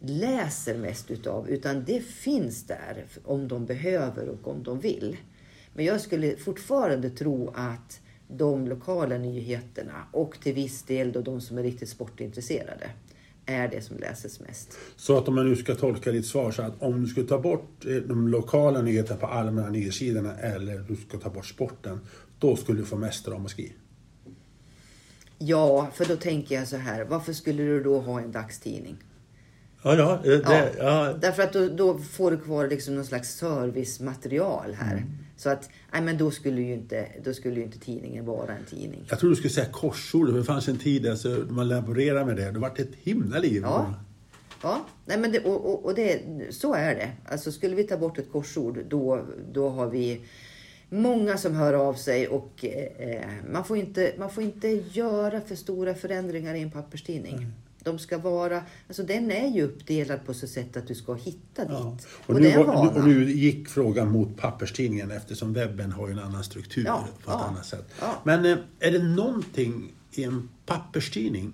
läser 0.05 0.77
mest 0.77 1.11
utav. 1.11 1.49
Utan 1.49 1.83
det 1.83 2.03
finns 2.03 2.63
där 2.63 3.05
om 3.23 3.47
de 3.47 3.65
behöver 3.65 4.29
och 4.29 4.47
om 4.47 4.63
de 4.63 4.79
vill. 4.79 5.17
Men 5.73 5.85
jag 5.85 6.01
skulle 6.01 6.37
fortfarande 6.37 7.09
tro 7.09 7.53
att 7.55 8.01
de 8.27 8.67
lokala 8.67 9.17
nyheterna 9.17 10.07
och 10.11 10.39
till 10.39 10.53
viss 10.53 10.83
del 10.83 11.11
då 11.11 11.21
de 11.21 11.41
som 11.41 11.57
är 11.57 11.63
riktigt 11.63 11.89
sportintresserade 11.89 12.89
är 13.45 13.67
det 13.67 13.81
som 13.81 13.97
läses 13.97 14.39
mest. 14.39 14.77
Så 14.95 15.17
att 15.17 15.27
om 15.27 15.35
man 15.35 15.49
nu 15.49 15.55
ska 15.55 15.75
tolka 15.75 16.11
ditt 16.11 16.25
svar 16.25 16.51
så 16.51 16.61
att 16.61 16.81
om 16.81 17.01
du 17.01 17.07
skulle 17.07 17.27
ta 17.27 17.39
bort 17.39 17.85
eh, 17.85 17.95
de 17.95 18.27
lokala 18.27 18.81
nyheterna 18.81 19.19
på 19.19 19.27
allmänna 19.27 19.69
nyhetssidorna 19.69 20.37
eller 20.37 20.79
du 20.79 20.95
ska 20.95 21.17
ta 21.17 21.29
bort 21.29 21.45
sporten, 21.45 21.99
då 22.39 22.55
skulle 22.55 22.79
du 22.79 22.85
få 22.85 22.95
mest 22.95 23.27
ramaskri? 23.27 23.73
Ja, 25.37 25.89
för 25.93 26.05
då 26.05 26.15
tänker 26.15 26.55
jag 26.55 26.67
så 26.67 26.77
här. 26.77 27.03
Varför 27.03 27.33
skulle 27.33 27.63
du 27.63 27.83
då 27.83 27.99
ha 27.99 28.21
en 28.21 28.31
dagstidning? 28.31 28.97
Ja, 29.83 29.95
ja. 29.95 30.19
Det, 30.23 30.73
ja. 30.79 31.13
Därför 31.21 31.43
att 31.43 31.53
då, 31.53 31.67
då, 31.67 31.97
får 31.97 32.31
du 32.31 32.37
kvar 32.37 32.67
liksom 32.67 32.95
någon 32.95 33.05
slags 33.05 33.35
servicematerial 33.35 34.73
här. 34.73 34.97
Mm. 34.97 35.09
Så 35.37 35.49
att, 35.49 35.69
nej 35.91 36.01
men 36.01 36.17
då 36.17 36.31
skulle 36.31 36.61
ju 36.61 36.73
inte, 36.73 37.07
då 37.23 37.33
skulle 37.33 37.55
ju 37.55 37.63
inte 37.63 37.79
tidningen 37.79 38.25
vara 38.25 38.51
en 38.53 38.65
tidning. 38.65 39.05
Jag 39.09 39.19
tror 39.19 39.29
du 39.29 39.35
skulle 39.35 39.53
säga 39.53 39.67
korsord. 39.71 40.33
Det 40.33 40.43
fanns 40.43 40.67
en 40.67 40.77
tid 40.77 41.03
där 41.03 41.51
man 41.51 41.67
laborerade 41.67 42.25
med 42.25 42.35
det. 42.35 42.51
Det 42.51 42.59
var 42.59 42.67
ett 42.67 42.95
himla 43.03 43.39
liv. 43.39 43.61
Ja. 43.61 43.93
Ja, 44.63 44.85
nej 45.05 45.17
men 45.17 45.31
det, 45.31 45.39
och, 45.39 45.65
och, 45.65 45.85
och 45.85 45.95
det, 45.95 46.21
så 46.49 46.73
är 46.73 46.95
det. 46.95 47.11
Alltså 47.25 47.51
skulle 47.51 47.75
vi 47.75 47.83
ta 47.83 47.97
bort 47.97 48.17
ett 48.17 48.31
korsord 48.31 48.79
då, 48.89 49.25
då 49.51 49.69
har 49.69 49.89
vi 49.89 50.21
många 50.89 51.37
som 51.37 51.55
hör 51.55 51.73
av 51.73 51.93
sig 51.93 52.27
och 52.27 52.65
eh, 52.65 53.29
man, 53.51 53.65
får 53.65 53.77
inte, 53.77 54.13
man 54.17 54.29
får 54.29 54.43
inte 54.43 54.67
göra 54.91 55.41
för 55.41 55.55
stora 55.55 55.93
förändringar 55.93 56.55
i 56.55 56.61
en 56.61 56.71
papperstidning. 56.71 57.33
Mm. 57.33 57.51
De 57.83 57.99
ska 57.99 58.17
vara, 58.17 58.63
alltså 58.87 59.03
den 59.03 59.31
är 59.31 59.47
ju 59.47 59.61
uppdelad 59.61 60.25
på 60.25 60.33
så 60.33 60.47
sätt 60.47 60.77
att 60.77 60.87
du 60.87 60.95
ska 60.95 61.13
hitta 61.13 61.65
ja. 61.69 61.97
dit. 61.97 62.07
Och, 62.25 62.35
och, 62.35 62.41
nu, 62.41 62.57
var, 62.57 62.97
och 62.97 63.07
nu 63.07 63.31
gick 63.31 63.69
frågan 63.69 64.11
mot 64.11 64.37
papperstidningen 64.37 65.11
eftersom 65.11 65.53
webben 65.53 65.91
har 65.91 66.07
ju 66.07 66.13
en 66.13 66.19
annan 66.19 66.43
struktur 66.43 66.85
ja, 66.85 67.07
på 67.23 67.31
ett 67.31 67.37
ja, 67.39 67.45
annat 67.45 67.65
sätt. 67.65 67.93
Men 68.23 68.45
eh, 68.45 68.57
är 68.79 68.91
det 68.91 69.03
någonting 69.03 69.93
i 70.11 70.23
en 70.23 70.49
papperstidning 70.65 71.53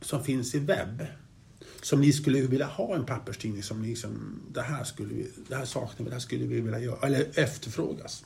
som 0.00 0.24
finns 0.24 0.54
i 0.54 0.58
webb 0.58 1.06
som 1.82 2.00
ni 2.00 2.12
skulle 2.12 2.40
vilja 2.40 2.66
ha 2.66 2.94
en 2.94 3.04
papperstidning 3.06 3.62
som 3.62 3.82
liksom, 3.82 4.40
det 4.52 4.62
här, 4.62 4.84
skulle 4.84 5.14
vi, 5.14 5.30
det 5.48 5.56
här 5.56 5.64
saknar 5.64 6.04
vi, 6.04 6.10
det 6.10 6.14
här 6.14 6.20
skulle 6.20 6.46
vi 6.46 6.60
vilja 6.60 6.78
göra, 6.78 7.06
eller 7.06 7.26
efterfrågas? 7.34 8.24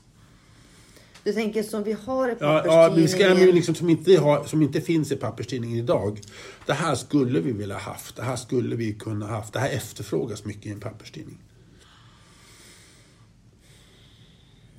Du 1.24 1.32
tänker 1.32 1.62
som 1.62 1.82
vi 1.84 1.92
har 1.92 2.28
i 2.28 2.34
papperstidningen? 2.34 3.38
Ja, 3.38 3.46
ja 3.46 3.52
liksom, 3.52 3.74
som, 3.74 3.90
inte 3.90 4.16
har, 4.16 4.44
som 4.44 4.62
inte 4.62 4.80
finns 4.80 5.12
i 5.12 5.16
papperstidningen 5.16 5.78
idag. 5.78 6.20
Det 6.66 6.72
här 6.72 6.94
skulle 6.94 7.40
vi 7.40 7.52
vilja 7.52 7.78
haft. 7.78 8.16
Det 8.16 8.22
här 8.22 8.36
skulle 8.36 8.76
vi 8.76 8.94
kunna 8.94 9.26
haft. 9.26 9.52
Det 9.52 9.58
här 9.58 9.70
efterfrågas 9.70 10.44
mycket 10.44 10.66
i 10.66 10.70
en 10.70 10.80
papperstidning. 10.80 11.38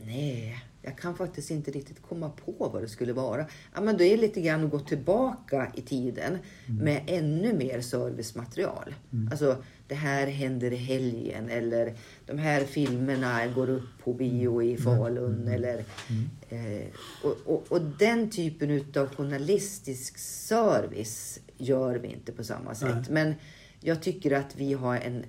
Nej, 0.06 0.64
jag 0.86 0.98
kan 0.98 1.16
faktiskt 1.16 1.52
inte 1.52 1.72
riktigt 1.72 2.02
komma 2.02 2.30
på 2.30 2.70
vad 2.74 2.82
det 2.82 2.88
skulle 2.88 3.14
vara. 3.14 3.46
Ja, 3.74 3.82
men 3.82 3.98
det 3.98 4.06
är 4.06 4.18
lite 4.18 4.42
grann 4.42 4.64
att 4.64 4.72
gå 4.72 4.80
tillbaka 4.80 5.72
i 5.76 5.82
tiden 5.82 6.38
mm. 6.68 6.84
med 6.84 7.04
ännu 7.08 7.54
mer 7.54 7.82
servicematerial. 7.82 8.96
Mm. 9.14 9.28
Alltså, 9.32 9.64
det 9.88 9.96
här 9.96 10.28
händer 10.28 10.74
i 10.74 10.76
helgen 10.76 11.50
eller 11.50 11.94
de 12.26 12.38
här 12.38 12.62
filmerna 12.62 13.48
går 13.48 13.70
upp 13.70 13.90
på 14.04 14.14
bio 14.14 14.62
i 14.62 14.70
mm. 14.70 14.84
Falun. 14.84 15.42
Mm. 15.42 15.54
Eller, 15.54 15.86
mm. 16.10 16.30
eh, 16.50 16.88
och, 17.24 17.38
och, 17.46 17.66
och, 17.70 17.82
den 17.82 18.30
typen 18.30 18.86
av 18.96 19.16
journalistisk 19.16 20.18
service 20.18 21.40
gör 21.58 21.96
vi 21.96 22.08
inte 22.08 22.32
på 22.32 22.44
samma 22.44 22.76
sätt. 22.76 22.96
Nej. 22.96 23.06
Men 23.10 23.34
jag 23.80 24.02
tycker 24.02 24.32
att 24.32 24.56
vi 24.56 24.74
har 24.74 24.98
en, 24.98 25.24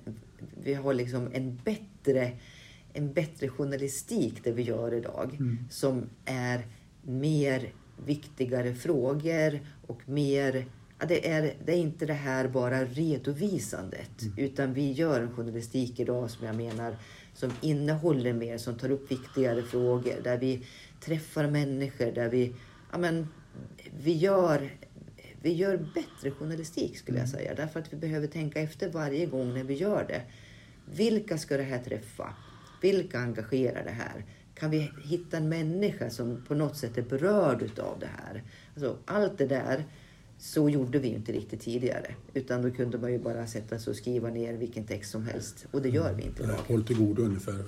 vi 0.63 0.73
har 0.73 0.93
liksom 0.93 1.29
en 1.33 1.59
bättre 1.65 2.31
en 2.97 3.13
bättre 3.13 3.47
journalistik 3.49 4.43
det 4.43 4.51
vi 4.51 4.61
gör 4.61 4.93
idag. 4.93 5.37
Mm. 5.39 5.57
Som 5.69 6.09
är 6.25 6.67
mer 7.01 7.73
viktigare 8.05 8.73
frågor 8.73 9.59
och 9.87 10.09
mer 10.09 10.65
Ja, 10.99 11.05
det, 11.05 11.29
är, 11.29 11.53
det 11.65 11.71
är 11.71 11.77
inte 11.77 12.05
det 12.05 12.13
här 12.13 12.47
bara 12.47 12.85
redovisandet. 12.85 14.21
Mm. 14.21 14.33
Utan 14.37 14.73
vi 14.73 14.91
gör 14.91 15.21
en 15.21 15.31
journalistik 15.31 15.99
idag 15.99 16.29
som 16.31 16.47
jag 16.47 16.55
menar 16.55 16.95
som 17.33 17.51
innehåller 17.61 18.33
mer, 18.33 18.57
som 18.57 18.77
tar 18.77 18.91
upp 18.91 19.11
viktigare 19.11 19.63
frågor. 19.63 20.15
Där 20.23 20.37
vi 20.37 20.65
träffar 20.99 21.47
människor, 21.47 22.11
där 22.11 22.29
vi, 22.29 22.55
ja, 22.91 22.97
men, 22.97 23.27
vi, 23.99 24.13
gör, 24.13 24.69
vi 25.41 25.53
gör 25.53 25.77
bättre 25.77 26.31
journalistik 26.31 26.97
skulle 26.97 27.17
mm. 27.19 27.29
jag 27.29 27.39
säga. 27.39 27.55
Därför 27.55 27.79
att 27.79 27.93
vi 27.93 27.97
behöver 27.97 28.27
tänka 28.27 28.59
efter 28.59 28.91
varje 28.91 29.25
gång 29.25 29.53
när 29.53 29.63
vi 29.63 29.73
gör 29.73 30.05
det. 30.07 30.21
Vilka 30.85 31.37
ska 31.37 31.57
det 31.57 31.63
här 31.63 31.83
träffa? 31.83 32.33
Vilka 32.81 33.19
engagerar 33.19 33.83
det 33.83 33.91
här? 33.91 34.25
Kan 34.53 34.71
vi 34.71 34.91
hitta 35.03 35.37
en 35.37 35.49
människa 35.49 36.09
som 36.09 36.43
på 36.47 36.55
något 36.55 36.77
sätt 36.77 36.97
är 36.97 37.01
berörd 37.01 37.61
utav 37.61 37.99
det 37.99 38.09
här? 38.17 38.43
Alltså, 38.73 38.97
allt 39.05 39.37
det 39.37 39.45
där, 39.45 39.85
så 40.39 40.69
gjorde 40.69 40.99
vi 40.99 41.07
inte 41.07 41.31
riktigt 41.31 41.61
tidigare. 41.61 42.15
Utan 42.33 42.61
då 42.61 42.71
kunde 42.71 42.97
man 42.97 43.11
ju 43.11 43.19
bara 43.19 43.47
sätta 43.47 43.79
sig 43.79 43.91
och 43.91 43.97
skriva 43.97 44.29
ner 44.29 44.53
vilken 44.53 44.83
text 44.83 45.11
som 45.11 45.27
helst. 45.27 45.65
Och 45.71 45.81
det 45.81 45.89
gör 45.89 46.13
vi 46.13 46.23
inte 46.23 46.43
idag. 46.43 46.55
Håll 46.67 46.83
till 46.83 46.97
godo 46.97 47.23
ungefär. 47.23 47.63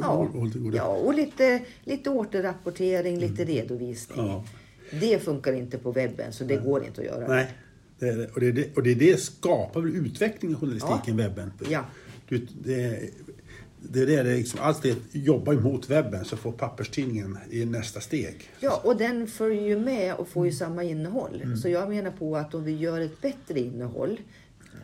Ja, 0.00 0.30
ja 0.74 0.86
och 0.86 1.14
lite, 1.14 1.62
lite 1.84 2.10
återrapportering, 2.10 3.18
lite 3.18 3.42
mm. 3.42 3.54
redovisning. 3.54 4.26
Ja. 4.26 4.44
Det 4.90 5.22
funkar 5.22 5.52
inte 5.52 5.78
på 5.78 5.92
webben, 5.92 6.32
så 6.32 6.44
det 6.44 6.56
Nej. 6.56 6.64
går 6.64 6.84
inte 6.84 7.00
att 7.00 7.06
göra. 7.06 7.28
Nej, 7.28 7.54
det 7.98 8.08
är 8.08 8.16
det. 8.16 8.26
Och, 8.26 8.40
det 8.40 8.46
är 8.46 8.52
det, 8.52 8.76
och 8.76 8.82
det 8.82 8.90
är 8.90 8.94
det 8.94 9.20
skapar 9.20 9.86
utveckling 9.86 10.52
i 10.52 10.54
journalistiken, 10.54 11.00
ja. 11.06 11.14
webben. 11.14 11.52
Ja. 11.70 11.84
Du, 12.28 12.46
det, 12.62 13.10
det 13.90 14.02
är 14.02 14.06
det, 14.06 14.22
det 14.22 14.36
liksom, 14.36 14.60
allt 14.62 14.82
det 14.82 14.96
jobbar 15.12 15.54
mot 15.54 15.90
webben 15.90 16.24
så 16.24 16.36
får 16.36 16.52
papperstidningen 16.52 17.38
i 17.50 17.64
nästa 17.64 18.00
steg. 18.00 18.50
Ja, 18.60 18.80
och 18.84 18.96
den 18.96 19.26
följer 19.26 19.62
ju 19.62 19.78
med 19.78 20.14
och 20.14 20.28
får 20.28 20.46
ju 20.46 20.52
samma 20.52 20.82
innehåll. 20.82 21.42
Mm. 21.44 21.56
Så 21.56 21.68
jag 21.68 21.88
menar 21.88 22.10
på 22.10 22.36
att 22.36 22.54
om 22.54 22.64
vi 22.64 22.76
gör 22.76 23.00
ett 23.00 23.20
bättre 23.20 23.60
innehåll 23.60 24.20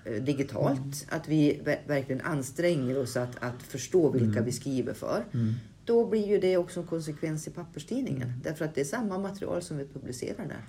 eh, 0.04 0.22
digitalt, 0.22 0.78
mm. 0.78 0.92
att 1.08 1.28
vi 1.28 1.60
verkligen 1.86 2.20
anstränger 2.20 2.98
oss 2.98 3.16
att, 3.16 3.36
att 3.40 3.62
förstå 3.62 4.10
vilka 4.10 4.26
mm. 4.26 4.44
vi 4.44 4.52
skriver 4.52 4.94
för. 4.94 5.24
Mm. 5.34 5.54
Då 5.84 6.06
blir 6.06 6.28
ju 6.28 6.40
det 6.40 6.56
också 6.56 6.80
en 6.80 6.86
konsekvens 6.86 7.48
i 7.48 7.50
papperstidningen. 7.50 8.28
Mm. 8.28 8.40
Därför 8.42 8.64
att 8.64 8.74
det 8.74 8.80
är 8.80 8.84
samma 8.84 9.18
material 9.18 9.62
som 9.62 9.78
vi 9.78 9.84
publicerar 9.84 10.46
där. 10.48 10.64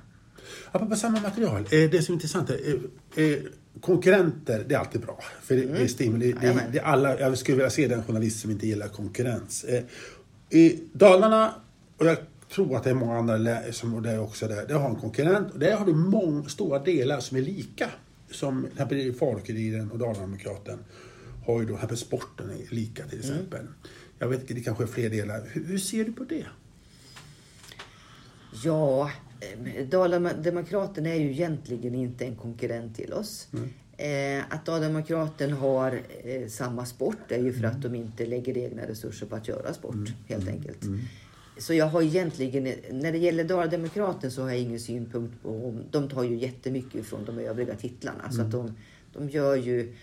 Apropå 0.71 0.95
samma 0.95 1.21
material, 1.21 1.67
det 1.69 2.06
som 2.06 2.13
är 2.13 2.15
intressant 2.15 2.49
är, 2.49 2.79
är 3.15 3.41
konkurrenter, 3.82 4.65
det 4.67 4.75
är 4.75 4.79
alltid 4.79 5.01
bra. 5.01 5.19
För 5.41 5.56
det, 5.56 5.63
mm. 5.63 5.88
stimuli. 5.88 6.36
Det, 6.41 6.63
det, 6.71 6.79
alla, 6.79 7.19
jag 7.19 7.38
skulle 7.38 7.58
vilja 7.58 7.69
se 7.69 7.88
den 7.88 8.03
journalist 8.03 8.39
som 8.39 8.51
inte 8.51 8.67
gillar 8.67 8.88
konkurrens. 8.88 9.63
Eh, 9.63 9.84
I 10.49 10.84
Dalarna, 10.93 11.56
och 11.97 12.06
jag 12.06 12.17
tror 12.49 12.77
att 12.77 12.84
det 12.84 12.89
är 12.89 12.93
många 12.93 13.17
andra 13.17 13.58
som 13.71 13.93
och 13.93 14.01
det 14.01 14.12
är 14.12 14.19
också 14.19 14.47
där, 14.47 14.67
det 14.67 14.73
har 14.73 14.89
en 14.89 14.95
konkurrent. 14.95 15.53
Och 15.53 15.60
där 15.60 15.75
har 15.75 15.86
du 15.86 15.93
många 15.93 16.49
stora 16.49 16.79
delar 16.79 17.19
som 17.19 17.38
är 17.38 17.41
lika. 17.41 17.89
Som 18.32 18.62
till 18.62 18.71
exempel 18.71 19.13
Falukuriren 19.13 19.91
och 19.91 19.99
Dalademokraten 19.99 20.79
har 21.45 21.60
ju 21.60 21.65
då, 21.65 21.75
här 21.75 21.95
sporten 21.95 22.49
är 22.49 22.75
lika 22.75 23.03
till 23.03 23.23
mm. 23.23 23.32
exempel. 23.32 23.60
Mm. 23.60 23.73
Jag 24.19 24.27
vet 24.27 24.41
inte, 24.41 24.53
det 24.53 24.62
kanske 24.62 24.84
är 24.84 24.88
fler 24.88 25.10
delar. 25.10 25.49
Hur, 25.51 25.65
hur 25.65 25.77
ser 25.77 26.06
du 26.06 26.13
på 26.13 26.23
det? 26.23 26.45
Ja, 28.63 29.12
Eh, 29.75 29.86
Dala-Demokraten 29.88 31.06
är 31.06 31.15
ju 31.15 31.32
egentligen 31.32 31.95
inte 31.95 32.25
en 32.25 32.36
konkurrent 32.36 32.95
till 32.95 33.13
oss. 33.13 33.47
Mm. 33.53 33.69
Eh, 33.97 34.43
att 34.49 34.65
Dala-Demokraten 34.65 35.51
har 35.51 36.01
eh, 36.23 36.47
samma 36.47 36.86
sport 36.86 37.32
är 37.32 37.39
ju 37.39 37.53
för 37.53 37.63
att 37.63 37.82
de 37.82 37.95
inte 37.95 38.25
lägger 38.25 38.58
egna 38.58 38.88
resurser 38.88 39.25
på 39.25 39.36
att 39.36 39.47
göra 39.47 39.73
sport, 39.73 39.95
mm. 39.95 40.12
helt 40.27 40.43
mm. 40.43 40.56
enkelt. 40.56 40.84
Mm. 40.84 40.99
Så 41.58 41.73
jag 41.73 41.86
har 41.86 42.01
egentligen, 42.01 42.63
när 42.91 43.12
det 43.12 43.17
gäller 43.17 43.43
Dala-Demokraten 43.43 44.32
så 44.32 44.41
har 44.41 44.49
jag 44.49 44.60
ingen 44.60 44.79
synpunkt 44.79 45.43
på, 45.43 45.75
de 45.91 46.10
tar 46.10 46.23
ju 46.23 46.36
jättemycket 46.36 47.05
från 47.05 47.26
de 47.26 47.39
övriga 47.39 47.76
titlarna. 47.76 48.32
Så 48.32 48.41
att 48.41 48.53
mm. 48.53 48.65
de, 48.65 48.76
de 49.13 49.30
gör 49.30 49.55
ju 49.55 49.93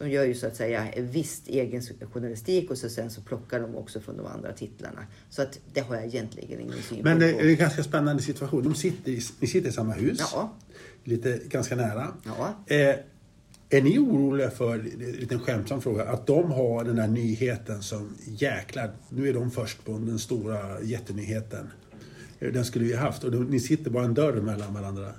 de 0.00 0.10
gör 0.10 0.24
ju 0.24 0.34
så 0.34 0.46
att 0.46 0.56
säga 0.56 0.88
visst 0.96 1.48
egen 1.48 1.82
journalistik 2.12 2.70
och 2.70 2.78
så 2.78 2.88
sen 2.88 3.10
så 3.10 3.20
plockar 3.20 3.60
de 3.60 3.76
också 3.76 4.00
från 4.00 4.16
de 4.16 4.26
andra 4.26 4.52
titlarna. 4.52 5.06
Så 5.30 5.42
att 5.42 5.58
det 5.72 5.80
har 5.80 5.94
jag 5.94 6.04
egentligen 6.04 6.60
ingen 6.60 6.82
syn 6.82 6.98
Men 7.02 7.18
det 7.18 7.30
är 7.30 7.48
en 7.48 7.56
ganska 7.56 7.82
spännande 7.82 8.22
situation. 8.22 8.64
De 8.64 8.74
sitter 8.74 9.12
i, 9.12 9.20
ni 9.40 9.46
sitter 9.46 9.68
i 9.68 9.72
samma 9.72 9.92
hus. 9.92 10.18
Ja. 10.32 10.56
Lite, 11.04 11.40
ganska 11.48 11.76
nära. 11.76 12.14
Ja. 12.24 12.64
Eh, 12.66 12.96
är 13.70 13.82
ni 13.82 13.98
oroliga 13.98 14.50
för, 14.50 14.74
en 14.74 15.12
liten 15.20 15.40
skämtsam 15.40 15.82
fråga, 15.82 16.04
att 16.04 16.26
de 16.26 16.52
har 16.52 16.84
den 16.84 16.96
där 16.96 17.08
nyheten 17.08 17.82
som 17.82 18.16
jäklar, 18.24 18.90
nu 19.08 19.28
är 19.28 19.34
de 19.34 19.50
först 19.50 19.84
på 19.84 19.92
den 19.92 20.18
stora 20.18 20.82
jättenyheten. 20.82 21.70
Den 22.38 22.64
skulle 22.64 22.84
vi 22.84 22.94
haft 22.94 23.24
och 23.24 23.32
ni 23.32 23.60
sitter 23.60 23.90
bara 23.90 24.04
en 24.04 24.14
dörr 24.14 24.40
mellan 24.40 24.74
varandra. 24.74 25.12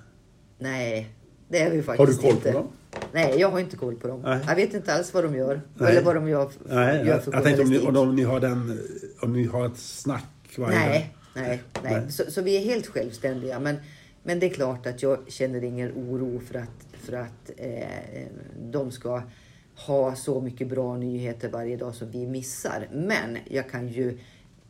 Nej, 0.60 1.16
det 1.52 1.60
är 1.60 1.72
vi 1.72 1.84
faktiskt 1.84 2.24
inte. 2.24 2.28
Har 2.28 2.34
du 2.34 2.42
koll 2.42 2.54
på 2.54 2.60
dem? 2.60 2.68
Nej, 3.12 3.40
jag 3.40 3.52
har 3.52 3.60
inte 3.60 3.78
koll 3.78 3.96
på 3.96 4.08
dem. 4.08 4.22
Nej. 4.22 4.40
Jag 4.48 4.56
vet 4.56 4.74
inte 4.74 4.94
alls 4.94 5.14
vad 5.14 5.24
de 5.24 5.36
gör. 5.36 5.62
Nej. 5.78 5.92
Eller 5.92 6.02
vad 6.02 6.16
de 6.16 6.30
gör, 6.30 6.50
nej, 6.66 7.08
gör 7.08 7.20
för 7.20 7.34
Jag 7.34 7.44
tänkte 7.44 7.64
om 7.64 7.70
ni, 7.70 7.80
om, 7.80 7.98
om 7.98 8.16
ni 8.16 8.24
har 8.24 8.40
den, 8.40 8.80
om 9.22 9.34
ni 9.34 9.46
har 9.46 9.66
ett 9.66 9.78
snack 9.78 10.26
varje 10.58 10.80
nej, 10.80 11.16
nej, 11.36 11.62
nej, 11.84 11.94
nej. 12.02 12.12
Så, 12.12 12.24
så, 12.32 12.42
vi 12.42 12.58
är 12.58 12.62
helt 12.62 12.88
självständiga. 12.88 13.60
Men, 13.60 13.76
men 14.24 14.40
det 14.40 14.46
är 14.46 14.50
klart 14.50 14.86
att 14.86 15.04
jag 15.04 15.20
känner 15.28 15.64
ingen 15.64 15.92
oro 15.92 16.40
för 16.40 16.60
att, 16.60 16.86
för 17.06 17.14
att 17.14 17.52
eh, 17.58 18.24
de 18.72 18.92
ska 18.92 19.22
ha 19.76 20.16
så 20.16 20.42
mycket 20.42 20.68
bra 20.68 20.98
nyheter 20.98 21.50
varje 21.50 21.78
dag 21.78 21.96
som 21.96 22.12
vi 22.12 22.28
missar. 22.28 22.88
Men 22.92 23.38
jag 23.50 23.70
kan 23.70 23.88
ju 23.88 24.18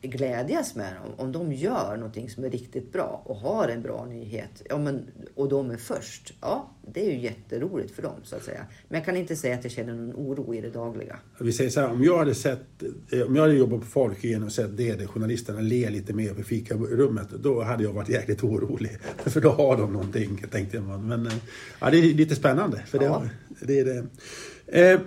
glädjas 0.02 0.76
med 0.76 0.94
dem. 0.96 1.14
Om 1.18 1.32
de 1.32 1.54
gör 1.54 1.96
någonting 1.98 2.30
som 2.30 2.44
är 2.44 2.50
riktigt 2.50 2.94
bra 2.94 3.22
och 3.26 3.36
har 3.36 3.68
en 3.68 3.82
bra 3.82 4.06
nyhet 4.06 4.62
ja, 4.70 4.78
men, 4.78 5.08
och 5.36 5.50
de 5.50 5.72
är 5.72 5.78
först. 5.78 6.34
Ja, 6.42 6.72
det 6.94 7.06
är 7.06 7.12
ju 7.12 7.20
jätteroligt 7.20 7.92
för 7.96 8.02
dem 8.02 8.16
så 8.24 8.36
att 8.36 8.44
säga. 8.44 8.66
Men 8.88 8.98
jag 8.98 9.06
kan 9.06 9.18
inte 9.18 9.36
säga 9.36 9.56
att 9.56 9.64
jag 9.64 9.72
känner 9.72 9.94
någon 9.94 10.14
oro 10.16 10.56
i 10.56 10.62
det 10.62 10.70
dagliga. 10.70 11.20
Vi 11.40 11.52
säger 11.54 11.70
så 11.70 11.80
här, 11.80 11.92
om 11.92 12.04
jag 12.04 12.18
hade 12.18 12.36
sett, 12.36 12.84
eh, 13.12 13.22
om 13.22 13.36
jag 13.36 13.44
hade 13.44 13.54
jobbat 13.56 13.80
på 13.80 13.86
Folkigen 13.86 14.44
och 14.44 14.52
sett 14.52 14.78
det, 14.78 15.08
journalisterna 15.08 15.60
ler 15.62 15.90
lite 15.90 16.14
mer 16.14 16.34
på 16.34 16.44
fikarummet, 16.44 17.30
då 17.30 17.62
hade 17.64 17.84
jag 17.84 17.94
varit 17.94 18.10
jäkligt 18.10 18.44
orolig. 18.44 18.98
För 19.26 19.42
då 19.42 19.50
har 19.50 19.78
de 19.78 19.94
någonting, 19.94 20.44
tänkte 20.52 20.78
jag. 20.78 21.00
Men 21.00 21.28
eh, 21.28 21.34
ja, 21.80 21.90
det 21.90 21.98
är 21.98 22.14
lite 22.14 22.36
spännande. 22.36 22.84
För 22.86 23.04
Ja. 23.04 23.24
det, 23.60 23.66
det 23.66 23.80
är 23.80 23.86
det. 23.86 24.92
Eh, 24.92 25.00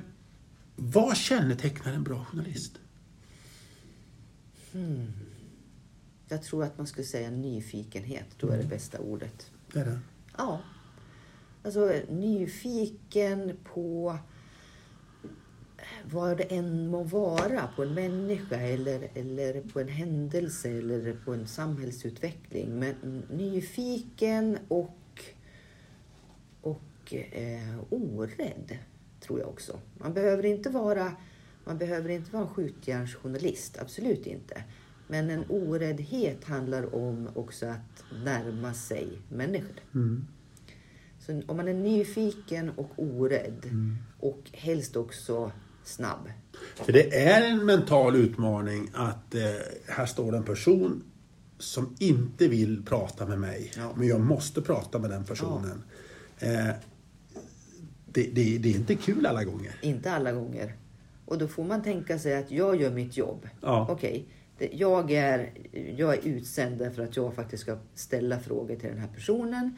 vad 0.76 1.16
kännetecknar 1.16 1.92
en 1.92 2.02
bra 2.02 2.24
journalist? 2.30 2.72
Jag 6.28 6.42
tror 6.42 6.64
att 6.64 6.78
man 6.78 6.86
skulle 6.86 7.06
säga 7.06 7.30
nyfikenhet, 7.30 8.26
jag 8.40 8.54
är 8.54 8.58
det 8.58 8.68
bästa 8.68 8.98
ordet. 8.98 9.50
Det 9.72 9.80
är 9.80 9.84
det. 9.84 9.98
Ja. 10.36 10.60
Alltså 11.62 11.92
nyfiken 12.08 13.56
på 13.64 14.18
vad 16.04 16.36
det 16.36 16.42
än 16.42 16.88
må 16.88 17.02
vara 17.02 17.68
på 17.76 17.82
en 17.82 17.94
människa 17.94 18.56
eller, 18.56 19.08
eller 19.14 19.60
på 19.60 19.80
en 19.80 19.88
händelse 19.88 20.70
eller 20.70 21.16
på 21.24 21.34
en 21.34 21.46
samhällsutveckling. 21.46 22.78
Men 22.78 23.22
nyfiken 23.30 24.58
och, 24.68 25.22
och 26.60 27.14
eh, 27.14 27.78
orädd, 27.90 28.78
tror 29.20 29.40
jag 29.40 29.48
också. 29.48 29.78
Man 29.94 30.14
behöver 30.14 30.44
inte 30.44 30.70
vara, 30.70 31.12
man 31.64 31.78
behöver 31.78 32.08
inte 32.08 32.30
vara 32.32 32.42
en 32.42 32.48
skjutjärnsjournalist, 32.48 33.78
absolut 33.80 34.26
inte. 34.26 34.62
Men 35.08 35.30
en 35.30 35.44
oräddhet 35.48 36.44
handlar 36.44 36.94
om 36.94 37.28
också 37.34 37.66
att 37.66 38.04
närma 38.24 38.74
sig 38.74 39.08
människor. 39.28 39.80
Mm. 39.94 40.24
Så 41.20 41.42
om 41.46 41.56
man 41.56 41.68
är 41.68 41.74
nyfiken 41.74 42.70
och 42.70 42.90
orädd 42.96 43.64
Mm. 43.64 43.96
och 44.20 44.40
helst 44.52 44.96
också 44.96 45.52
snabb. 45.84 46.30
För 46.74 46.92
det 46.92 47.14
är 47.24 47.50
en 47.50 47.66
mental 47.66 48.16
utmaning 48.16 48.90
att 48.94 49.34
eh, 49.34 49.42
här 49.88 50.06
står 50.06 50.36
en 50.36 50.44
person 50.44 51.04
som 51.58 51.96
inte 51.98 52.48
vill 52.48 52.84
prata 52.84 53.26
med 53.26 53.40
mig, 53.40 53.72
Ja. 53.76 53.92
men 53.96 54.08
jag 54.08 54.20
måste 54.20 54.62
prata 54.62 54.98
med 54.98 55.10
den 55.10 55.24
personen. 55.24 55.82
Eh, 56.38 56.66
det, 58.06 58.22
det, 58.32 58.58
det 58.58 58.68
är 58.70 58.74
inte 58.76 58.94
kul 58.94 59.26
alla 59.26 59.44
gånger. 59.44 59.74
Inte 59.82 60.12
alla 60.12 60.32
gånger. 60.32 60.74
Och 61.26 61.38
då 61.38 61.48
får 61.48 61.64
man 61.64 61.82
tänka 61.82 62.18
sig 62.18 62.34
att 62.36 62.50
jag 62.50 62.80
gör 62.80 62.90
mitt 62.90 63.16
jobb. 63.16 63.48
Ja. 63.60 63.86
Okej, 63.90 64.24
det- 64.58 64.70
jag, 64.72 65.10
är, 65.10 65.50
jag 65.96 66.14
är 66.14 66.20
utsänd 66.28 66.78
därför 66.78 67.02
att 67.02 67.16
jag 67.16 67.34
faktiskt 67.34 67.62
ska 67.62 67.76
ställa 67.94 68.38
frågor 68.38 68.76
till 68.76 68.88
den 68.88 68.98
här 68.98 69.08
personen. 69.14 69.76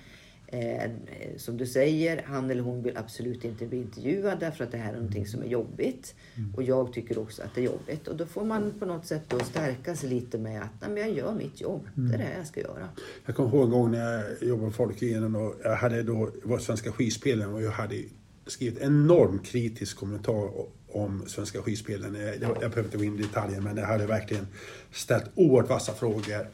Eh, 0.49 0.90
som 1.36 1.57
du 1.57 1.66
säger, 1.66 2.22
han 2.26 2.51
eller 2.51 2.62
hon 2.62 2.82
vill 2.82 2.97
absolut 2.97 3.44
inte 3.44 3.66
bli 3.66 3.78
intervjuad 3.78 4.40
därför 4.40 4.64
att 4.64 4.72
det 4.72 4.78
här 4.78 4.90
är 4.92 4.97
någonting 4.97 5.26
som 5.26 5.42
är 5.42 5.47
jobbigt. 5.47 6.14
Och 6.57 6.62
jag 6.62 6.92
tycker 6.92 7.18
också 7.18 7.42
att 7.42 7.55
det 7.55 7.61
är 7.61 7.64
jobbigt. 7.64 8.09
Och 8.09 8.16
då 8.16 8.26
får 8.26 8.44
man 8.44 8.72
på 8.78 8.86
något 8.86 9.07
sätt 9.07 9.22
då 9.28 9.38
stärka 9.38 9.97
sig 9.97 10.11
lite 10.11 10.38
med 10.38 10.62
att 10.62 10.70
Nej, 10.80 10.90
men 10.90 10.97
jag 11.03 11.12
gör 11.12 11.34
mitt 11.34 11.61
jobb. 11.61 11.88
Det 11.94 12.14
är 12.14 12.18
det 12.18 12.28
jag 12.38 12.47
ska 12.47 12.61
göra. 12.61 12.88
Jag 13.26 13.36
kommer 13.36 13.49
ihåg 13.51 13.64
en 13.64 13.70
gång 13.70 13.90
när 13.90 13.99
jag 14.40 14.49
jobbade 14.49 14.70
på 14.70 14.76
Folkringen 14.76 15.36
och 15.36 15.55
jag 15.64 15.76
hade 15.76 16.03
då, 16.03 16.30
var 16.44 16.59
Svenska 16.59 16.92
skidspelen 16.92 17.55
och 17.55 17.62
jag 17.62 17.70
hade 17.70 18.03
skrivit 18.47 18.78
enormt 18.78 19.47
kritisk 19.47 19.97
kommentar 19.97 20.51
om 20.89 21.22
Svenska 21.26 21.62
skidspelen. 21.62 22.14
Jag, 22.14 22.41
jag 22.41 22.51
behöver 22.51 22.84
inte 22.84 22.97
gå 22.97 23.05
in 23.05 23.18
i 23.18 23.22
detaljer 23.22 23.61
men 23.61 23.76
jag 23.76 23.87
hade 23.87 24.07
verkligen 24.07 24.47
ställt 24.93 25.24
oerhört 25.34 25.70
vassa 25.70 25.93
frågor. 25.93 26.49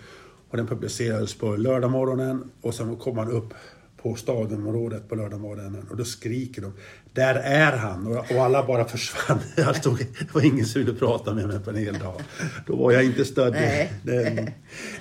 Och 0.50 0.56
den 0.56 0.66
publicerades 0.66 1.34
på 1.34 1.56
lördagmorgonen 1.56 2.50
och 2.60 2.74
sen 2.74 2.96
kom 2.96 3.16
man 3.16 3.30
upp 3.30 3.54
på 4.02 4.14
stadionområdet 4.14 5.08
på 5.08 5.14
lördagmorgonen 5.14 5.88
och 5.90 5.96
då 5.96 6.04
skriker 6.04 6.62
de 6.62 6.72
Där 7.12 7.34
är 7.34 7.76
han! 7.76 8.06
Och, 8.06 8.30
och 8.30 8.44
alla 8.44 8.66
bara 8.66 8.84
försvann. 8.84 9.38
Jag 9.56 9.76
stod, 9.76 9.98
det 9.98 10.34
var 10.34 10.44
ingen 10.44 10.66
som 10.66 10.84
ville 10.84 10.98
prata 10.98 11.34
med 11.34 11.48
mig 11.48 11.60
på 11.60 11.70
en 11.70 11.76
hel 11.76 11.98
dag. 11.98 12.22
Då 12.66 12.76
var 12.76 12.92
jag 12.92 13.04
inte 13.04 13.24
stödd. 13.24 13.52
Nej. 13.52 13.92
Den, 14.02 14.50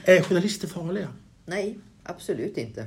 är 0.06 0.22
journalister 0.22 0.68
farliga? 0.68 1.08
Nej, 1.46 1.80
absolut 2.04 2.58
inte. 2.58 2.86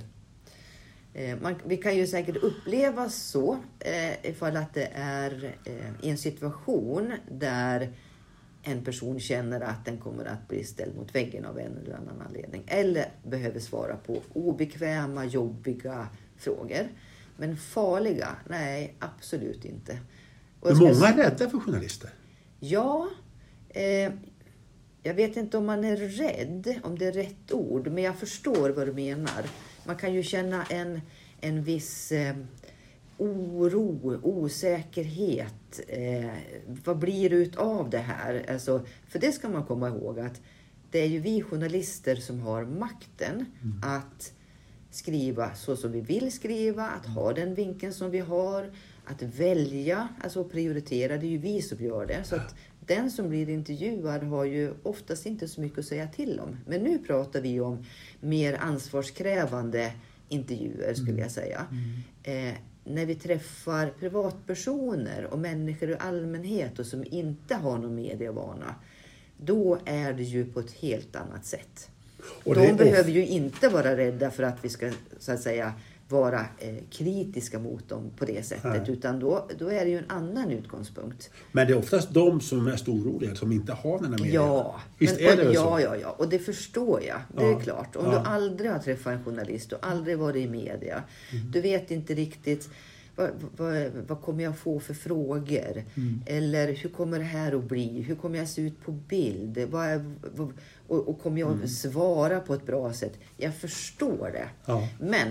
Eh, 1.14 1.38
Man, 1.40 1.54
vi 1.64 1.76
kan 1.76 1.96
ju 1.96 2.06
säkert 2.06 2.36
uppleva 2.36 3.08
så 3.08 3.58
eh, 3.78 4.30
ifall 4.30 4.56
att 4.56 4.74
det 4.74 4.90
är 4.94 5.54
eh, 5.64 6.06
i 6.06 6.10
en 6.10 6.18
situation 6.18 7.12
där 7.30 7.92
en 8.62 8.84
person 8.84 9.20
känner 9.20 9.60
att 9.60 9.84
den 9.84 9.98
kommer 9.98 10.24
att 10.24 10.48
bli 10.48 10.64
ställd 10.64 10.96
mot 10.96 11.14
väggen 11.14 11.44
av 11.44 11.58
en 11.58 11.78
eller 11.78 11.94
annan 11.94 12.22
anledning. 12.26 12.62
Eller 12.66 13.08
behöver 13.22 13.60
svara 13.60 13.96
på 13.96 14.22
obekväma, 14.32 15.24
jobbiga 15.24 16.08
frågor. 16.36 16.88
Men 17.36 17.56
farliga? 17.56 18.28
Nej, 18.48 18.94
absolut 18.98 19.64
inte. 19.64 19.98
Och 20.60 20.76
många 20.76 21.08
är 21.08 21.16
rädda 21.16 21.50
för 21.50 21.58
journalister. 21.58 22.10
Ja, 22.60 23.08
eh, 23.68 24.12
jag 25.02 25.14
vet 25.14 25.36
inte 25.36 25.58
om 25.58 25.66
man 25.66 25.84
är 25.84 25.96
rädd, 25.96 26.80
om 26.82 26.98
det 26.98 27.06
är 27.06 27.12
rätt 27.12 27.52
ord, 27.52 27.86
men 27.86 28.04
jag 28.04 28.16
förstår 28.16 28.70
vad 28.70 28.86
du 28.86 28.92
menar. 28.92 29.44
Man 29.86 29.96
kan 29.96 30.14
ju 30.14 30.22
känna 30.22 30.64
en, 30.64 31.00
en 31.40 31.62
viss 31.62 32.12
eh, 32.12 32.36
oro, 33.18 34.20
osäkerhet. 34.22 35.80
Eh, 35.88 36.30
vad 36.84 36.98
blir 36.98 37.30
det 37.30 37.36
utav 37.36 37.90
det 37.90 37.98
här? 37.98 38.46
Alltså, 38.50 38.86
för 39.08 39.18
det 39.18 39.32
ska 39.32 39.48
man 39.48 39.64
komma 39.64 39.88
ihåg 39.88 40.18
att 40.20 40.40
det 40.90 40.98
är 40.98 41.06
ju 41.08 41.18
vi 41.18 41.42
journalister 41.42 42.16
som 42.16 42.40
har 42.40 42.64
makten 42.64 43.46
att 43.82 44.32
skriva 44.90 45.54
så 45.54 45.76
som 45.76 45.92
vi 45.92 46.00
vill 46.00 46.32
skriva, 46.32 46.88
att 46.88 47.06
ha 47.06 47.32
den 47.32 47.54
vinkeln 47.54 47.92
som 47.92 48.10
vi 48.10 48.18
har, 48.18 48.72
att 49.04 49.22
välja, 49.22 50.08
alltså 50.20 50.44
prioritera. 50.44 51.16
Det 51.16 51.26
är 51.26 51.30
ju 51.30 51.38
vi 51.38 51.62
som 51.62 51.84
gör 51.84 52.06
det. 52.06 52.24
Så 52.24 52.36
att 52.36 52.54
den 52.86 53.10
som 53.10 53.28
blir 53.28 53.48
intervjuad 53.48 54.22
har 54.22 54.44
ju 54.44 54.72
oftast 54.82 55.26
inte 55.26 55.48
så 55.48 55.60
mycket 55.60 55.78
att 55.78 55.84
säga 55.84 56.08
till 56.08 56.40
om. 56.40 56.56
Men 56.66 56.82
nu 56.82 56.98
pratar 56.98 57.40
vi 57.40 57.60
om 57.60 57.84
mer 58.20 58.58
ansvarskrävande 58.60 59.92
intervjuer 60.28 60.94
skulle 60.94 61.20
jag 61.20 61.30
säga. 61.30 61.66
Eh, 62.22 62.54
när 62.84 63.06
vi 63.06 63.14
träffar 63.14 63.92
privatpersoner 64.00 65.24
och 65.24 65.38
människor 65.38 65.90
i 65.90 65.96
allmänhet 65.98 66.78
och 66.78 66.86
som 66.86 67.04
inte 67.10 67.54
har 67.54 67.78
någon 67.78 67.94
medievana. 67.94 68.74
Då 69.36 69.78
är 69.84 70.12
det 70.12 70.22
ju 70.22 70.46
på 70.46 70.60
ett 70.60 70.72
helt 70.72 71.16
annat 71.16 71.44
sätt. 71.44 71.90
Och 72.44 72.54
De 72.54 72.72
behöver 72.72 73.10
ju 73.10 73.26
inte 73.26 73.68
vara 73.68 73.96
rädda 73.96 74.30
för 74.30 74.42
att 74.42 74.64
vi 74.64 74.68
ska 74.68 74.90
så 75.18 75.32
att 75.32 75.40
säga 75.40 75.72
vara 76.08 76.40
eh, 76.58 76.74
kritiska 76.90 77.58
mot 77.58 77.88
dem 77.88 78.10
på 78.16 78.24
det 78.24 78.46
sättet. 78.46 78.64
Nej. 78.86 78.90
Utan 78.96 79.18
då, 79.20 79.48
då 79.58 79.68
är 79.68 79.84
det 79.84 79.90
ju 79.90 79.98
en 79.98 80.10
annan 80.10 80.50
utgångspunkt. 80.50 81.30
Men 81.52 81.66
det 81.66 81.72
är 81.72 81.78
oftast 81.78 82.10
de 82.14 82.40
som 82.40 82.58
är 82.66 82.70
mest 82.70 82.88
oroliga, 82.88 83.34
som 83.34 83.52
inte 83.52 83.72
har 83.72 83.98
den 83.98 84.12
här 84.12 84.18
medien. 84.18 84.34
Ja, 84.34 84.80
Visst 84.98 85.20
men- 85.20 85.28
är 85.32 85.36
det 85.36 85.48
och, 85.48 85.54
så? 85.54 85.60
ja, 85.60 85.80
ja, 85.80 85.96
ja. 85.96 86.10
Och 86.18 86.28
det 86.28 86.38
förstår 86.38 87.02
jag. 87.02 87.16
Det 87.36 87.42
Ja, 87.50 87.58
är 87.58 87.62
klart. 87.62 87.96
Om 87.96 88.04
ja. 88.06 88.10
du 88.10 88.16
aldrig 88.16 88.70
har 88.70 88.78
träffat 88.78 89.12
en 89.12 89.24
journalist 89.24 89.72
och 89.72 89.78
aldrig 89.86 90.18
varit 90.18 90.46
i 90.46 90.48
media. 90.50 91.02
Mm. 91.32 91.50
Du 91.50 91.60
vet 91.60 91.90
inte 91.90 92.14
riktigt 92.14 92.68
vad, 93.16 93.30
vad, 93.56 93.90
vad 94.08 94.20
kommer 94.22 94.44
jag 94.44 94.58
få 94.58 94.80
för 94.80 94.94
frågor? 94.94 95.84
Mm. 95.94 96.22
Eller 96.26 96.72
hur 96.72 96.90
kommer 96.90 97.18
det 97.18 97.24
här 97.24 97.52
att 97.52 97.64
bli? 97.64 98.00
Hur 98.02 98.14
kommer 98.14 98.38
jag 98.38 98.48
se 98.48 98.62
ut 98.62 98.84
på 98.84 98.92
bild? 98.92 99.58
Vad 99.70 99.86
är, 99.86 100.14
vad, 100.36 100.52
och, 100.88 101.08
och 101.08 101.22
kommer 101.22 101.40
jag 101.40 101.52
Mm. 101.52 101.68
svara 101.68 102.40
på 102.40 102.54
ett 102.54 102.66
bra 102.66 102.92
sätt? 102.92 103.12
Jag 103.36 103.54
förstår 103.54 104.30
det. 104.32 104.48
Ja. 104.66 104.88
Men 105.00 105.28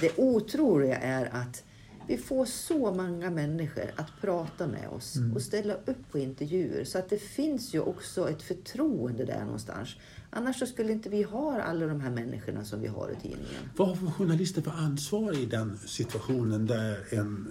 det 0.00 0.18
otroliga 0.18 0.96
är 0.98 1.34
att 1.34 1.64
vi 2.06 2.16
får 2.18 2.44
så 2.46 2.94
många 2.94 3.30
människor 3.30 3.90
att 3.96 4.10
prata 4.20 4.66
med 4.66 4.88
oss 4.88 5.16
Mm. 5.16 5.32
och 5.32 5.42
ställa 5.42 5.74
upp 5.74 6.10
på 6.12 6.18
intervjuer. 6.18 6.84
Så 6.84 6.98
att 6.98 7.08
det 7.10 7.18
finns 7.18 7.74
ju 7.74 7.80
också 7.80 8.28
ett 8.30 8.42
förtroende 8.42 9.24
där 9.24 9.44
någonstans. 9.44 9.88
Annars 10.30 10.68
skulle 10.68 10.92
inte 10.92 11.08
vi 11.08 11.22
ha 11.22 11.60
alla 11.62 11.86
de 11.86 12.00
här 12.00 12.10
människorna 12.10 12.64
som 12.64 12.80
vi 12.80 12.88
har 12.88 13.10
i 13.10 13.20
tidningen. 13.22 13.70
Vad 13.76 13.88
har 13.98 14.10
journalister 14.10 14.62
för 14.62 14.70
ansvar 14.70 15.38
i 15.38 15.46
den 15.46 15.78
situationen 15.86 16.66
där 16.66 17.04
en 17.10 17.48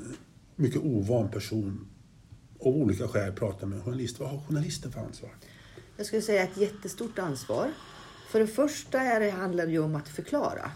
mycket 0.56 0.82
ovan 0.84 1.30
person 1.32 1.88
av 2.60 2.68
olika 2.68 3.08
skäl 3.08 3.34
pratar 3.34 3.68
med 3.68 3.78
en 3.78 3.84
journalist? 3.84 4.20
Vad 4.20 4.30
har 4.30 4.40
journalister 4.40 4.90
för 4.90 5.00
ansvar? 5.00 5.32
Jag 5.98 6.06
skulle 6.06 6.22
säga 6.22 6.44
ett 6.44 6.58
jättestort 6.58 7.20
ansvar. 7.20 7.72
För 8.32 8.40
det 8.40 8.48
första 8.48 9.02
är 9.02 9.20
det, 9.20 9.30
handlar 9.30 9.66
det 9.66 9.72
ju 9.72 9.80
om 9.80 9.96
att 9.96 10.10
förklara. 10.10 10.72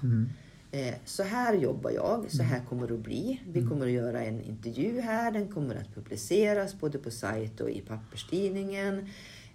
Eh, 0.73 0.93
så 1.05 1.23
här 1.23 1.53
jobbar 1.53 1.91
jag, 1.91 2.31
så 2.31 2.43
här 2.43 2.61
kommer 2.69 2.87
det 2.87 2.93
att 2.93 2.99
bli. 2.99 3.41
Vi 3.47 3.67
kommer 3.67 3.85
att 3.85 3.91
göra 3.91 4.23
en 4.23 4.41
intervju 4.41 4.99
här, 4.99 5.31
den 5.31 5.47
kommer 5.47 5.75
att 5.75 5.95
publiceras 5.95 6.79
både 6.79 6.97
på 6.97 7.11
sajt 7.11 7.61
och 7.61 7.69
i 7.69 7.81
papperstidningen. 7.81 9.09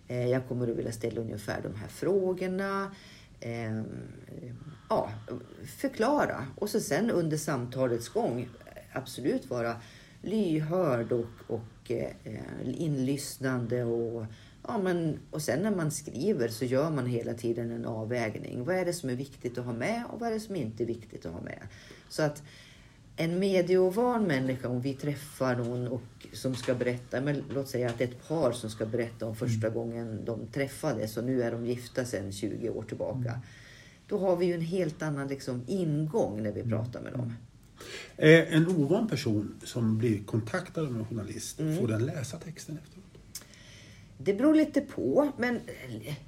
Eh, 0.08 0.28
jag 0.28 0.48
kommer 0.48 0.70
att 0.70 0.76
vilja 0.76 0.92
ställa 0.92 1.20
ungefär 1.20 1.60
de 1.62 1.74
här 1.74 1.88
frågorna. 1.88 2.94
Eh, 3.40 3.82
ja, 4.88 5.10
förklara. 5.66 6.46
Och 6.54 6.70
så 6.70 6.80
sen 6.80 7.10
under 7.10 7.36
samtalets 7.36 8.08
gång 8.08 8.48
absolut 8.92 9.50
vara 9.50 9.76
lyhörd 10.22 11.12
och, 11.12 11.56
och 11.56 11.90
eh, 11.90 12.10
inlyssnande. 12.64 13.84
Och, 13.84 14.26
ja, 14.68 14.78
men, 14.78 15.18
och 15.30 15.42
sen 15.42 15.62
när 15.62 15.70
man 15.70 15.90
skriver 15.90 16.48
så 16.48 16.64
gör 16.64 16.90
man 16.90 17.06
hela 17.06 17.34
tiden 17.34 17.70
en 17.70 17.84
avvägning. 17.84 18.64
Vad 18.64 18.76
är 18.76 18.84
det 18.84 18.92
som 18.92 19.10
är 19.10 19.14
viktigt 19.14 19.58
att 19.58 19.64
ha 19.64 19.72
med 19.72 20.04
och 20.08 20.20
vad 20.20 20.28
är 20.28 20.34
det 20.34 20.40
som 20.40 20.56
inte 20.56 20.82
är 20.82 20.86
viktigt 20.86 21.26
att 21.26 21.32
ha 21.32 21.40
med? 21.40 21.58
Så 22.08 22.22
att 22.22 22.42
en 23.16 23.38
medieovan 23.38 24.24
människa, 24.24 24.68
om 24.68 24.80
vi 24.80 24.94
träffar 24.94 25.56
någon 25.56 25.88
och, 25.88 26.26
som 26.32 26.54
ska 26.54 26.74
berätta, 26.74 27.20
men 27.20 27.44
låt 27.50 27.68
säga 27.68 27.88
att 27.88 27.98
det 27.98 28.04
är 28.04 28.08
ett 28.08 28.28
par 28.28 28.52
som 28.52 28.70
ska 28.70 28.86
berätta 28.86 29.26
om 29.26 29.36
första 29.36 29.66
mm. 29.66 29.78
gången 29.78 30.24
de 30.24 30.46
träffades 30.46 31.16
och 31.16 31.24
nu 31.24 31.42
är 31.42 31.52
de 31.52 31.66
gifta 31.66 32.04
sedan 32.04 32.32
20 32.32 32.70
år 32.70 32.82
tillbaka. 32.82 33.28
Mm. 33.28 33.40
Då 34.06 34.18
har 34.18 34.36
vi 34.36 34.46
ju 34.46 34.54
en 34.54 34.60
helt 34.60 35.02
annan 35.02 35.28
liksom, 35.28 35.62
ingång 35.66 36.42
när 36.42 36.52
vi 36.52 36.60
mm. 36.60 36.70
pratar 36.70 37.00
med 37.00 37.12
dem. 37.12 37.34
Eh, 38.16 38.54
en 38.54 38.68
ovan 38.68 39.08
person 39.08 39.54
som 39.64 39.98
blir 39.98 40.24
kontaktad 40.24 40.80
av 40.80 40.96
en 40.96 41.04
journalist, 41.04 41.60
mm. 41.60 41.76
får 41.76 41.88
den 41.88 42.06
läsa 42.06 42.36
texten 42.38 42.78
efteråt? 42.84 42.97
Det 44.18 44.34
beror 44.34 44.54
lite 44.54 44.80
på, 44.80 45.32
men 45.36 45.60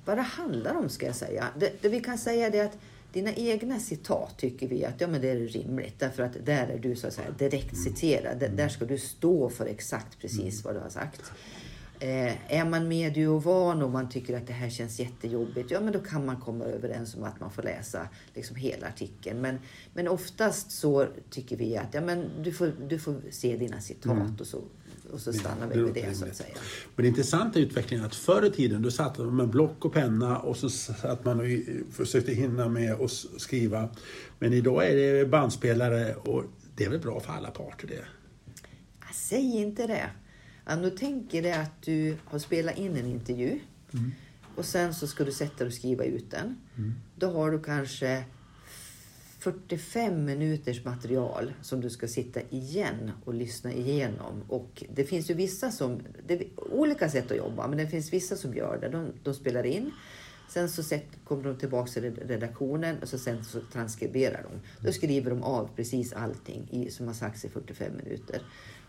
vad 0.05 0.19
det 0.19 0.23
handlar 0.23 0.75
om 0.75 0.89
ska 0.89 1.07
jag 1.07 1.17
säga. 1.17 1.49
Det, 1.59 1.83
det 1.83 1.89
vi 1.89 2.01
kan 2.01 2.19
säga 2.19 2.47
är 2.47 2.65
att 2.65 2.79
dina 3.13 3.33
egna 3.33 3.79
citat 3.79 4.39
tycker 4.39 4.69
vi 4.69 4.85
att 4.85 5.01
ja, 5.01 5.07
men 5.07 5.21
det 5.21 5.31
är 5.31 5.37
rimligt. 5.37 5.99
Därför 5.99 6.23
att 6.23 6.47
där 6.47 6.69
är 6.69 6.79
du 6.79 6.97
så 6.97 7.07
att 7.07 7.15
säga 7.15 7.31
direkt 7.31 7.77
citerad. 7.77 8.45
Där 8.57 8.69
ska 8.69 8.85
du 8.85 8.99
stå 8.99 9.49
för 9.49 9.67
exakt 9.67 10.19
precis 10.19 10.65
vad 10.65 10.75
du 10.75 10.81
har 10.81 10.89
sagt. 10.89 11.33
Eh, 12.03 12.53
är 12.59 12.65
man 12.65 12.89
medieovan 12.89 13.83
och 13.83 13.91
man 13.91 14.09
tycker 14.09 14.37
att 14.37 14.47
det 14.47 14.53
här 14.53 14.71
känns 14.71 15.01
jättejobbigt, 15.01 15.71
ja 15.71 15.81
men 15.81 15.93
då 15.93 15.99
kan 15.99 16.27
man 16.27 16.41
komma 16.41 16.65
överens 16.65 17.15
om 17.15 17.25
att 17.25 17.41
man 17.41 17.51
får 17.51 17.63
läsa 17.63 18.09
liksom 18.35 18.57
hela 18.57 18.87
artikeln. 18.87 19.41
Men, 19.41 19.59
men 19.95 20.09
oftast 20.09 20.71
så 20.71 21.07
tycker 21.31 21.57
vi 21.57 21.77
att 21.77 21.95
ja, 21.95 22.01
men 22.01 22.31
du, 22.43 22.53
får, 22.53 22.73
du 22.89 22.99
får 22.99 23.21
se 23.31 23.57
dina 23.57 23.81
citat 23.81 24.13
mm. 24.13 24.37
och 24.41 24.47
så 24.47 24.63
och 25.13 25.21
så 25.21 25.33
stannar 25.33 25.67
vi 25.67 25.83
vid 25.83 25.95
det 25.95 26.15
så 26.15 26.25
att 26.25 26.37
säga. 26.37 26.55
Men 26.97 27.03
det 27.03 27.09
intressanta 27.09 27.59
är 27.59 27.63
utvecklingen 27.63 28.07
att 28.07 28.15
förr 28.15 28.47
i 28.47 28.51
tiden 28.51 28.83
då 28.83 28.91
satt 28.91 29.19
man 29.19 29.37
med 29.37 29.49
block 29.49 29.85
och 29.85 29.93
penna 29.93 30.39
och 30.39 30.57
så 30.57 30.71
satt 30.71 31.25
man 31.25 31.41
och 31.41 31.47
försökte 31.93 32.33
hinna 32.33 32.69
med 32.69 32.93
att 32.93 33.11
skriva. 33.37 33.89
Men 34.39 34.53
idag 34.53 34.91
är 34.91 34.97
det 34.97 35.27
bandspelare 35.27 36.15
och 36.15 36.45
det 36.77 36.85
är 36.85 36.91
väl 36.91 37.01
bra 37.01 37.21
för 37.21 37.33
alla 37.33 37.51
parter 37.51 37.87
det? 37.87 38.05
Säg 39.15 39.57
inte 39.57 39.87
det. 39.87 40.11
Om 40.67 40.83
du 40.83 40.91
tänker 40.91 41.43
dig 41.43 41.53
att 41.53 41.83
du 41.83 42.17
har 42.25 42.39
spelat 42.39 42.79
in 42.79 42.97
en 42.97 43.07
intervju 43.07 43.61
mm. 43.93 44.13
och 44.57 44.65
sen 44.65 44.95
så 44.95 45.07
ska 45.07 45.25
du 45.25 45.33
sätta 45.33 45.59
dig 45.59 45.67
och 45.67 45.73
skriva 45.73 46.05
ut 46.05 46.31
den. 46.31 46.57
Mm. 46.77 46.95
Då 47.17 47.33
har 47.33 47.51
du 47.51 47.63
kanske 47.63 48.25
45 49.41 50.25
minuters 50.25 50.85
material 50.85 51.53
som 51.63 51.81
du 51.81 51.91
ska 51.91 52.09
sitta 52.09 52.41
igen 52.51 53.11
och 53.25 53.35
lyssna 53.35 53.73
igenom. 53.73 54.43
Och 54.49 54.85
det 54.95 55.05
finns 55.05 55.31
ju 55.31 55.35
vissa 55.35 55.71
som, 55.71 55.99
det 56.27 56.35
är 56.35 56.47
olika 56.73 57.11
sätt 57.11 57.31
att 57.31 57.37
jobba, 57.37 57.69
men 57.69 57.79
det 57.79 57.87
finns 57.87 58.13
vissa 58.13 58.37
som 58.37 58.55
gör 58.55 58.79
det. 58.81 58.89
De, 58.89 59.13
de 59.23 59.35
spelar 59.35 59.67
in, 59.67 59.91
sen 60.49 60.69
så 60.69 60.83
set, 60.83 61.07
kommer 61.25 61.45
de 61.45 61.57
tillbaka 61.57 61.91
till 61.91 62.15
redaktionen 62.17 62.97
och 63.03 63.09
så 63.09 63.19
sen 63.19 63.45
så 63.45 63.61
transkriberar 63.61 64.43
de. 64.43 64.85
Då 64.87 64.93
skriver 64.93 65.31
de 65.31 65.43
av 65.43 65.71
precis 65.77 66.13
allting 66.13 66.69
i, 66.71 66.91
som 66.91 67.07
har 67.07 67.15
sagts 67.15 67.45
i 67.45 67.49
45 67.49 67.93
minuter. 67.97 68.43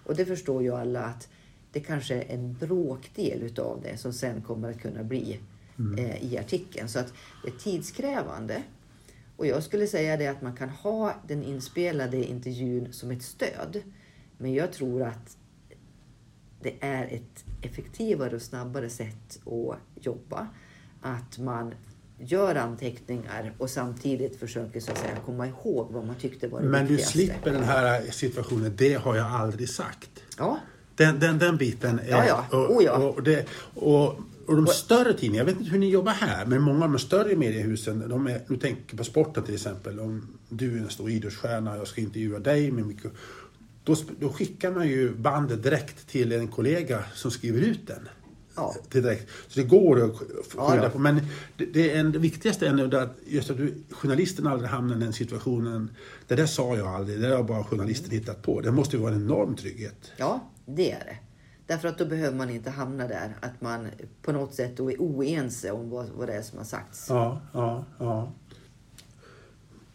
Och 0.03 0.15
det 0.15 0.25
förstår 0.25 0.63
ju 0.63 0.75
alla 0.75 1.01
att 1.01 1.29
det 1.71 1.79
kanske 1.79 2.15
är 2.15 2.35
en 2.35 2.53
bråkdel 2.53 3.41
utav 3.43 3.81
det 3.83 3.97
som 3.97 4.13
sen 4.13 4.41
kommer 4.41 4.69
att 4.69 4.81
kunna 4.81 5.03
bli 5.03 5.39
mm. 5.79 6.05
eh, 6.05 6.23
i 6.23 6.37
artikeln. 6.37 6.89
Så 6.89 6.99
att 6.99 7.13
det 7.43 7.49
är 7.49 7.57
tidskrävande. 7.57 8.63
Och 9.41 9.47
jag 9.47 9.63
skulle 9.63 9.87
säga 9.87 10.17
det 10.17 10.27
att 10.27 10.41
man 10.41 10.55
kan 10.55 10.69
ha 10.69 11.15
den 11.27 11.43
inspelade 11.43 12.17
intervjun 12.17 12.93
som 12.93 13.11
ett 13.11 13.23
stöd. 13.23 13.81
Men 14.37 14.53
jag 14.53 14.73
tror 14.73 15.03
att 15.03 15.37
det 16.61 16.73
är 16.79 17.03
ett 17.05 17.45
effektivare 17.61 18.35
och 18.35 18.41
snabbare 18.41 18.89
sätt 18.89 19.39
att 19.45 20.05
jobba. 20.05 20.47
Att 21.01 21.37
man 21.37 21.73
gör 22.19 22.55
anteckningar 22.55 23.53
och 23.57 23.69
samtidigt 23.69 24.39
försöker 24.39 24.79
så 24.79 24.91
att 24.91 24.97
säga 24.97 25.15
komma 25.25 25.47
ihåg 25.47 25.91
vad 25.91 26.05
man 26.05 26.15
tyckte 26.15 26.47
var 26.47 26.61
det 26.61 26.67
Men 26.67 26.87
viktigaste. 26.87 27.17
du 27.17 27.25
slipper 27.25 27.51
den 27.51 27.63
här 27.63 28.01
situationen, 28.11 28.73
det 28.77 28.93
har 28.93 29.15
jag 29.15 29.27
aldrig 29.27 29.69
sagt. 29.69 30.23
Ja. 30.37 30.59
Den, 30.95 31.19
den, 31.19 31.37
den 31.39 31.57
biten. 31.57 31.99
Är, 31.99 32.09
ja, 32.09 32.45
ja. 32.51 32.57
Oh, 32.57 32.83
ja. 32.83 32.97
Och, 32.97 33.23
det, 33.23 33.45
och 33.75 34.15
och 34.51 34.65
de 34.65 34.67
större 34.67 35.13
tidningarna, 35.13 35.49
jag 35.49 35.53
vet 35.53 35.61
inte 35.61 35.71
hur 35.71 35.79
ni 35.79 35.89
jobbar 35.89 36.11
här, 36.11 36.45
men 36.45 36.61
många 36.61 36.85
av 36.85 36.91
de 36.91 36.99
större 36.99 37.35
mediehusen, 37.35 38.09
de 38.09 38.27
är, 38.27 38.41
nu 38.47 38.57
tänker 38.57 38.97
på 38.97 39.03
sporten 39.03 39.43
till 39.43 39.55
exempel, 39.55 39.99
om 39.99 40.27
du 40.49 40.77
är 40.77 40.81
en 40.81 40.89
stor 40.89 41.09
idrottstjärna 41.09 41.71
och 41.71 41.77
jag 41.77 41.87
ska 41.87 42.01
intervjua 42.01 42.39
dig 42.39 42.71
med 42.71 42.85
mycket, 42.85 43.11
då, 43.83 43.95
då 44.19 44.29
skickar 44.29 44.71
man 44.71 44.87
ju 44.87 45.15
bandet 45.15 45.63
direkt 45.63 46.07
till 46.07 46.31
en 46.31 46.47
kollega 46.47 47.03
som 47.13 47.31
skriver 47.31 47.61
ut 47.61 47.87
den. 47.87 48.09
Ja. 48.55 48.75
Direkt. 48.91 49.29
Så 49.47 49.59
det 49.59 49.65
går 49.65 50.03
att 50.03 50.17
skydda 50.17 50.83
ja, 50.83 50.89
på. 50.89 50.99
Men 50.99 51.21
det, 51.57 51.65
det, 51.65 51.91
är 51.91 52.03
det 52.03 52.19
viktigaste 52.19 52.67
är 52.67 52.95
att, 52.95 53.17
just 53.25 53.49
att 53.49 53.57
du, 53.57 53.73
journalisten 53.89 54.47
aldrig 54.47 54.69
hamnar 54.69 54.95
i 54.95 54.99
den 54.99 55.13
situationen. 55.13 55.89
Det 56.27 56.35
där 56.35 56.45
sa 56.45 56.75
jag 56.75 56.87
aldrig, 56.87 57.19
det 57.19 57.27
där 57.27 57.35
har 57.35 57.43
bara 57.43 57.63
journalisten 57.63 58.11
hittat 58.11 58.41
på. 58.41 58.61
Det 58.61 58.71
måste 58.71 58.95
ju 58.95 59.01
vara 59.01 59.13
en 59.13 59.21
enorm 59.21 59.55
trygghet. 59.55 60.11
Ja, 60.17 60.51
det 60.65 60.91
är 60.91 60.99
det. 61.05 61.17
Därför 61.71 61.87
att 61.87 61.97
då 61.97 62.05
behöver 62.05 62.37
man 62.37 62.49
inte 62.49 62.69
hamna 62.69 63.07
där, 63.07 63.35
att 63.39 63.61
man 63.61 63.87
på 64.21 64.31
något 64.31 64.53
sätt 64.53 64.77
då 64.77 64.91
är 64.91 64.97
oense 64.97 65.71
om 65.71 65.89
vad, 65.89 66.09
vad 66.09 66.27
det 66.27 66.33
är 66.33 66.41
som 66.41 66.57
har 66.57 66.65
sagts. 66.65 67.05
Ja, 67.09 67.41
ja, 67.53 67.85
ja. 67.99 68.31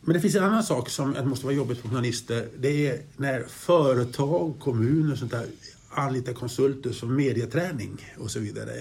Men 0.01 0.15
det 0.15 0.21
finns 0.21 0.35
en 0.35 0.45
annan 0.45 0.63
sak 0.63 0.89
som 0.89 1.17
måste 1.25 1.47
vara 1.47 1.57
jobbigt 1.57 1.79
för 1.79 1.89
journalister. 1.89 2.49
Det 2.59 2.89
är 2.89 3.01
när 3.17 3.43
företag, 3.43 4.55
kommuner 4.59 5.13
och 5.13 5.19
sånt 5.19 5.31
där 5.31 5.47
anlitar 5.91 6.33
konsulter 6.33 6.93
som 6.93 7.17
medieträning 7.17 8.15
och 8.19 8.31
så 8.31 8.41
vidare. 8.41 8.73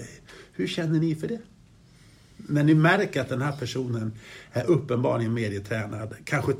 Hur 0.52 0.66
känner 0.66 1.00
ni 1.00 1.14
för 1.14 1.28
det? 1.28 1.40
När 2.36 2.64
ni 2.64 2.74
märker 2.74 3.20
att 3.20 3.28
den 3.28 3.42
här 3.42 3.56
personen 3.56 4.12
är 4.52 4.64
uppenbarligen 4.64 5.34
medietränad, 5.34 6.14
kanske 6.24 6.52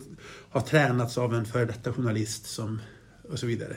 har 0.51 0.61
tränats 0.61 1.19
av 1.19 1.35
en 1.35 1.45
före 1.45 1.65
detta 1.65 1.93
journalist 1.93 2.47
som, 2.47 2.81
och 3.31 3.39
så 3.39 3.47
vidare. 3.47 3.77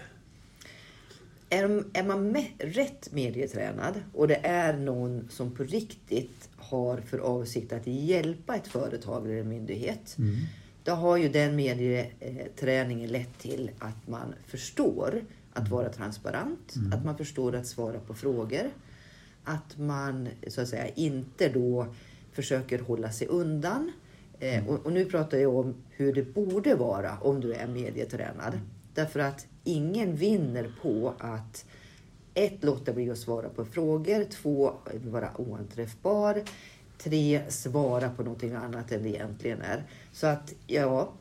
Är, 1.49 1.83
är 1.93 2.03
man 2.03 2.31
med, 2.31 2.45
rätt 2.57 3.11
medietränad 3.11 3.93
och 4.13 4.27
det 4.27 4.39
är 4.43 4.77
någon 4.77 5.29
som 5.29 5.51
på 5.51 5.63
riktigt 5.63 6.49
har 6.55 6.97
för 6.97 7.17
avsikt 7.17 7.73
att 7.73 7.87
hjälpa 7.87 8.55
ett 8.55 8.67
företag 8.67 9.25
eller 9.25 9.41
en 9.41 9.49
myndighet. 9.49 10.15
Mm. 10.17 10.35
Då 10.83 10.91
har 10.91 11.17
ju 11.17 11.29
den 11.29 11.55
medieträningen 11.55 13.09
lett 13.09 13.39
till 13.39 13.71
att 13.79 14.07
man 14.07 14.33
förstår 14.47 15.21
att 15.53 15.59
mm. 15.59 15.71
vara 15.71 15.89
transparent, 15.89 16.75
mm. 16.75 16.93
att 16.93 17.05
man 17.05 17.17
förstår 17.17 17.55
att 17.55 17.67
svara 17.67 17.99
på 17.99 18.13
frågor. 18.13 18.69
Att 19.43 19.77
man 19.77 20.29
så 20.47 20.61
att 20.61 20.67
säga 20.67 20.87
inte 20.87 21.49
då 21.49 21.87
försöker 22.31 22.79
hålla 22.79 23.11
sig 23.11 23.27
undan. 23.27 23.91
Eh, 24.39 24.57
mm. 24.57 24.69
och, 24.69 24.85
och, 24.85 24.93
nu 24.93 25.05
pratar 25.05 25.37
jag 25.37 25.55
om 25.55 25.75
hur 25.89 26.13
det 26.13 26.33
borde 26.33 26.75
vara 26.75 27.17
om 27.17 27.41
du 27.41 27.53
är 27.53 27.67
medietränad. 27.67 28.59
Därför 28.93 29.19
att 29.19 29.47
ingen 29.69 30.15
vinner 30.15 30.71
på 30.81 31.13
att 31.19 31.65
ett, 32.33 32.63
låta 32.63 32.93
bli 32.93 33.09
att 33.09 33.17
svara 33.17 33.49
på 33.49 33.65
frågor. 33.65 34.23
Två, 34.23 34.73
vara 35.05 35.31
oanträffbar. 35.37 36.43
Tre, 36.97 37.41
svara 37.49 38.09
på 38.09 38.23
någonting 38.23 38.53
annat 38.53 38.91
än 38.91 39.03
det 39.03 39.09
egentligen 39.09 39.61
är. 39.61 39.83
Så 40.11 40.27
att, 40.27 40.53
ja. 40.67 41.13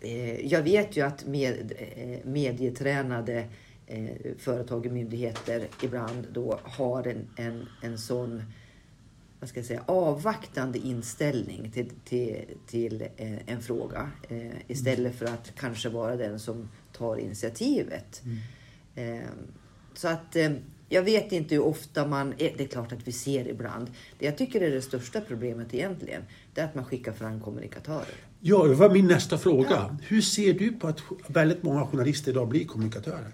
Eh, 0.00 0.46
jag 0.46 0.62
vet 0.62 0.96
ju 0.96 1.06
att 1.06 1.26
med, 1.26 1.72
eh, 1.76 2.18
medietränade 2.24 3.48
eh, 3.86 4.32
företag 4.38 4.86
och 4.86 4.92
myndigheter 4.92 5.68
ibland 5.82 6.26
då 6.32 6.58
har 6.62 7.06
en, 7.06 7.28
en, 7.36 7.68
en 7.82 7.98
sån 7.98 8.42
vad 9.44 9.48
ska 9.48 9.58
jag 9.58 9.66
säga, 9.66 9.84
avvaktande 9.86 10.78
inställning 10.78 11.70
till, 11.70 11.90
till, 12.04 12.44
till 12.66 13.02
eh, 13.16 13.48
en 13.48 13.62
fråga. 13.62 14.10
Eh, 14.28 14.52
istället 14.66 15.14
för 15.14 15.26
att 15.26 15.52
kanske 15.56 15.88
vara 15.88 16.16
den 16.16 16.40
som 16.40 16.68
tar 16.98 17.16
initiativet. 17.16 18.22
Mm. 18.24 19.18
Eh, 19.20 19.28
så 19.94 20.08
att 20.08 20.36
eh, 20.36 20.50
jag 20.88 21.02
vet 21.02 21.32
inte 21.32 21.54
hur 21.54 21.64
ofta 21.64 22.06
man... 22.06 22.34
Det 22.38 22.60
är 22.60 22.66
klart 22.66 22.92
att 22.92 23.08
vi 23.08 23.12
ser 23.12 23.48
ibland. 23.48 23.90
Det 24.18 24.26
jag 24.26 24.38
tycker 24.38 24.60
är 24.60 24.70
det 24.70 24.82
största 24.82 25.20
problemet 25.20 25.74
egentligen, 25.74 26.22
det 26.54 26.60
är 26.60 26.64
att 26.64 26.74
man 26.74 26.84
skickar 26.84 27.12
fram 27.12 27.40
kommunikatörer. 27.40 28.14
Ja, 28.40 28.64
det 28.64 28.74
var 28.74 28.90
min 28.90 29.06
nästa 29.06 29.38
fråga. 29.38 29.70
Ja. 29.70 29.96
Hur 30.02 30.20
ser 30.20 30.52
du 30.52 30.72
på 30.72 30.88
att 30.88 31.02
väldigt 31.26 31.62
många 31.62 31.86
journalister 31.86 32.30
idag 32.30 32.48
blir 32.48 32.64
kommunikatörer? 32.64 33.28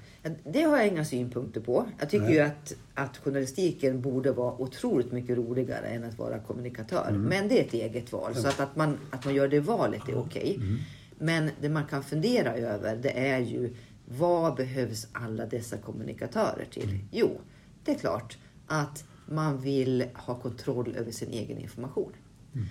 Det 0.45 0.63
har 0.63 0.79
jag 0.79 0.89
inga 0.89 1.05
synpunkter 1.05 1.61
på. 1.61 1.87
Jag 1.99 2.11
tycker 2.11 2.25
Nej. 2.25 2.35
ju 2.35 2.41
att, 2.41 2.75
att 2.95 3.17
journalistiken 3.17 4.01
borde 4.01 4.33
vara 4.33 4.55
otroligt 4.55 5.13
mycket 5.13 5.37
roligare 5.37 5.87
än 5.87 6.05
att 6.05 6.19
vara 6.19 6.39
kommunikatör. 6.39 7.09
Mm. 7.09 7.23
Men 7.23 7.49
det 7.49 7.61
är 7.61 7.65
ett 7.65 7.75
eget 7.75 8.13
val. 8.13 8.35
Så 8.35 8.49
att, 8.49 8.61
att, 8.61 8.77
man, 8.77 8.99
att 9.11 9.25
man 9.25 9.35
gör 9.35 9.49
det 9.49 9.61
valet 9.61 10.09
är 10.09 10.19
okej. 10.19 10.43
Okay. 10.43 10.55
Mm. 10.55 10.79
Men 11.23 11.51
det 11.61 11.69
man 11.69 11.87
kan 11.87 12.03
fundera 12.03 12.55
över 12.55 12.97
det 12.97 13.29
är 13.29 13.39
ju 13.39 13.75
vad 14.05 14.57
behövs 14.57 15.07
alla 15.13 15.47
dessa 15.47 15.77
kommunikatörer 15.77 16.67
till? 16.71 16.89
Mm. 16.89 17.01
Jo, 17.13 17.41
det 17.85 17.91
är 17.91 17.99
klart 17.99 18.39
att 18.67 19.05
man 19.27 19.61
vill 19.61 20.05
ha 20.15 20.35
kontroll 20.35 20.95
över 20.97 21.13
sin 21.13 21.31
egen 21.31 21.59
information. 21.59 22.13
Mm. 22.55 22.67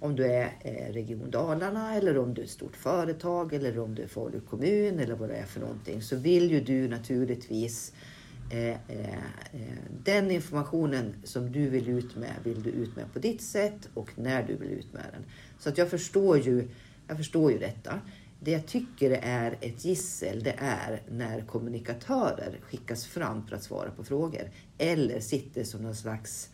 om 0.00 0.16
du 0.16 0.26
är 0.26 0.52
eh, 0.60 0.92
Region 0.92 1.30
Dalarna 1.30 1.94
eller 1.94 2.18
om 2.18 2.34
du 2.34 2.40
är 2.40 2.44
ett 2.44 2.50
stort 2.50 2.76
företag 2.76 3.52
eller 3.52 3.78
om 3.78 3.94
du 3.94 4.02
är 4.02 4.06
Falu 4.06 4.40
kommun 4.40 4.98
eller 4.98 5.14
vad 5.14 5.28
det 5.28 5.34
är 5.34 5.44
för 5.44 5.60
någonting 5.60 6.02
så 6.02 6.16
vill 6.16 6.50
ju 6.50 6.60
du 6.60 6.88
naturligtvis 6.88 7.92
eh, 8.50 8.68
eh, 8.68 9.14
eh, 9.52 9.78
den 10.04 10.30
informationen 10.30 11.14
som 11.24 11.52
du 11.52 11.68
vill 11.68 11.88
ut 11.88 12.16
med 12.16 12.32
vill 12.44 12.62
du 12.62 12.70
ut 12.70 12.96
med 12.96 13.12
på 13.12 13.18
ditt 13.18 13.42
sätt 13.42 13.88
och 13.94 14.10
när 14.16 14.42
du 14.42 14.56
vill 14.56 14.70
ut 14.70 14.92
med 14.92 15.04
den. 15.12 15.22
Så 15.58 15.68
att 15.68 15.78
jag 15.78 15.90
förstår 15.90 16.38
ju, 16.38 16.68
jag 17.08 17.16
förstår 17.16 17.52
ju 17.52 17.58
detta. 17.58 18.00
Det 18.40 18.50
jag 18.50 18.66
tycker 18.66 19.10
är 19.10 19.58
ett 19.60 19.84
gissel 19.84 20.42
det 20.42 20.54
är 20.58 21.02
när 21.10 21.40
kommunikatörer 21.40 22.60
skickas 22.62 23.06
fram 23.06 23.46
för 23.46 23.56
att 23.56 23.62
svara 23.62 23.90
på 23.90 24.04
frågor 24.04 24.50
eller 24.78 25.20
sitter 25.20 25.64
som 25.64 25.82
någon 25.82 25.94
slags 25.94 26.50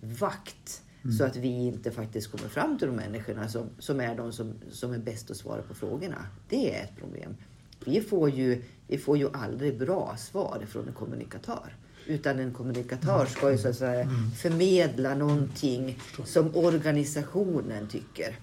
vakt 0.00 0.82
Mm. 1.04 1.16
Så 1.16 1.24
att 1.24 1.36
vi 1.36 1.48
inte 1.48 1.90
faktiskt 1.90 2.30
kommer 2.30 2.48
fram 2.48 2.78
till 2.78 2.86
de 2.86 2.96
människorna 2.96 3.48
som, 3.48 3.66
som 3.78 4.00
är 4.00 4.16
de 4.16 4.32
som, 4.32 4.54
som 4.70 4.92
är 4.92 4.98
bäst 4.98 5.30
att 5.30 5.36
svara 5.36 5.62
på 5.62 5.74
frågorna. 5.74 6.26
Det 6.48 6.76
är 6.76 6.84
ett 6.84 6.96
problem. 6.96 7.36
Vi 7.84 8.00
får 8.00 8.30
ju, 8.30 8.62
vi 8.86 8.98
får 8.98 9.18
ju 9.18 9.28
aldrig 9.32 9.78
bra 9.78 10.16
svar 10.18 10.66
från 10.68 10.88
en 10.88 10.94
kommunikatör. 10.94 11.76
Utan 12.06 12.38
en 12.38 12.52
kommunikatör 12.52 13.26
ska 13.26 13.50
ju 13.50 13.58
så 13.58 13.68
att 13.68 13.76
säga 13.76 14.00
mm. 14.00 14.30
förmedla 14.30 15.14
någonting 15.14 15.98
som 16.24 16.56
organisationen 16.56 17.88
tycker. 17.88 18.36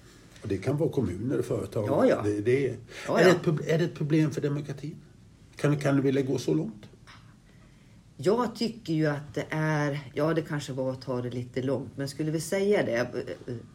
Och 0.46 0.50
det 0.52 0.58
kan 0.58 0.76
vara 0.76 0.90
kommuner 0.90 1.38
och 1.38 1.44
företag. 1.44 1.84
Ja, 1.88 2.06
ja. 2.06 2.22
Det, 2.24 2.40
det 2.40 2.68
är, 2.68 2.76
ja. 3.06 3.20
Är, 3.20 3.24
det 3.24 3.30
ett, 3.30 3.68
är 3.68 3.78
det 3.78 3.84
ett 3.84 3.94
problem 3.94 4.30
för 4.30 4.40
demokratin? 4.40 4.96
Kan, 5.56 5.76
kan 5.76 5.96
du 5.96 6.02
vilja 6.02 6.22
gå 6.22 6.38
så 6.38 6.54
långt? 6.54 6.86
Jag 8.16 8.56
tycker 8.56 8.92
ju 8.92 9.06
att 9.06 9.34
det 9.34 9.44
är, 9.50 10.00
ja 10.14 10.34
det 10.34 10.42
kanske 10.42 10.72
var 10.72 10.92
att 10.92 11.02
ta 11.02 11.22
det 11.22 11.30
lite 11.30 11.62
långt, 11.62 11.96
men 11.96 12.08
skulle 12.08 12.30
vi 12.30 12.40
säga 12.40 12.82
det, 12.82 13.06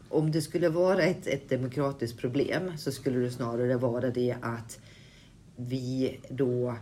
om 0.09 0.32
det 0.32 0.41
skulle 0.41 0.69
vara 0.69 1.01
ett, 1.01 1.28
ett 1.28 1.49
demokratiskt 1.49 2.17
problem 2.17 2.78
så 2.78 2.91
skulle 2.91 3.19
det 3.19 3.32
snarare 3.32 3.78
vara 3.78 4.09
det 4.09 4.36
att 4.41 4.80
vi 5.55 6.19
då 6.30 6.76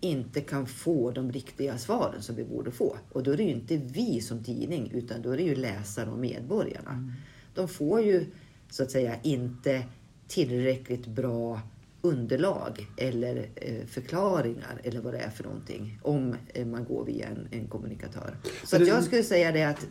inte 0.00 0.40
kan 0.40 0.66
få 0.66 1.10
de 1.10 1.32
riktiga 1.32 1.78
svaren 1.78 2.22
som 2.22 2.36
vi 2.36 2.44
borde 2.44 2.70
få. 2.70 2.96
Och 3.12 3.22
då 3.22 3.30
är 3.30 3.36
det 3.36 3.42
ju 3.42 3.50
inte 3.50 3.76
vi 3.76 4.20
som 4.20 4.44
tidning, 4.44 4.90
utan 4.94 5.22
då 5.22 5.30
är 5.30 5.36
det 5.36 5.42
ju 5.42 5.54
läsarna 5.54 6.12
och 6.12 6.18
medborgarna. 6.18 6.90
Mm. 6.90 7.12
De 7.54 7.68
får 7.68 8.00
ju 8.00 8.26
så 8.70 8.82
att 8.82 8.90
säga 8.90 9.16
inte 9.22 9.82
tillräckligt 10.28 11.06
bra 11.06 11.60
underlag 12.02 12.86
eller 12.96 13.48
eh, 13.56 13.86
förklaringar 13.86 14.80
eller 14.84 15.00
vad 15.00 15.14
det 15.14 15.18
är 15.18 15.30
för 15.30 15.44
någonting 15.44 15.98
om 16.02 16.36
eh, 16.54 16.66
man 16.66 16.84
går 16.84 17.04
via 17.04 17.28
en, 17.28 17.48
en 17.50 17.66
kommunikatör. 17.66 18.36
Så 18.64 18.76
att 18.76 18.86
jag 18.86 19.04
skulle 19.04 19.22
säga 19.22 19.52
det 19.52 19.62
att 19.64 19.86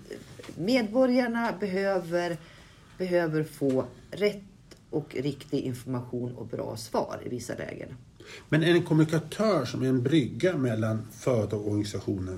medborgarna 0.58 1.54
behöver, 1.60 2.38
behöver 2.98 3.44
få 3.44 3.86
rätt 4.12 4.44
och 4.90 5.16
riktig 5.16 5.60
information 5.60 6.36
och 6.36 6.48
bra 6.48 6.78
svar 6.78 7.22
i 7.26 7.30
vissa 7.30 7.56
lägen. 7.56 7.96
Men 8.50 8.64
en 8.64 8.84
kommunikatör 8.84 9.66
som 9.66 9.84
är 9.84 9.88
en 9.88 10.04
brygga 10.04 10.58
mellan 10.58 11.08
företag 11.12 11.68
och 11.68 11.86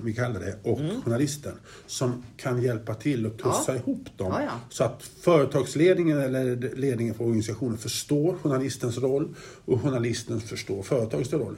vi 0.02 0.14
kallar 0.14 0.40
det, 0.40 0.58
och 0.62 0.80
mm. 0.80 1.02
journalisten, 1.02 1.54
som 1.86 2.24
kan 2.36 2.62
hjälpa 2.62 2.94
till 2.94 3.26
och 3.26 3.38
pussa 3.38 3.64
ja. 3.66 3.74
ihop 3.74 4.06
dem. 4.16 4.32
Ja, 4.32 4.42
ja. 4.42 4.60
Så 4.68 4.84
att 4.84 5.02
företagsledningen 5.02 6.18
eller 6.18 6.56
ledningen 6.76 7.14
för 7.14 7.24
organisationen 7.24 7.78
förstår 7.78 8.34
journalistens 8.34 8.98
roll 8.98 9.34
och 9.64 9.82
journalisten 9.82 10.40
förstår 10.40 10.82
företagets 10.82 11.32
roll. 11.32 11.56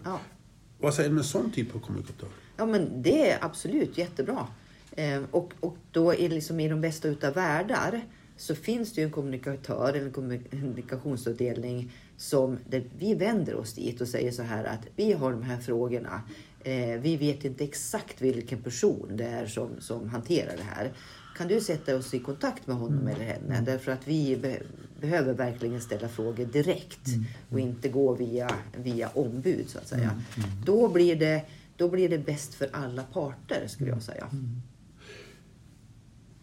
Vad 0.81 0.95
säger 0.95 1.09
du 1.09 1.15
med 1.15 1.21
en 1.23 1.29
sån 1.29 1.51
typ 1.51 1.75
av 1.75 1.79
kommunikatör? 1.79 2.29
Ja, 2.57 2.67
men 2.67 3.03
det 3.03 3.31
är 3.31 3.45
absolut 3.45 3.99
jättebra. 3.99 4.47
Eh, 4.93 5.23
och, 5.31 5.53
och 5.61 5.77
då 5.91 6.15
är 6.15 6.29
liksom 6.29 6.61
i 6.61 6.69
de 6.69 6.81
bästa 6.81 7.09
utav 7.09 7.35
världar 7.35 8.05
så 8.37 8.55
finns 8.55 8.93
det 8.93 9.01
ju 9.01 9.05
en 9.05 9.13
kommunikatör, 9.13 9.95
en 9.95 10.13
kommunikationsavdelning 10.13 11.93
som 12.17 12.59
vi 12.99 13.15
vänder 13.15 13.55
oss 13.55 13.75
dit 13.75 14.01
och 14.01 14.09
säger 14.09 14.31
så 14.31 14.43
här 14.43 14.65
att 14.65 14.87
vi 14.97 15.13
har 15.13 15.33
de 15.33 15.43
här 15.43 15.61
frågorna. 15.61 16.23
Eh, 16.65 17.01
vi 17.01 17.17
vet 17.17 17.45
inte 17.45 17.65
exakt 17.65 18.23
vilken 18.23 18.63
person 18.63 19.09
det 19.17 19.25
är 19.25 19.47
som, 19.47 19.71
som 19.79 20.09
hanterar 20.09 20.57
det 20.57 20.63
här. 20.63 20.93
Kan 21.37 21.49
du 21.49 21.61
sätta 21.61 21.97
oss 21.97 22.15
i 22.15 22.19
kontakt 22.19 22.67
med 22.67 22.77
honom 22.77 22.99
mm. 22.99 23.15
eller 23.15 23.25
henne? 23.25 23.63
Därför 23.67 23.93
att 23.93 24.09
vi 24.09 24.37
be 24.37 24.61
behöver 25.01 25.35
verkligen 25.35 25.81
ställa 25.81 26.09
frågor 26.09 26.45
direkt 26.45 27.09
mm. 27.09 27.25
och 27.51 27.61
inte 27.61 27.89
gå 27.89 28.15
via, 28.15 28.51
via 28.77 29.09
ombud 29.09 29.69
så 29.69 29.79
att 29.79 29.89
säga. 29.89 30.11
Mm. 30.11 30.51
Då, 30.65 30.89
blir 30.89 31.17
det, 31.17 31.43
då 31.77 31.89
blir 31.89 32.09
det 32.09 32.19
bäst 32.19 32.55
för 32.55 32.69
alla 32.73 33.03
parter 33.03 33.67
skulle 33.67 33.91
jag 33.91 34.03
säga. 34.03 34.29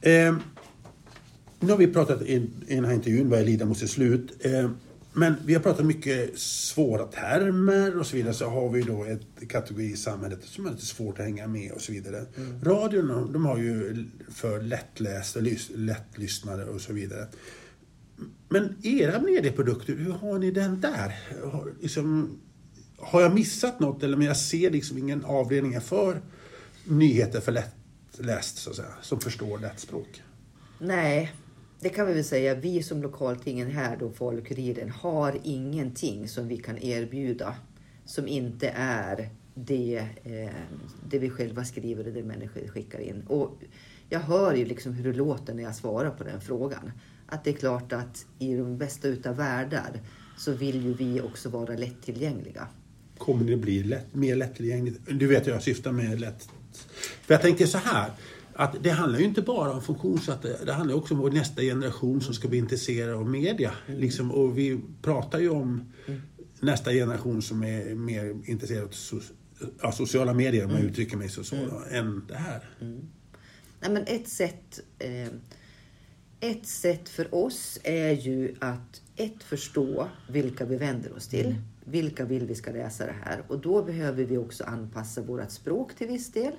Eh, 0.01 0.35
nu 1.59 1.71
har 1.71 1.77
vi 1.77 1.87
pratat 1.87 2.21
i, 2.21 2.35
i 2.67 2.75
den 2.75 2.85
här 2.85 2.93
intervjun, 2.93 3.29
börjar 3.29 3.45
lida 3.45 3.65
mot 3.65 3.77
sitt 3.77 3.89
slut. 3.89 4.45
Eh, 4.45 4.69
men 5.13 5.35
vi 5.45 5.53
har 5.53 5.61
pratat 5.61 5.85
mycket 5.85 6.39
svåra 6.39 7.05
termer 7.05 7.99
och 7.99 8.05
så 8.05 8.15
vidare. 8.15 8.33
Så 8.33 8.45
har 8.45 8.69
vi 8.69 8.81
då 8.81 9.05
ett 9.05 9.49
kategori 9.49 9.85
i 9.85 9.97
samhället 9.97 10.39
som 10.43 10.65
är 10.65 10.71
lite 10.71 10.85
svårt 10.85 11.19
att 11.19 11.25
hänga 11.25 11.47
med 11.47 11.71
och 11.71 11.81
så 11.81 11.91
vidare. 11.91 12.25
Mm. 12.37 12.63
Radion, 12.63 13.33
de 13.33 13.45
har 13.45 13.57
ju 13.57 14.05
för 14.29 14.61
lättlästa, 14.61 15.39
lättlyssnade 15.75 16.65
och 16.65 16.81
så 16.81 16.93
vidare. 16.93 17.27
Men 18.49 18.75
era 18.83 19.21
medieprodukter, 19.21 19.95
hur 19.95 20.11
har 20.11 20.39
ni 20.39 20.51
den 20.51 20.81
där? 20.81 21.19
Har, 21.51 21.73
liksom, 21.81 22.39
har 22.97 23.21
jag 23.21 23.33
missat 23.33 23.79
något? 23.79 24.03
Eller 24.03 24.17
men 24.17 24.27
jag 24.27 24.37
ser 24.37 24.69
liksom 24.69 24.97
ingen 24.97 25.25
avdelning 25.25 25.81
för 25.81 26.21
nyheter 26.85 27.41
för 27.41 27.51
lättläst, 27.51 28.57
så 28.57 28.69
att 28.69 28.75
säga, 28.75 28.93
som 29.01 29.19
förstår 29.19 29.59
lättspråk. 29.59 30.23
Nej, 30.79 31.33
det 31.81 31.89
kan 31.89 32.07
vi 32.07 32.13
väl 32.13 32.23
säga, 32.23 32.55
vi 32.55 32.83
som 32.83 33.01
lokaltingen 33.01 33.71
här 33.71 33.97
då, 33.97 34.09
Falu-Kuriren, 34.09 34.89
har 34.89 35.39
ingenting 35.43 36.27
som 36.27 36.47
vi 36.47 36.57
kan 36.57 36.77
erbjuda 36.77 37.55
som 38.05 38.27
inte 38.27 38.67
är 38.75 39.29
det, 39.53 40.07
eh, 40.23 40.49
det 41.09 41.19
vi 41.19 41.29
själva 41.29 41.65
skriver 41.65 42.07
och 42.07 42.13
det 42.13 42.23
människor 42.23 42.67
skickar 42.67 42.99
in. 42.99 43.23
Och 43.27 43.57
jag 44.09 44.19
hör 44.19 44.53
ju 44.53 44.65
liksom 44.65 44.93
hur 44.93 45.11
det 45.11 45.17
låter 45.17 45.53
när 45.53 45.63
jag 45.63 45.75
svarar 45.75 46.09
på 46.09 46.23
den 46.23 46.41
frågan. 46.41 46.91
Att 47.27 47.43
det 47.43 47.49
är 47.49 47.53
klart 47.53 47.93
att 47.93 48.25
i 48.39 48.55
de 48.55 48.77
bästa 48.77 49.07
utav 49.07 49.35
världar 49.35 49.99
så 50.37 50.51
vill 50.51 50.85
ju 50.85 50.93
vi 50.93 51.21
också 51.21 51.49
vara 51.49 51.75
lättillgängliga. 51.75 52.67
Kommer 53.17 53.45
det 53.45 53.57
bli 53.57 53.83
lätt, 53.83 54.15
mer 54.15 54.35
lättillgängligt? 54.35 54.99
Du 55.09 55.27
vet 55.27 55.47
jag 55.47 55.63
syftar 55.63 55.91
med 55.91 56.19
lätt... 56.19 56.49
För 57.21 57.33
jag 57.33 57.41
tänker 57.41 57.65
så 57.65 57.77
här 57.77 58.11
att 58.61 58.83
det 58.83 58.89
handlar 58.89 59.19
ju 59.19 59.25
inte 59.25 59.41
bara 59.41 59.73
om 59.73 59.81
funktionssatta, 59.81 60.47
det 60.65 60.73
handlar 60.73 60.95
också 60.95 61.13
om 61.13 61.29
nästa 61.33 61.61
generation 61.61 62.21
som 62.21 62.33
ska 62.33 62.47
bli 62.47 62.57
intresserad 62.57 63.15
av 63.15 63.29
media. 63.29 63.71
Mm. 63.87 64.01
Liksom, 64.01 64.31
och 64.31 64.57
vi 64.57 64.81
pratar 65.01 65.39
ju 65.39 65.49
om 65.49 65.91
mm. 66.07 66.21
nästa 66.59 66.91
generation 66.91 67.41
som 67.41 67.63
är 67.63 67.95
mer 67.95 68.35
intresserad 68.45 68.83
av 68.83 68.89
so 68.89 69.19
ja, 69.81 69.91
sociala 69.91 70.33
medier, 70.33 70.65
om 70.65 70.69
jag 70.69 70.79
mm. 70.79 70.91
uttrycker 70.91 71.17
mig 71.17 71.29
så, 71.29 71.43
så 71.43 71.55
mm. 71.55 71.69
än 71.91 72.25
det 72.27 72.35
här. 72.35 72.69
Mm. 72.81 72.99
Nej, 73.79 73.91
men 73.91 74.03
ett 74.07 74.27
sätt 74.27 74.79
eh, 74.99 75.27
ett 76.39 76.65
sätt 76.65 77.09
för 77.09 77.35
oss 77.35 77.79
är 77.83 78.11
ju 78.11 78.55
att 78.59 79.01
ett 79.15 79.43
förstå 79.43 80.09
vilka 80.29 80.65
vi 80.65 80.77
vänder 80.77 81.15
oss 81.15 81.27
till. 81.27 81.45
Mm. 81.45 81.61
Vilka 81.85 82.25
vill 82.25 82.45
vi 82.45 82.55
ska 82.55 82.71
läsa 82.71 83.05
det 83.05 83.15
här? 83.23 83.43
Och 83.47 83.59
då 83.59 83.83
behöver 83.83 84.23
vi 84.23 84.37
också 84.37 84.63
anpassa 84.63 85.21
vårt 85.21 85.51
språk 85.51 85.95
till 85.95 86.07
viss 86.07 86.31
del. 86.31 86.53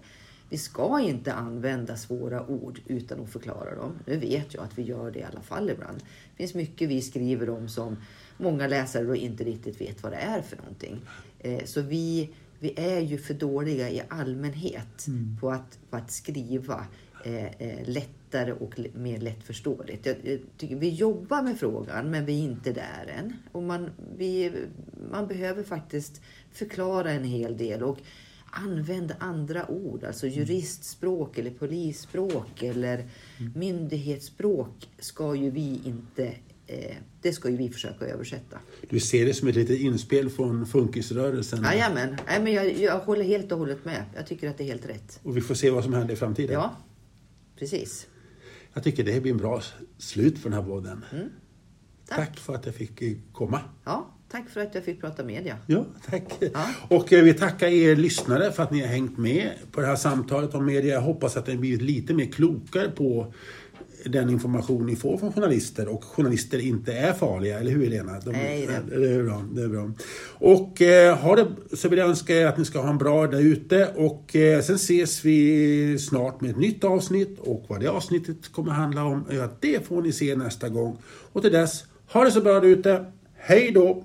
Vi 0.52 0.58
ska 0.58 1.00
inte 1.00 1.32
använda 1.32 1.96
svåra 1.96 2.46
ord 2.46 2.80
utan 2.86 3.20
att 3.20 3.30
förklara 3.30 3.74
dem. 3.74 3.98
Nu 4.06 4.16
vet 4.16 4.54
jag 4.54 4.64
att 4.64 4.78
vi 4.78 4.82
gör 4.82 5.10
det 5.10 5.18
i 5.18 5.22
alla 5.22 5.40
fall 5.40 5.70
ibland. 5.70 5.98
Det 5.98 6.36
finns 6.36 6.54
mycket 6.54 6.88
vi 6.88 7.02
skriver 7.02 7.50
om 7.50 7.68
som 7.68 7.96
många 8.36 8.66
läsare 8.66 9.04
då 9.04 9.16
inte 9.16 9.44
riktigt 9.44 9.80
vet 9.80 10.02
vad 10.02 10.12
det 10.12 10.16
är 10.16 10.42
för 10.42 10.56
någonting. 10.56 11.00
Eh, 11.38 11.64
så 11.64 11.80
vi, 11.80 12.30
vi 12.58 12.74
är 12.76 13.00
ju 13.00 13.18
för 13.18 13.34
dåliga 13.34 13.90
i 13.90 14.02
allmänhet 14.08 15.06
mm. 15.06 15.36
på, 15.40 15.50
att, 15.50 15.78
på 15.90 15.96
att 15.96 16.10
skriva 16.10 16.86
eh, 17.24 17.46
eh, 17.46 17.88
lättare 17.88 18.52
och 18.52 18.80
mer 18.94 19.18
lättförståeligt. 19.18 20.06
Jag, 20.06 20.16
jag 20.22 20.40
tycker 20.56 20.76
vi 20.76 20.88
jobbar 20.88 21.42
med 21.42 21.58
frågan 21.58 22.10
men 22.10 22.24
vi 22.24 22.40
är 22.40 22.44
inte 22.44 22.72
där 22.72 23.14
än. 23.18 23.32
Och 23.52 23.62
man, 23.62 23.90
vi, 24.16 24.52
man 25.10 25.26
behöver 25.26 25.62
faktiskt 25.62 26.20
förklara 26.50 27.10
en 27.10 27.24
hel 27.24 27.56
del. 27.56 27.82
Och 27.82 27.98
använd 28.52 29.14
andra 29.18 29.70
ord, 29.70 30.04
alltså 30.04 30.26
mm. 30.26 30.38
juristspråk 30.38 31.38
eller 31.38 31.50
polisspråk 31.50 32.62
eller 32.62 33.08
mm. 33.38 33.52
myndighetsspråk 33.56 34.88
ska 34.98 35.34
ju 35.34 35.50
vi 35.50 35.80
inte 35.84 36.34
eh, 36.66 36.96
det 37.22 37.32
ska 37.32 37.50
ju 37.50 37.56
vi 37.56 37.70
försöka 37.70 38.04
översätta. 38.04 38.58
Du 38.88 39.00
ser 39.00 39.26
det 39.26 39.34
som 39.34 39.48
ett 39.48 39.54
litet 39.54 39.80
inspel 39.80 40.30
från 40.30 40.66
funkisrörelsen? 40.66 41.62
Jajamän, 41.62 42.16
Nej, 42.26 42.42
men 42.42 42.52
jag, 42.52 42.78
jag 42.78 42.98
håller 42.98 43.24
helt 43.24 43.52
och 43.52 43.58
hållet 43.58 43.84
med. 43.84 44.04
Jag 44.14 44.26
tycker 44.26 44.50
att 44.50 44.58
det 44.58 44.64
är 44.64 44.68
helt 44.68 44.88
rätt. 44.88 45.20
Och 45.22 45.36
vi 45.36 45.40
får 45.40 45.54
se 45.54 45.70
vad 45.70 45.84
som 45.84 45.92
händer 45.92 46.14
i 46.14 46.16
framtiden? 46.16 46.52
Ja, 46.52 46.76
precis. 47.58 48.06
Jag 48.74 48.84
tycker 48.84 49.04
det 49.04 49.20
blir 49.20 49.32
en 49.32 49.38
bra 49.38 49.62
slut 49.98 50.42
på 50.42 50.48
den 50.48 50.58
här 50.58 50.64
podden. 50.64 51.04
Mm. 51.12 51.28
Tack. 52.08 52.18
Tack 52.18 52.38
för 52.38 52.54
att 52.54 52.66
jag 52.66 52.74
fick 52.74 53.02
komma. 53.32 53.60
Ja, 53.84 54.14
Tack 54.32 54.48
för 54.50 54.60
att 54.60 54.74
jag 54.74 54.84
fick 54.84 55.00
prata 55.00 55.24
media. 55.24 55.56
Ja, 55.66 55.84
tack. 56.10 56.24
Ja. 56.40 56.66
Och 56.88 57.12
eh, 57.12 57.24
vi 57.24 57.34
tackar 57.34 57.66
er 57.68 57.96
lyssnare 57.96 58.52
för 58.52 58.62
att 58.62 58.70
ni 58.70 58.80
har 58.80 58.86
hängt 58.88 59.18
med 59.18 59.50
på 59.72 59.80
det 59.80 59.86
här 59.86 59.96
samtalet 59.96 60.54
om 60.54 60.64
media. 60.66 60.94
Jag 60.94 61.00
hoppas 61.00 61.36
att 61.36 61.46
ni 61.46 61.56
blivit 61.56 61.82
lite 61.82 62.14
mer 62.14 62.26
klokare 62.26 62.88
på 62.88 63.32
den 64.04 64.30
information 64.30 64.86
ni 64.86 64.96
får 64.96 65.18
från 65.18 65.32
journalister 65.32 65.88
och 65.88 66.04
journalister 66.04 66.58
inte 66.58 66.92
är 66.92 67.12
farliga, 67.12 67.58
eller 67.60 67.70
hur 67.70 67.82
Helena? 67.84 68.20
De, 68.24 68.30
Nej, 68.30 68.68
det- 68.90 68.98
det 69.00 69.10
är 69.14 69.22
bra. 69.22 69.44
Det 69.54 69.62
är 69.62 69.68
bra. 69.68 69.90
Och 70.34 70.82
eh, 70.82 71.16
har 71.18 71.36
det, 71.36 71.76
så 71.76 71.88
vill 71.88 71.98
jag 71.98 72.08
önska 72.08 72.34
er 72.36 72.46
att 72.46 72.58
ni 72.58 72.64
ska 72.64 72.80
ha 72.80 72.90
en 72.90 72.98
bra 72.98 73.26
dag 73.26 73.42
ute 73.42 73.86
och 73.96 74.36
eh, 74.36 74.60
sen 74.62 74.74
ses 74.76 75.24
vi 75.24 75.98
snart 75.98 76.40
med 76.40 76.50
ett 76.50 76.58
nytt 76.58 76.84
avsnitt 76.84 77.38
och 77.38 77.64
vad 77.68 77.80
det 77.80 77.86
avsnittet 77.90 78.52
kommer 78.52 78.70
handla 78.72 79.04
om, 79.04 79.24
ja, 79.30 79.48
det 79.60 79.86
får 79.86 80.02
ni 80.02 80.12
se 80.12 80.36
nästa 80.36 80.68
gång. 80.68 80.96
Och 81.32 81.42
till 81.42 81.52
dess, 81.52 81.84
ha 82.12 82.24
det 82.24 82.30
så 82.30 82.40
bra 82.40 82.60
där 82.60 82.68
ute. 82.68 83.04
Hej 83.36 83.70
då! 83.74 84.04